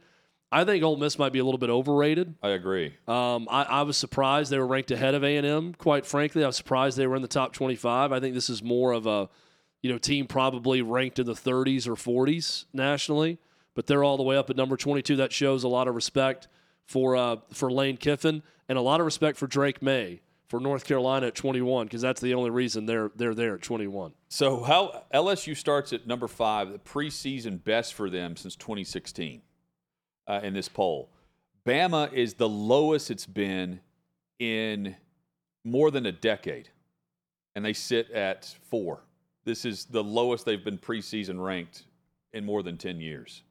I 0.51 0.64
think 0.64 0.84
Ole 0.84 0.95
Miss 0.97 1.18
might 1.20 1.34
be 1.34 1.39
a 1.39 1.43
little 1.43 1.58
bit 1.58 1.70
overrated. 1.70 2.36
I 2.43 2.49
agree. 2.49 2.93
Um, 3.08 3.47
I, 3.49 3.64
I 3.64 3.82
was 3.82 3.97
surprised 3.97 4.51
they 4.51 4.60
were 4.60 4.68
ranked 4.68 4.91
ahead 4.91 5.14
of 5.16 5.24
A 5.24 5.36
and 5.38 5.45
M. 5.45 5.74
Quite 5.74 6.05
frankly, 6.05 6.43
I 6.43 6.47
was 6.47 6.55
surprised 6.55 6.97
they 6.97 7.08
were 7.08 7.16
in 7.16 7.22
the 7.22 7.28
top 7.28 7.53
twenty-five. 7.53 8.12
I 8.14 8.20
think 8.20 8.34
this 8.36 8.49
is 8.49 8.62
more 8.64 8.91
of 8.93 9.08
a, 9.08 9.30
you 9.82 9.91
know, 9.91 9.97
team 9.97 10.28
probably 10.28 10.82
ranked 10.82 11.19
in 11.19 11.25
the 11.25 11.34
30s 11.34 11.88
or 11.88 11.95
40s 11.95 12.65
nationally, 12.73 13.39
but 13.75 13.88
they're 13.88 14.03
all 14.03 14.17
the 14.17 14.23
way 14.23 14.38
up 14.38 14.49
at 14.49 14.55
number 14.55 14.78
22. 14.78 15.15
That 15.17 15.32
shows 15.32 15.63
a 15.63 15.67
lot 15.67 15.88
of 15.88 15.95
respect 15.95 16.47
for 16.86 17.15
uh, 17.15 17.38
for 17.53 17.71
Lane 17.71 17.97
Kiffin 17.97 18.41
and 18.69 18.78
a 18.78 18.82
lot 18.82 18.99
of 18.99 19.05
respect 19.05 19.38
for 19.38 19.47
Drake 19.47 19.82
Maye 19.82 20.21
for 20.47 20.59
North 20.59 20.86
Carolina 20.86 21.28
at 21.28 21.36
21 21.36 21.86
because 21.86 22.01
that's 22.01 22.21
the 22.21 22.34
only 22.34 22.49
reason 22.49 22.86
they're 22.86 23.11
they're 23.15 23.36
there 23.36 23.55
at 23.55 23.61
21. 23.61 24.13
So 24.30 24.63
how 24.63 25.03
LSU 25.13 25.55
starts 25.55 25.93
at 25.93 26.07
number 26.07 26.28
five, 26.28 26.71
the 26.71 26.80
preseason 26.80 27.63
best 27.63 27.93
for 27.93 28.09
them 28.09 28.36
since 28.36 28.55
2016 28.55 29.41
uh, 30.28 30.39
in 30.43 30.53
this 30.53 30.69
poll. 30.69 31.09
Bama 31.65 32.11
is 32.13 32.36
the 32.36 32.47
lowest 32.47 33.11
it's 33.11 33.25
been 33.25 33.82
in 34.39 34.95
more 35.65 35.91
than 35.91 36.05
a 36.05 36.11
decade, 36.13 36.69
and 37.55 37.65
they 37.65 37.73
sit 37.73 38.09
at 38.11 38.45
four. 38.69 39.01
This 39.48 39.64
is 39.64 39.86
the 39.86 40.04
lowest 40.04 40.45
they've 40.45 40.62
been 40.62 40.78
preseason 40.78 41.41
ranked 41.41 41.86
in 42.34 42.43
more 42.43 42.62
than 42.62 42.78
10 42.78 43.00
years. 43.00 43.43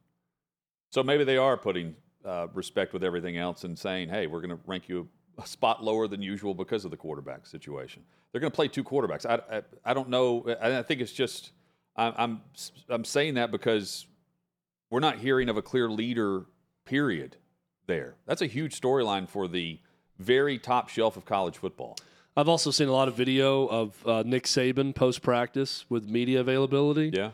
So 0.90 1.02
maybe 1.02 1.24
they 1.24 1.38
are 1.38 1.56
putting 1.56 1.96
uh, 2.22 2.48
respect 2.52 2.92
with 2.92 3.02
everything 3.02 3.38
else 3.38 3.64
and 3.64 3.78
saying, 3.78 4.10
hey, 4.10 4.26
we're 4.26 4.42
going 4.42 4.54
to 4.54 4.62
rank 4.66 4.90
you 4.90 5.08
a 5.38 5.46
spot 5.46 5.82
lower 5.82 6.06
than 6.06 6.20
usual 6.20 6.52
because 6.52 6.84
of 6.84 6.90
the 6.90 6.98
quarterback 6.98 7.46
situation. 7.46 8.02
They're 8.30 8.42
going 8.42 8.50
to 8.50 8.54
play 8.54 8.68
two 8.68 8.84
quarterbacks. 8.84 9.24
I, 9.24 9.40
I, 9.56 9.62
I 9.86 9.94
don't 9.94 10.10
know. 10.10 10.44
I, 10.60 10.80
I 10.80 10.82
think 10.82 11.00
it's 11.00 11.12
just 11.12 11.52
I'm, 11.96 12.12
I'm 12.18 12.40
I'm 12.90 13.04
saying 13.06 13.34
that 13.34 13.50
because 13.50 14.06
we're 14.90 15.00
not 15.00 15.16
hearing 15.16 15.48
of 15.48 15.56
a 15.56 15.62
clear 15.62 15.88
leader. 15.88 16.44
Period. 16.84 17.36
There. 17.86 18.16
That's 18.26 18.42
a 18.42 18.46
huge 18.46 18.78
storyline 18.78 19.28
for 19.28 19.48
the 19.48 19.78
very 20.18 20.58
top 20.58 20.90
shelf 20.90 21.16
of 21.16 21.24
college 21.24 21.56
football. 21.56 21.96
I've 22.36 22.48
also 22.48 22.70
seen 22.70 22.88
a 22.88 22.92
lot 22.92 23.08
of 23.08 23.14
video 23.16 23.66
of 23.66 24.06
uh, 24.06 24.22
Nick 24.26 24.44
Saban 24.44 24.94
post 24.94 25.22
practice 25.22 25.86
with 25.88 26.08
media 26.08 26.40
availability. 26.40 27.10
Yeah. 27.14 27.30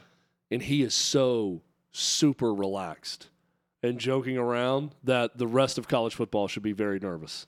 and 0.50 0.62
he 0.62 0.82
is 0.82 0.94
so 0.94 1.62
super 1.90 2.52
relaxed 2.54 3.28
and 3.82 3.98
joking 3.98 4.38
around 4.38 4.92
that 5.02 5.36
the 5.38 5.46
rest 5.46 5.76
of 5.78 5.88
college 5.88 6.14
football 6.14 6.46
should 6.48 6.62
be 6.62 6.72
very 6.72 6.98
nervous 7.00 7.46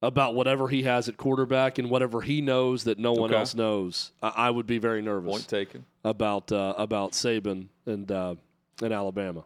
about 0.00 0.34
whatever 0.34 0.68
he 0.68 0.84
has 0.84 1.08
at 1.08 1.16
quarterback 1.16 1.78
and 1.78 1.90
whatever 1.90 2.20
he 2.22 2.40
knows 2.40 2.84
that 2.84 2.98
no 2.98 3.12
one 3.12 3.30
Okay. 3.30 3.38
else 3.40 3.54
knows. 3.54 4.12
I, 4.22 4.28
I 4.36 4.50
would 4.50 4.66
be 4.66 4.78
very 4.78 5.02
nervous 5.02 5.30
Point 5.30 5.48
taken. 5.48 5.84
about 6.04 6.50
uh, 6.52 6.74
about 6.78 7.12
Saban 7.12 7.66
and 7.84 8.10
uh, 8.10 8.36
and 8.82 8.92
Alabama. 8.94 9.44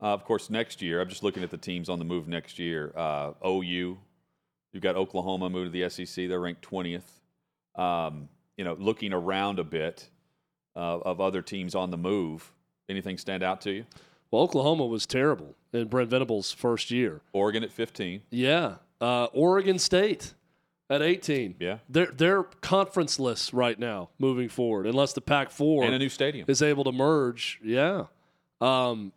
Uh, 0.00 0.06
of 0.12 0.24
course, 0.24 0.50
next 0.50 0.80
year, 0.82 1.00
I'm 1.00 1.08
just 1.08 1.22
looking 1.24 1.42
at 1.42 1.50
the 1.50 1.56
teams 1.56 1.88
on 1.88 1.98
the 1.98 2.04
move 2.04 2.28
next 2.28 2.58
year. 2.58 2.92
Uh, 2.94 3.32
OU, 3.46 3.98
you've 4.76 4.82
got 4.82 4.94
Oklahoma 4.94 5.48
moved 5.48 5.72
to 5.72 5.80
the 5.82 5.88
SEC. 5.88 6.28
They're 6.28 6.38
ranked 6.38 6.62
20th. 6.68 7.02
Um, 7.74 8.28
you 8.58 8.64
know, 8.64 8.76
looking 8.78 9.12
around 9.14 9.58
a 9.58 9.64
bit 9.64 10.08
uh, 10.76 10.98
of 10.98 11.18
other 11.20 11.40
teams 11.40 11.74
on 11.74 11.90
the 11.90 11.96
move, 11.96 12.52
anything 12.88 13.16
stand 13.16 13.42
out 13.42 13.62
to 13.62 13.70
you? 13.72 13.86
Well, 14.30 14.42
Oklahoma 14.42 14.84
was 14.86 15.06
terrible 15.06 15.54
in 15.72 15.88
Brent 15.88 16.10
Venables' 16.10 16.52
first 16.52 16.90
year. 16.90 17.22
Oregon 17.32 17.64
at 17.64 17.72
15. 17.72 18.22
Yeah. 18.30 18.74
Uh, 19.00 19.24
Oregon 19.32 19.78
State 19.78 20.34
at 20.90 21.00
18. 21.00 21.56
Yeah. 21.58 21.78
They're, 21.88 22.06
they're 22.14 22.42
conferenceless 22.44 23.50
right 23.52 23.78
now 23.78 24.10
moving 24.18 24.48
forward, 24.48 24.86
unless 24.86 25.12
the 25.14 25.20
Pac 25.20 25.50
4 25.50 25.84
And 25.84 25.94
a 25.94 25.98
new 25.98 26.08
stadium. 26.08 26.44
is 26.48 26.60
able 26.60 26.84
to 26.84 26.92
merge. 26.92 27.60
Yeah. 27.64 28.04
Um, 28.60 29.12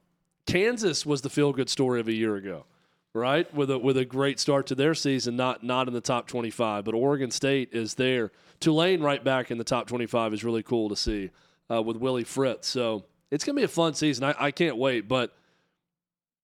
Kansas 0.45 1.05
was 1.05 1.21
the 1.21 1.29
feel 1.29 1.53
good 1.53 1.69
story 1.69 1.99
of 1.99 2.07
a 2.07 2.13
year 2.13 2.35
ago, 2.35 2.65
right? 3.13 3.51
With 3.53 3.71
a 3.71 3.77
with 3.77 3.97
a 3.97 4.05
great 4.05 4.39
start 4.39 4.67
to 4.67 4.75
their 4.75 4.93
season, 4.93 5.35
not 5.35 5.63
not 5.63 5.87
in 5.87 5.93
the 5.93 6.01
top 6.01 6.27
25, 6.27 6.85
but 6.85 6.93
Oregon 6.93 7.31
State 7.31 7.69
is 7.71 7.95
there. 7.95 8.31
Tulane 8.59 9.01
right 9.01 9.23
back 9.23 9.51
in 9.51 9.57
the 9.57 9.63
top 9.63 9.87
25 9.87 10.33
is 10.33 10.43
really 10.43 10.63
cool 10.63 10.89
to 10.89 10.95
see 10.95 11.31
uh, 11.71 11.81
with 11.81 11.97
Willie 11.97 12.23
Fritz. 12.23 12.67
So 12.67 13.05
it's 13.31 13.43
gonna 13.43 13.57
be 13.57 13.63
a 13.63 13.67
fun 13.67 13.93
season. 13.93 14.23
I, 14.23 14.35
I 14.37 14.51
can't 14.51 14.77
wait. 14.77 15.07
But 15.07 15.35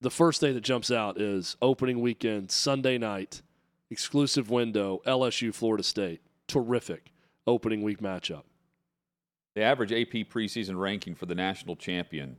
the 0.01 0.11
first 0.11 0.39
thing 0.39 0.53
that 0.53 0.61
jumps 0.61 0.91
out 0.91 1.19
is 1.19 1.57
opening 1.61 1.99
weekend, 2.01 2.51
Sunday 2.51 2.97
night, 2.97 3.41
exclusive 3.89 4.49
window, 4.49 5.01
LSU 5.05 5.53
Florida 5.53 5.83
State. 5.83 6.21
Terrific 6.47 7.11
opening 7.47 7.81
week 7.81 8.01
matchup. 8.01 8.43
The 9.55 9.61
average 9.61 9.91
AP 9.91 10.29
preseason 10.29 10.77
ranking 10.77 11.15
for 11.15 11.25
the 11.25 11.35
national 11.35 11.75
champion 11.75 12.37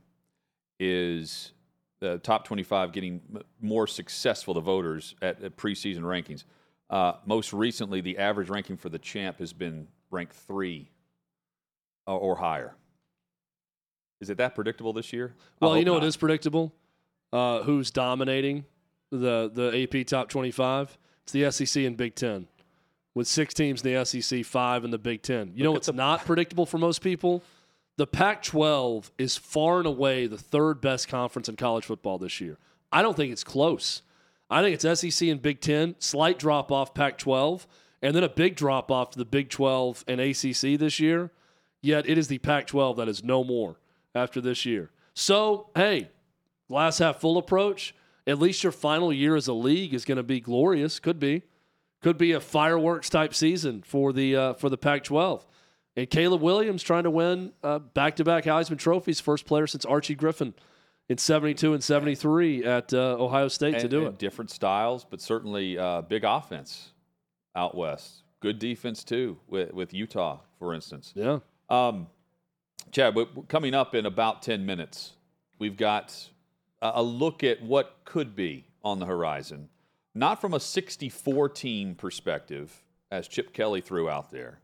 is 0.79 1.51
the 1.99 2.17
top 2.19 2.45
25 2.45 2.91
getting 2.91 3.21
more 3.61 3.87
successful 3.87 4.53
to 4.53 4.59
voters 4.59 5.15
at, 5.21 5.41
at 5.43 5.57
preseason 5.57 6.01
rankings. 6.01 6.43
Uh, 6.89 7.13
most 7.25 7.53
recently, 7.53 8.01
the 8.01 8.17
average 8.17 8.49
ranking 8.49 8.77
for 8.77 8.89
the 8.89 8.99
champ 8.99 9.39
has 9.39 9.51
been 9.53 9.87
ranked 10.11 10.33
three 10.33 10.89
uh, 12.07 12.15
or 12.15 12.35
higher. 12.35 12.75
Is 14.21 14.29
it 14.29 14.37
that 14.37 14.55
predictable 14.55 14.93
this 14.93 15.11
year? 15.13 15.33
Well, 15.59 15.77
you 15.77 15.85
know 15.85 15.93
not. 15.93 16.01
what 16.01 16.07
is 16.07 16.17
predictable? 16.17 16.73
Uh, 17.31 17.61
who's 17.63 17.91
dominating 17.91 18.65
the 19.11 19.51
the 19.53 19.83
AP 19.83 20.07
top 20.07 20.29
twenty 20.29 20.51
five? 20.51 20.97
It's 21.23 21.33
the 21.33 21.51
SEC 21.51 21.83
and 21.83 21.97
Big 21.97 22.15
Ten, 22.15 22.47
with 23.13 23.27
six 23.27 23.53
teams 23.53 23.83
in 23.83 23.93
the 23.93 24.05
SEC, 24.05 24.45
five 24.45 24.85
in 24.85 24.91
the 24.91 24.97
Big 24.97 25.21
Ten. 25.21 25.51
You 25.55 25.65
know 25.65 25.71
at 25.71 25.73
what's 25.73 25.87
the- 25.87 25.93
not 25.93 26.25
predictable 26.25 26.65
for 26.65 26.77
most 26.77 27.01
people? 27.01 27.43
The 27.97 28.07
Pac 28.07 28.43
twelve 28.43 29.11
is 29.17 29.37
far 29.37 29.79
and 29.79 29.87
away 29.87 30.27
the 30.27 30.37
third 30.37 30.81
best 30.81 31.07
conference 31.07 31.49
in 31.49 31.55
college 31.55 31.85
football 31.85 32.17
this 32.17 32.39
year. 32.39 32.57
I 32.91 33.01
don't 33.01 33.17
think 33.17 33.31
it's 33.31 33.43
close. 33.43 34.03
I 34.49 34.61
think 34.61 34.81
it's 34.81 35.01
SEC 35.01 35.27
and 35.27 35.41
Big 35.41 35.59
Ten, 35.59 35.95
slight 35.99 36.39
drop 36.39 36.71
off 36.71 36.93
Pac 36.93 37.17
twelve, 37.17 37.67
and 38.01 38.15
then 38.15 38.23
a 38.23 38.29
big 38.29 38.55
drop 38.55 38.91
off 38.91 39.11
to 39.11 39.17
the 39.17 39.25
Big 39.25 39.49
Twelve 39.49 40.03
and 40.07 40.21
ACC 40.21 40.79
this 40.79 40.99
year. 40.99 41.31
Yet 41.81 42.07
it 42.07 42.17
is 42.17 42.27
the 42.27 42.39
Pac 42.39 42.67
12 42.67 42.97
that 42.97 43.07
is 43.07 43.23
no 43.23 43.43
more 43.43 43.77
after 44.15 44.41
this 44.41 44.65
year. 44.65 44.89
So, 45.13 45.69
hey, 45.75 46.09
glass 46.67 46.97
half 46.97 47.19
full 47.19 47.37
approach. 47.37 47.93
At 48.25 48.39
least 48.39 48.63
your 48.63 48.71
final 48.71 49.13
year 49.13 49.35
as 49.35 49.47
a 49.47 49.53
league 49.53 49.93
is 49.93 50.03
going 50.03 50.17
to 50.17 50.23
be 50.23 50.39
glorious. 50.39 50.99
Could 50.99 51.19
be, 51.19 51.43
could 52.01 52.17
be 52.17 52.33
a 52.33 52.39
fireworks 52.39 53.09
type 53.09 53.33
season 53.33 53.83
for 53.83 54.11
the 54.11 54.35
uh, 54.35 54.53
for 54.53 54.69
the 54.69 54.77
Pac-12. 54.77 55.43
And 55.97 56.07
Caleb 56.07 56.41
Williams 56.41 56.83
trying 56.83 57.03
to 57.03 57.09
win 57.09 57.53
back 57.93 58.15
to 58.17 58.23
back 58.23 58.43
Heisman 58.43 58.77
trophies, 58.77 59.19
first 59.19 59.47
player 59.47 59.65
since 59.65 59.83
Archie 59.83 60.13
Griffin 60.13 60.53
in 61.09 61.17
'72 61.17 61.73
and 61.73 61.83
'73 61.83 62.63
at 62.63 62.93
uh, 62.93 63.17
Ohio 63.19 63.47
State 63.47 63.79
to 63.79 63.87
do 63.87 64.05
and 64.05 64.07
it. 64.09 64.19
Different 64.19 64.51
styles, 64.51 65.03
but 65.03 65.19
certainly 65.19 65.77
uh, 65.77 66.01
big 66.03 66.23
offense 66.23 66.91
out 67.55 67.75
west. 67.75 68.21
Good 68.39 68.59
defense 68.59 69.03
too 69.03 69.39
with, 69.47 69.73
with 69.73 69.91
Utah, 69.91 70.41
for 70.59 70.75
instance. 70.75 71.13
Yeah. 71.15 71.39
Um, 71.67 72.07
Chad, 72.91 73.17
coming 73.47 73.73
up 73.73 73.95
in 73.95 74.05
about 74.05 74.43
10 74.43 74.65
minutes. 74.65 75.13
We've 75.59 75.75
got 75.75 76.29
a 76.79 76.91
a 76.95 77.03
look 77.03 77.43
at 77.43 77.63
what 77.63 77.97
could 78.05 78.35
be 78.35 78.67
on 78.83 78.99
the 78.99 79.07
horizon, 79.07 79.69
not 80.13 80.39
from 80.39 80.53
a 80.53 80.59
64 80.59 81.49
team 81.49 81.95
perspective, 81.95 82.83
as 83.09 83.27
Chip 83.27 83.51
Kelly 83.51 83.81
threw 83.81 84.07
out 84.07 84.29
there, 84.29 84.59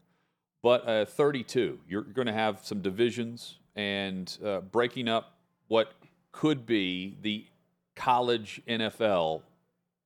but 0.64 0.90
a 0.90 1.06
32. 1.06 1.78
You're 1.88 2.02
going 2.02 2.26
to 2.26 2.34
have 2.34 2.62
some 2.64 2.82
divisions 2.82 3.60
and 3.76 4.36
uh, 4.44 4.62
breaking 4.62 5.08
up 5.08 5.38
what 5.68 5.94
could 6.32 6.66
be 6.66 7.18
the 7.22 7.46
college 7.96 8.62
NFL 8.68 9.42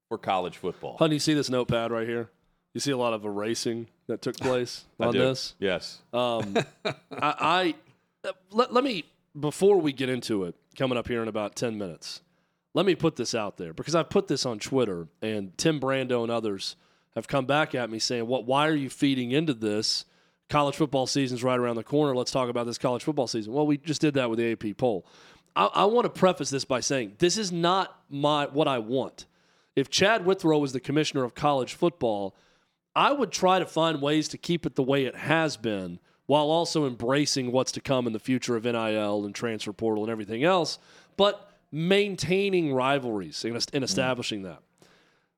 for 0.09 0.17
college 0.17 0.57
football. 0.57 0.97
Honey, 0.97 1.15
you 1.15 1.19
see 1.19 1.33
this 1.33 1.49
notepad 1.49 1.91
right 1.91 2.07
here? 2.07 2.29
You 2.73 2.81
see 2.81 2.91
a 2.91 2.97
lot 2.97 3.13
of 3.13 3.23
erasing 3.23 3.87
that 4.07 4.21
took 4.21 4.35
place 4.37 4.85
on 4.99 5.13
do. 5.13 5.19
this. 5.19 5.55
Yes. 5.59 6.01
Um, 6.11 6.57
I, 6.85 6.95
I 7.21 7.75
let, 8.51 8.73
let 8.73 8.83
me 8.83 9.05
before 9.39 9.79
we 9.79 9.93
get 9.93 10.09
into 10.09 10.43
it, 10.43 10.55
coming 10.75 10.97
up 10.97 11.07
here 11.07 11.21
in 11.21 11.27
about 11.27 11.55
ten 11.55 11.77
minutes. 11.77 12.21
Let 12.73 12.85
me 12.85 12.93
put 12.93 13.15
this 13.15 13.33
out 13.33 13.57
there 13.57 13.73
because 13.73 13.95
I 13.95 14.03
put 14.03 14.27
this 14.27 14.45
on 14.45 14.59
Twitter, 14.59 15.07
and 15.21 15.57
Tim 15.57 15.79
Brando 15.79 16.21
and 16.21 16.31
others 16.31 16.75
have 17.15 17.27
come 17.27 17.45
back 17.45 17.73
at 17.73 17.89
me 17.89 17.97
saying, 17.99 18.27
"What? 18.27 18.45
Why 18.45 18.67
are 18.67 18.75
you 18.75 18.89
feeding 18.89 19.31
into 19.31 19.53
this? 19.53 20.05
College 20.49 20.75
football 20.75 21.07
season's 21.07 21.43
right 21.43 21.59
around 21.59 21.75
the 21.75 21.83
corner. 21.83 22.15
Let's 22.15 22.31
talk 22.31 22.49
about 22.49 22.65
this 22.65 22.77
college 22.77 23.03
football 23.03 23.27
season." 23.27 23.53
Well, 23.53 23.67
we 23.67 23.77
just 23.77 24.01
did 24.01 24.13
that 24.15 24.29
with 24.29 24.39
the 24.39 24.51
AP 24.51 24.77
poll. 24.77 25.05
I, 25.55 25.65
I 25.65 25.85
want 25.85 26.05
to 26.05 26.09
preface 26.09 26.49
this 26.49 26.65
by 26.65 26.79
saying 26.79 27.15
this 27.19 27.37
is 27.37 27.51
not 27.51 27.99
my 28.09 28.45
what 28.45 28.67
I 28.67 28.79
want. 28.79 29.25
If 29.75 29.89
Chad 29.89 30.25
Withrow 30.25 30.57
was 30.57 30.73
the 30.73 30.79
commissioner 30.79 31.23
of 31.23 31.35
college 31.35 31.73
football, 31.73 32.35
I 32.95 33.11
would 33.11 33.31
try 33.31 33.59
to 33.59 33.65
find 33.65 34.01
ways 34.01 34.27
to 34.29 34.37
keep 34.37 34.65
it 34.65 34.75
the 34.75 34.83
way 34.83 35.05
it 35.05 35.15
has 35.15 35.55
been 35.55 35.99
while 36.25 36.49
also 36.49 36.85
embracing 36.85 37.51
what's 37.51 37.71
to 37.73 37.81
come 37.81 38.07
in 38.07 38.13
the 38.13 38.19
future 38.19 38.55
of 38.55 38.65
NIL 38.65 39.25
and 39.25 39.33
transfer 39.33 39.71
portal 39.71 40.03
and 40.03 40.11
everything 40.11 40.43
else, 40.43 40.77
but 41.15 41.51
maintaining 41.71 42.73
rivalries 42.73 43.43
and, 43.43 43.53
and 43.53 43.63
mm. 43.63 43.83
establishing 43.83 44.43
that. 44.43 44.59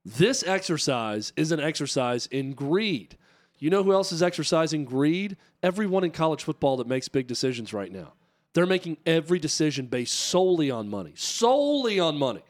This 0.05 0.43
exercise 0.43 1.34
is 1.36 1.51
an 1.51 1.60
exercise 1.60 2.28
in 2.28 2.53
greed. 2.53 3.18
You 3.60 3.70
know 3.70 3.84
who 3.84 3.91
else 3.91 4.12
is 4.12 4.24
exercising 4.24 4.86
greed? 4.86 5.38
Everyone 5.62 6.03
in 6.03 6.12
college 6.12 6.43
football 6.43 6.78
that 6.78 6.88
makes 6.88 7.07
big 7.10 7.28
decisions 7.28 7.74
right 7.74 7.91
now. 7.91 8.14
They're 8.53 8.66
making 8.66 8.97
every 9.05 9.38
decision 9.38 9.88
based 9.88 10.14
solely 10.14 10.72
on 10.72 10.89
money, 10.89 11.14
solely 11.16 11.99
on 11.99 12.18
money. 12.18 12.41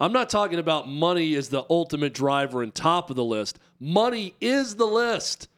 I'm 0.00 0.12
not 0.12 0.30
talking 0.30 0.58
about 0.58 0.88
money 0.88 1.34
as 1.34 1.48
the 1.48 1.64
ultimate 1.68 2.14
driver 2.14 2.62
and 2.62 2.74
top 2.74 3.10
of 3.10 3.16
the 3.16 3.24
list. 3.24 3.58
Money 3.78 4.34
is 4.40 4.76
the 4.76 4.86
list. 4.86 5.48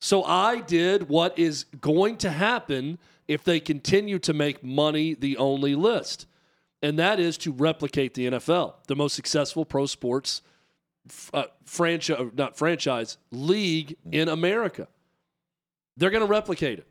So 0.00 0.24
I 0.24 0.60
did 0.60 1.08
what 1.08 1.38
is 1.38 1.64
going 1.80 2.16
to 2.18 2.30
happen 2.30 2.98
if 3.28 3.44
they 3.44 3.60
continue 3.60 4.18
to 4.20 4.32
make 4.32 4.64
money 4.64 5.14
the 5.14 5.36
only 5.36 5.74
list. 5.74 6.26
And 6.82 6.98
that 6.98 7.20
is 7.20 7.38
to 7.38 7.52
replicate 7.52 8.14
the 8.14 8.26
NFL, 8.28 8.74
the 8.88 8.96
most 8.96 9.14
successful 9.14 9.64
pro 9.64 9.86
sports 9.86 10.42
uh, 11.32 11.44
franchise, 11.64 12.30
not 12.34 12.56
franchise, 12.56 13.18
league 13.30 13.96
in 14.10 14.28
America. 14.28 14.88
They're 15.96 16.10
going 16.10 16.22
to 16.22 16.26
replicate 16.26 16.78
it. 16.78 16.86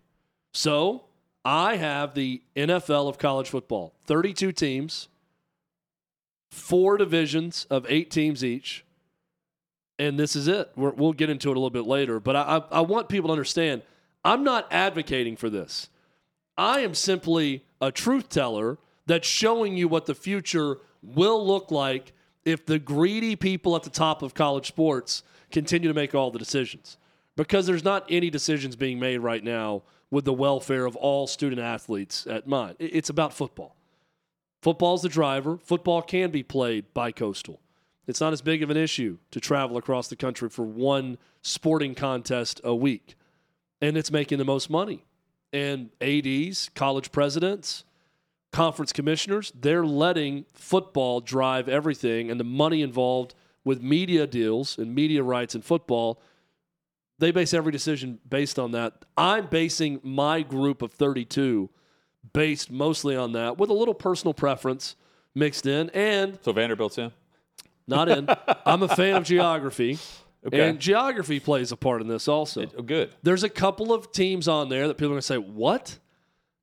So 0.53 1.05
I 1.43 1.77
have 1.77 2.13
the 2.13 2.41
NFL 2.55 3.09
of 3.09 3.17
college 3.17 3.49
football 3.49 3.93
32 4.05 4.51
teams, 4.51 5.07
four 6.51 6.97
divisions 6.97 7.65
of 7.69 7.85
eight 7.89 8.11
teams 8.11 8.43
each. 8.43 8.85
And 9.97 10.19
this 10.19 10.35
is 10.35 10.47
it. 10.47 10.71
We're, 10.75 10.91
we'll 10.91 11.13
get 11.13 11.29
into 11.29 11.49
it 11.49 11.51
a 11.51 11.59
little 11.59 11.69
bit 11.69 11.85
later. 11.85 12.19
But 12.19 12.35
I, 12.35 12.41
I, 12.41 12.57
I 12.71 12.81
want 12.81 13.07
people 13.07 13.27
to 13.27 13.33
understand 13.33 13.83
I'm 14.23 14.43
not 14.43 14.67
advocating 14.71 15.35
for 15.35 15.49
this. 15.49 15.89
I 16.57 16.81
am 16.81 16.93
simply 16.93 17.63
a 17.79 17.91
truth 17.91 18.29
teller 18.29 18.77
that's 19.05 19.27
showing 19.27 19.77
you 19.77 19.87
what 19.87 20.05
the 20.05 20.15
future 20.15 20.77
will 21.01 21.45
look 21.45 21.71
like 21.71 22.13
if 22.45 22.65
the 22.65 22.79
greedy 22.79 23.35
people 23.35 23.75
at 23.75 23.83
the 23.83 23.89
top 23.89 24.21
of 24.21 24.33
college 24.33 24.67
sports 24.67 25.23
continue 25.51 25.87
to 25.87 25.93
make 25.93 26.15
all 26.15 26.31
the 26.31 26.39
decisions. 26.39 26.97
Because 27.35 27.65
there's 27.65 27.83
not 27.83 28.05
any 28.09 28.29
decisions 28.29 28.75
being 28.75 28.99
made 28.99 29.19
right 29.19 29.43
now 29.43 29.83
with 30.09 30.25
the 30.25 30.33
welfare 30.33 30.85
of 30.85 30.95
all 30.95 31.27
student 31.27 31.61
athletes 31.61 32.27
at 32.27 32.47
mind. 32.47 32.75
It's 32.79 33.09
about 33.09 33.33
football. 33.33 33.75
Football's 34.61 35.01
the 35.01 35.09
driver. 35.09 35.57
Football 35.57 36.01
can 36.01 36.29
be 36.29 36.43
played 36.43 36.93
by 36.93 37.11
coastal. 37.11 37.59
It's 38.07 38.19
not 38.19 38.33
as 38.33 38.41
big 38.41 38.61
of 38.61 38.69
an 38.69 38.77
issue 38.77 39.17
to 39.31 39.39
travel 39.39 39.77
across 39.77 40.07
the 40.07 40.15
country 40.15 40.49
for 40.49 40.63
one 40.63 41.17
sporting 41.41 41.95
contest 41.95 42.59
a 42.63 42.75
week. 42.75 43.15
And 43.81 43.97
it's 43.97 44.11
making 44.11 44.37
the 44.37 44.45
most 44.45 44.69
money. 44.69 45.05
And 45.53 45.89
ADs, 46.01 46.69
college 46.75 47.11
presidents, 47.11 47.83
conference 48.51 48.91
commissioners, 48.91 49.51
they're 49.59 49.85
letting 49.85 50.45
football 50.53 51.21
drive 51.21 51.69
everything 51.69 52.29
and 52.29 52.39
the 52.39 52.43
money 52.43 52.81
involved 52.81 53.33
with 53.63 53.81
media 53.81 54.27
deals 54.27 54.77
and 54.77 54.93
media 54.93 55.23
rights 55.23 55.55
in 55.55 55.61
football. 55.61 56.21
They 57.19 57.31
base 57.31 57.53
every 57.53 57.71
decision 57.71 58.19
based 58.27 58.57
on 58.57 58.71
that. 58.71 59.05
I'm 59.15 59.47
basing 59.47 59.99
my 60.03 60.41
group 60.41 60.81
of 60.81 60.91
32 60.93 61.69
based 62.33 62.71
mostly 62.71 63.15
on 63.15 63.31
that 63.33 63.57
with 63.57 63.69
a 63.69 63.73
little 63.73 63.93
personal 63.93 64.33
preference 64.33 64.95
mixed 65.33 65.65
in, 65.65 65.89
and 65.91 66.37
So 66.41 66.51
Vanderbilt's 66.51 66.97
in. 66.97 67.11
not 67.87 68.09
in. 68.09 68.27
I'm 68.65 68.83
a 68.83 68.87
fan 68.87 69.15
of 69.15 69.23
geography, 69.23 69.97
Okay. 70.45 70.67
and 70.69 70.79
geography 70.79 71.39
plays 71.39 71.71
a 71.71 71.77
part 71.77 72.01
in 72.01 72.07
this 72.07 72.27
also. 72.27 72.65
Oh, 72.77 72.81
good. 72.81 73.13
There's 73.23 73.43
a 73.43 73.49
couple 73.49 73.93
of 73.93 74.11
teams 74.11 74.47
on 74.47 74.69
there 74.69 74.87
that 74.87 74.95
people 74.95 75.07
are 75.07 75.09
going 75.09 75.19
to 75.19 75.21
say, 75.27 75.37
What? 75.37 75.97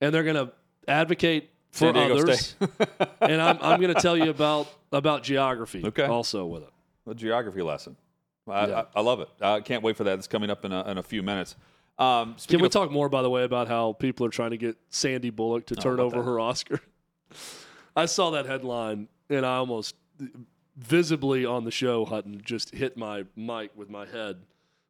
And 0.01 0.12
they're 0.14 0.24
going 0.24 0.36
to 0.47 0.53
advocate 0.89 1.51
for 1.71 1.97
others. 1.97 2.55
And 3.21 3.43
I'm, 3.43 3.59
I'm 3.61 3.81
going 3.81 3.95
to 3.95 4.01
tell 4.01 4.16
you 4.16 4.31
about, 4.31 4.69
about 4.93 5.23
geography 5.23 5.83
Okay. 5.85 6.05
also 6.05 6.47
with 6.47 6.62
it. 6.62 6.71
A 7.07 7.14
geography 7.14 7.62
lesson. 7.62 7.97
I, 8.49 8.66
Yeah. 8.66 8.83
I, 8.95 8.99
I 8.99 9.03
love 9.03 9.21
it. 9.21 9.29
I 9.41 9.61
can't 9.61 9.83
wait 9.83 9.97
for 9.97 10.05
that. 10.05 10.19
It's 10.19 10.29
coming 10.29 10.51
up 10.51 10.64
in 10.64 10.73
a, 10.73 10.83
in 10.91 10.99
a 10.99 11.03
few 11.03 11.23
minutes. 11.23 11.57
Um, 11.99 12.37
Can 12.47 12.61
we 12.61 12.66
of, 12.66 12.73
talk 12.73 12.91
more, 12.91 13.09
by 13.09 13.23
the 13.23 13.31
way, 13.31 13.43
about 13.45 13.66
how 13.69 13.93
people 13.93 14.25
are 14.25 14.31
trying 14.31 14.53
to 14.53 14.57
get 14.57 14.77
Sandy 14.89 15.31
Bullock 15.31 15.66
to 15.66 15.75
turn 15.77 15.99
over 16.01 16.16
that? 16.19 16.23
her 16.25 16.39
Oscar? 16.41 16.81
I 17.97 18.07
saw 18.07 18.31
that 18.31 18.47
headline 18.47 19.09
and 19.29 19.45
I 19.45 19.57
almost 19.57 19.95
visibly 20.77 21.45
on 21.45 21.64
the 21.64 21.71
show, 21.71 22.05
Hutton, 22.05 22.41
just 22.45 22.75
hit 22.75 22.97
my 22.97 23.25
mic 23.37 23.73
with 23.77 23.91
my 23.91 24.07
head 24.07 24.37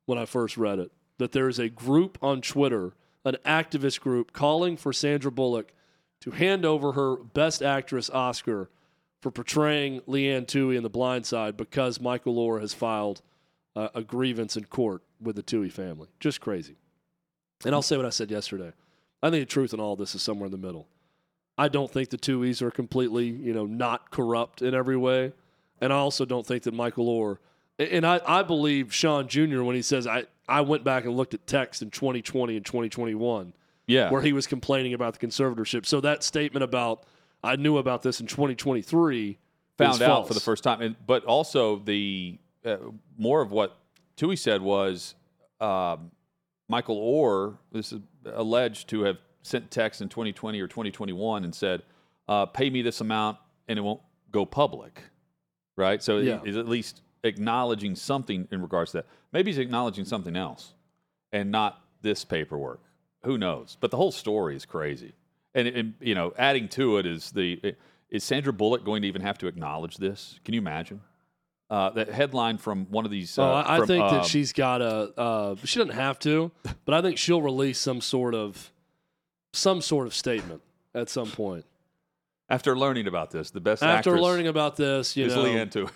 when 0.07 0.18
I 0.18 0.26
first 0.26 0.57
read 0.57 0.79
it. 0.79 0.93
That 1.16 1.33
there 1.33 1.49
is 1.49 1.59
a 1.59 1.68
group 1.68 2.18
on 2.22 2.43
Twitter, 2.43 2.93
an 3.24 3.37
activist 3.45 4.01
group, 4.01 4.33
calling 4.33 4.76
for 4.76 4.93
Sandra 4.93 5.33
Bullock 5.33 5.72
to 6.20 6.30
hand 6.30 6.64
over 6.64 6.92
her 6.92 7.16
Best 7.16 7.62
Actress 7.62 8.10
Oscar 8.10 8.70
for 9.20 9.30
portraying 9.30 10.00
Leigh 10.06 10.32
Anne 10.32 10.46
Tuohy 10.46 10.76
in 10.76 10.82
The 10.82 10.90
Blind 10.90 11.26
Side 11.26 11.56
because 11.56 12.00
Michael 12.00 12.36
Oher 12.36 12.60
has 12.60 12.72
filed 12.72 13.22
uh, 13.74 13.88
a 13.94 14.02
grievance 14.02 14.56
in 14.56 14.64
court 14.64 15.02
with 15.20 15.36
the 15.36 15.42
Tuohy 15.42 15.72
family. 15.72 16.08
Just 16.20 16.40
crazy. 16.40 16.76
And 17.64 17.74
I'll 17.74 17.82
say 17.82 17.96
what 17.96 18.06
I 18.06 18.10
said 18.10 18.30
yesterday. 18.30 18.72
I 19.22 19.30
think 19.30 19.42
the 19.42 19.52
truth 19.52 19.74
in 19.74 19.80
all 19.80 19.96
this 19.96 20.14
is 20.14 20.22
somewhere 20.22 20.46
in 20.46 20.52
the 20.52 20.58
middle. 20.58 20.86
I 21.56 21.68
don't 21.68 21.90
think 21.90 22.10
the 22.10 22.18
Tuohys 22.18 22.62
are 22.62 22.70
completely, 22.70 23.26
you 23.26 23.52
know, 23.52 23.66
not 23.66 24.12
corrupt 24.12 24.62
in 24.62 24.74
every 24.74 24.96
way. 24.96 25.32
And 25.80 25.92
I 25.92 25.96
also 25.96 26.24
don't 26.24 26.46
think 26.46 26.62
that 26.64 26.74
Michael 26.74 27.06
Oher, 27.06 27.38
and 27.78 28.06
I, 28.06 28.20
I 28.24 28.42
believe 28.42 28.94
Sean 28.94 29.26
Jr. 29.28 29.62
when 29.62 29.74
he 29.74 29.82
says, 29.82 30.06
I, 30.06 30.24
I 30.48 30.60
went 30.60 30.84
back 30.84 31.04
and 31.04 31.16
looked 31.16 31.34
at 31.34 31.46
text 31.46 31.82
in 31.82 31.90
2020 31.90 32.56
and 32.56 32.64
2021 32.64 33.52
yeah, 33.89 34.11
where 34.11 34.22
he 34.22 34.32
was 34.32 34.47
complaining 34.47 34.95
about 34.95 35.18
the 35.18 35.26
conservatorship. 35.26 35.84
So 35.86 36.01
that 36.03 36.22
statement 36.22 36.62
about, 36.62 37.03
I 37.43 37.57
knew 37.57 37.78
about 37.78 38.03
this 38.03 38.20
in 38.20 38.26
2023 38.26 39.39
found 39.76 40.03
out 40.03 40.07
false. 40.07 40.28
for 40.28 40.34
the 40.34 40.41
first 40.41 40.62
time. 40.62 40.80
And, 40.82 40.97
but 41.07 41.24
also 41.24 41.76
the 41.78 42.39
uh, 42.64 42.76
more 43.16 43.41
of 43.41 43.51
what 43.51 43.76
Tuohy 44.16 44.39
said 44.39 44.61
was 44.62 45.14
um, 45.61 46.11
Michael 46.68 46.97
Oher. 46.97 47.57
This 47.72 47.93
is 47.93 48.01
alleged 48.26 48.89
to 48.91 49.03
have 49.03 49.16
sent 49.43 49.70
text 49.70 50.03
in 50.03 50.09
2020 50.09 50.61
or 50.61 50.66
2021 50.66 51.45
and 51.45 51.55
said, 51.55 51.82
uh, 52.28 52.47
"Pay 52.47 52.70
me 52.70 52.82
this 52.82 53.01
amount, 53.01 53.39
and 53.68 53.78
it 53.78 53.82
won't 53.82 54.03
go 54.30 54.45
public." 54.45 55.03
Right. 55.76 56.03
So 56.03 56.18
Yeah. 56.18 56.41
he's 56.45 56.57
at 56.57 56.68
least 56.68 57.03
acknowledging 57.22 57.95
something 57.95 58.49
in 58.51 58.61
regards 58.62 58.91
to 58.93 58.99
that. 58.99 59.07
Maybe 59.32 59.51
he's 59.51 59.59
acknowledging 59.59 60.05
something 60.05 60.36
else, 60.36 60.74
and 61.32 61.51
not 61.51 61.80
this 62.03 62.24
paperwork. 62.24 62.80
Who 63.24 63.38
knows? 63.38 63.76
But 63.80 63.90
the 63.90 63.96
whole 63.96 64.12
story 64.12 64.56
is 64.56 64.64
crazy. 64.64 65.12
And, 65.54 65.66
and 65.68 65.94
you 66.00 66.14
know, 66.14 66.32
adding 66.38 66.68
to 66.70 66.98
it 66.98 67.06
is 67.06 67.32
the 67.32 67.74
is 68.10 68.24
Sandra 68.24 68.52
Bullock 68.52 68.84
going 68.84 69.02
to 69.02 69.08
even 69.08 69.22
have 69.22 69.38
to 69.38 69.46
acknowledge 69.46 69.96
this? 69.96 70.38
Can 70.44 70.54
you 70.54 70.60
imagine? 70.60 71.00
Uh, 71.70 71.90
that 71.90 72.08
headline 72.08 72.56
from 72.56 72.86
one 72.86 73.04
of 73.04 73.10
these. 73.10 73.38
Uh, 73.38 73.42
Oh, 73.42 73.54
I, 73.66 73.78
from, 73.78 73.86
think 73.86 74.04
um, 74.04 74.14
that 74.14 74.24
she's 74.24 74.52
got 74.54 74.80
a. 74.80 75.12
Uh, 75.18 75.56
she 75.64 75.78
doesn't 75.78 75.94
have 75.94 76.18
to, 76.20 76.50
but 76.86 76.94
I 76.94 77.02
think 77.02 77.18
she'll 77.18 77.42
release 77.42 77.78
some 77.78 78.00
sort 78.00 78.34
of, 78.34 78.72
some 79.52 79.82
sort 79.82 80.06
of 80.06 80.14
statement 80.14 80.62
at 80.94 81.10
some 81.10 81.30
point. 81.30 81.66
after 82.48 82.78
learning 82.78 83.06
about 83.06 83.30
this, 83.30 83.50
the 83.50 83.60
best 83.60 83.82
After 83.82 84.18
learning 84.18 84.46
about 84.46 84.76
this, 84.76 85.14
you 85.14 85.26
is 85.26 85.34
know, 85.34 85.42
Leigh 85.42 85.58
Anne 85.58 85.68
Tuohy. 85.68 85.90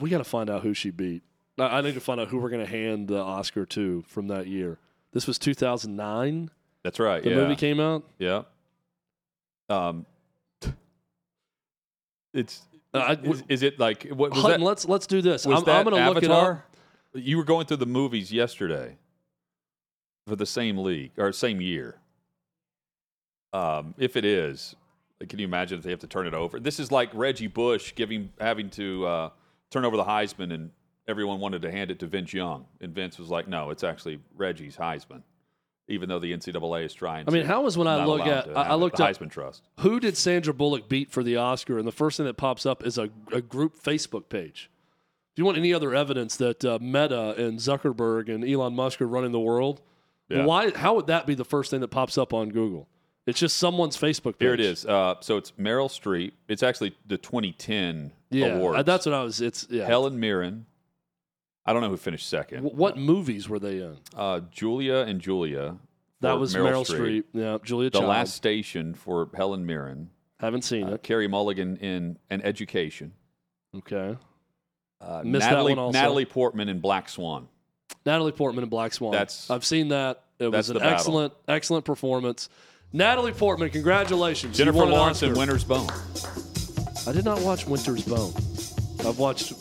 we 0.00 0.08
got 0.08 0.18
to 0.18 0.24
find 0.24 0.48
out 0.48 0.62
who 0.62 0.72
she 0.72 0.90
beat. 0.90 1.22
I, 1.58 1.64
I 1.64 1.80
need 1.82 1.94
to 1.94 2.00
find 2.00 2.18
out 2.18 2.28
who 2.28 2.38
we're 2.38 2.50
going 2.50 2.64
to 2.64 2.70
hand 2.70 3.08
the 3.08 3.20
Oscar 3.20 3.66
to 3.66 4.04
from 4.08 4.28
that 4.28 4.46
year. 4.46 4.78
This 5.16 5.26
was 5.26 5.38
2009. 5.38 6.50
That's 6.84 7.00
right. 7.00 7.22
The 7.22 7.30
yeah. 7.30 7.36
movie 7.36 7.56
came 7.56 7.80
out. 7.80 8.04
Yeah. 8.18 8.42
Um. 9.70 10.04
It's 12.34 12.60
Uh, 12.92 13.16
is, 13.22 13.42
is 13.48 13.62
it 13.62 13.80
like 13.80 14.08
what 14.10 14.32
was 14.32 14.42
Hutton, 14.42 14.60
that? 14.60 14.66
let's 14.66 14.86
let's 14.86 15.06
do 15.06 15.22
this. 15.22 15.46
I'm, 15.46 15.54
I'm 15.54 15.84
going 15.84 15.96
to 15.96 16.10
look 16.10 16.22
it 16.22 16.30
up. 16.30 16.60
You 17.14 17.38
were 17.38 17.44
going 17.44 17.64
through 17.64 17.78
the 17.78 17.86
movies 17.86 18.30
yesterday 18.30 18.98
for 20.26 20.36
the 20.36 20.44
same 20.44 20.76
league 20.76 21.12
or 21.16 21.32
same 21.32 21.62
year. 21.62 21.96
Um, 23.54 23.94
if 23.96 24.18
it 24.18 24.26
is, 24.26 24.76
can 25.26 25.38
you 25.38 25.46
imagine 25.46 25.78
if 25.78 25.84
they 25.84 25.92
have 25.92 26.00
to 26.00 26.06
turn 26.06 26.26
it 26.26 26.34
over? 26.34 26.60
This 26.60 26.78
is 26.78 26.92
like 26.92 27.08
Reggie 27.14 27.46
Bush 27.46 27.94
giving 27.94 28.34
having 28.38 28.68
to 28.72 29.06
uh, 29.06 29.30
turn 29.70 29.86
over 29.86 29.96
the 29.96 30.04
Heisman, 30.04 30.52
and 30.52 30.72
everyone 31.08 31.40
wanted 31.40 31.62
to 31.62 31.70
hand 31.70 31.90
it 31.90 31.98
to 32.00 32.06
Vince 32.06 32.32
Young, 32.32 32.66
and 32.80 32.94
Vince 32.94 33.18
was 33.18 33.28
like, 33.28 33.48
"No, 33.48 33.70
it's 33.70 33.84
actually 33.84 34.20
Reggie's 34.36 34.76
Heisman," 34.76 35.22
even 35.88 36.08
though 36.08 36.18
the 36.18 36.32
NCAA 36.32 36.84
is 36.84 36.94
trying. 36.94 37.28
I 37.28 37.30
mean, 37.30 37.46
to 37.46 37.60
was 37.60 37.76
when 37.78 37.86
I 37.88 38.04
look 38.04 38.26
at 38.26 38.48
I, 38.56 38.74
looked 38.74 39.00
up 39.00 39.08
Heisman 39.10 39.30
Trust. 39.30 39.62
who 39.80 40.00
did 40.00 40.16
Sandra 40.16 40.52
Bullock 40.54 40.88
beat 40.88 41.10
for 41.10 41.22
the 41.22 41.36
Oscar, 41.36 41.78
and 41.78 41.86
the 41.86 41.92
first 41.92 42.16
thing 42.16 42.26
that 42.26 42.36
pops 42.36 42.66
up 42.66 42.84
is 42.86 42.98
a, 42.98 43.10
a 43.32 43.40
group 43.40 43.76
Facebook 43.80 44.28
page. 44.28 44.70
If 45.32 45.38
you 45.38 45.44
want 45.44 45.58
any 45.58 45.74
other 45.74 45.94
evidence 45.94 46.36
that 46.38 46.64
uh, 46.64 46.78
Meta 46.80 47.34
and 47.36 47.58
Zuckerberg 47.58 48.34
and 48.34 48.42
Elon 48.42 48.74
Musk 48.74 49.02
are 49.02 49.06
running 49.06 49.32
the 49.32 49.40
world, 49.40 49.82
Yeah. 50.30 50.46
why? 50.46 50.70
How 50.70 50.94
would 50.94 51.08
that 51.08 51.26
be 51.26 51.34
the 51.34 51.44
first 51.44 51.70
thing 51.70 51.80
that 51.80 51.88
pops 51.88 52.16
up 52.16 52.32
on 52.32 52.48
Google? 52.48 52.88
It's 53.26 53.38
just 53.40 53.58
someone's 53.58 53.96
Facebook 53.98 54.38
page. 54.38 54.46
Here 54.46 54.54
it 54.54 54.60
is. 54.60 54.86
Uh, 54.86 55.16
so 55.20 55.36
it's 55.36 55.50
Meryl 55.52 55.88
Streep. 55.90 56.32
It's 56.48 56.62
actually 56.62 56.96
the 57.06 57.18
2010 57.18 58.12
Yeah, 58.30 58.46
awards. 58.46 58.78
uh, 58.78 58.82
that's 58.84 59.04
what 59.04 59.14
I 59.14 59.22
was. 59.24 59.40
It's 59.42 59.66
yeah. 59.68 59.84
Helen 59.86 60.18
Mirren. 60.18 60.64
I 61.66 61.72
don't 61.72 61.82
know 61.82 61.88
who 61.90 61.96
finished 61.96 62.28
second. 62.28 62.62
W- 62.62 62.76
what 62.76 62.96
movies 62.96 63.48
were 63.48 63.58
they 63.58 63.78
in? 63.78 63.96
Uh, 64.16 64.40
Julia 64.52 64.98
and 64.98 65.20
Julia. 65.20 65.76
That 66.20 66.38
was 66.38 66.54
Meryl, 66.54 66.86
Streep. 66.86 67.24
Yeah, 67.32 67.58
Julia 67.62 67.90
The 67.90 67.98
Child. 67.98 68.08
Last 68.08 68.34
Station 68.34 68.94
for 68.94 69.28
Helen 69.34 69.66
Mirren. 69.66 70.10
Haven't 70.40 70.62
seen 70.62 70.84
Uh, 70.88 70.92
it. 70.94 71.02
Carey 71.02 71.26
Mulligan 71.28 71.76
in 71.78 72.18
An 72.30 72.40
Education. 72.42 73.12
Okay. 73.76 74.16
Uh, 75.00 75.22
Missed 75.24 75.42
that 75.44 75.50
Natalie, 75.50 75.72
one 75.72 75.78
also. 75.78 75.98
Natalie 75.98 76.24
Portman 76.24 76.68
in 76.68 76.78
Black 76.80 77.08
Swan. 77.08 77.48
Natalie 78.06 78.32
Portman 78.32 78.62
in 78.64 78.70
Black 78.70 78.94
Swan. 78.94 79.12
That's- 79.12 79.50
I've 79.50 79.64
seen 79.64 79.88
that. 79.88 80.22
It 80.38 80.48
was 80.52 80.70
an 80.70 80.80
excellent, 80.80 81.32
excellent 81.48 81.84
performance. 81.84 82.48
Natalie 82.92 83.32
Portman, 83.32 83.68
congratulations. 83.70 84.56
Jennifer 84.56 84.86
Lawrence 84.86 85.22
in 85.22 85.34
Winter's 85.34 85.64
Bone. 85.64 85.88
I 87.06 87.12
did 87.12 87.24
not 87.24 87.40
watch 87.42 87.66
Winter's 87.66 88.04
Bone. 88.04 88.32
I've 89.06 89.18
watched 89.18 89.52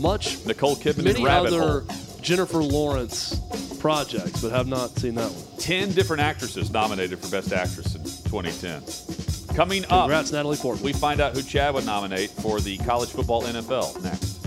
much, 0.00 0.44
Nicole 0.46 0.76
Kidman 0.76 1.04
many 1.04 1.20
in 1.20 1.24
Rabbit 1.24 1.52
other 1.52 1.80
Hole. 1.80 2.20
Jennifer 2.20 2.62
Lawrence 2.62 3.40
projects, 3.78 4.42
but 4.42 4.52
have 4.52 4.66
not 4.66 4.90
seen 4.90 5.14
that 5.14 5.30
one. 5.30 5.58
Ten 5.58 5.92
different 5.92 6.22
actresses 6.22 6.70
nominated 6.70 7.18
for 7.18 7.30
Best 7.30 7.52
Actress 7.52 7.94
in 7.94 8.02
2010. 8.02 9.56
Coming 9.56 9.84
up, 9.84 9.90
Congrats, 10.02 10.32
Natalie 10.32 10.56
Portman. 10.56 10.84
we 10.84 10.92
find 10.92 11.20
out 11.20 11.34
who 11.34 11.42
Chad 11.42 11.74
would 11.74 11.86
nominate 11.86 12.30
for 12.30 12.60
the 12.60 12.78
college 12.78 13.10
football 13.10 13.42
NFL 13.42 14.02
next. 14.02 14.39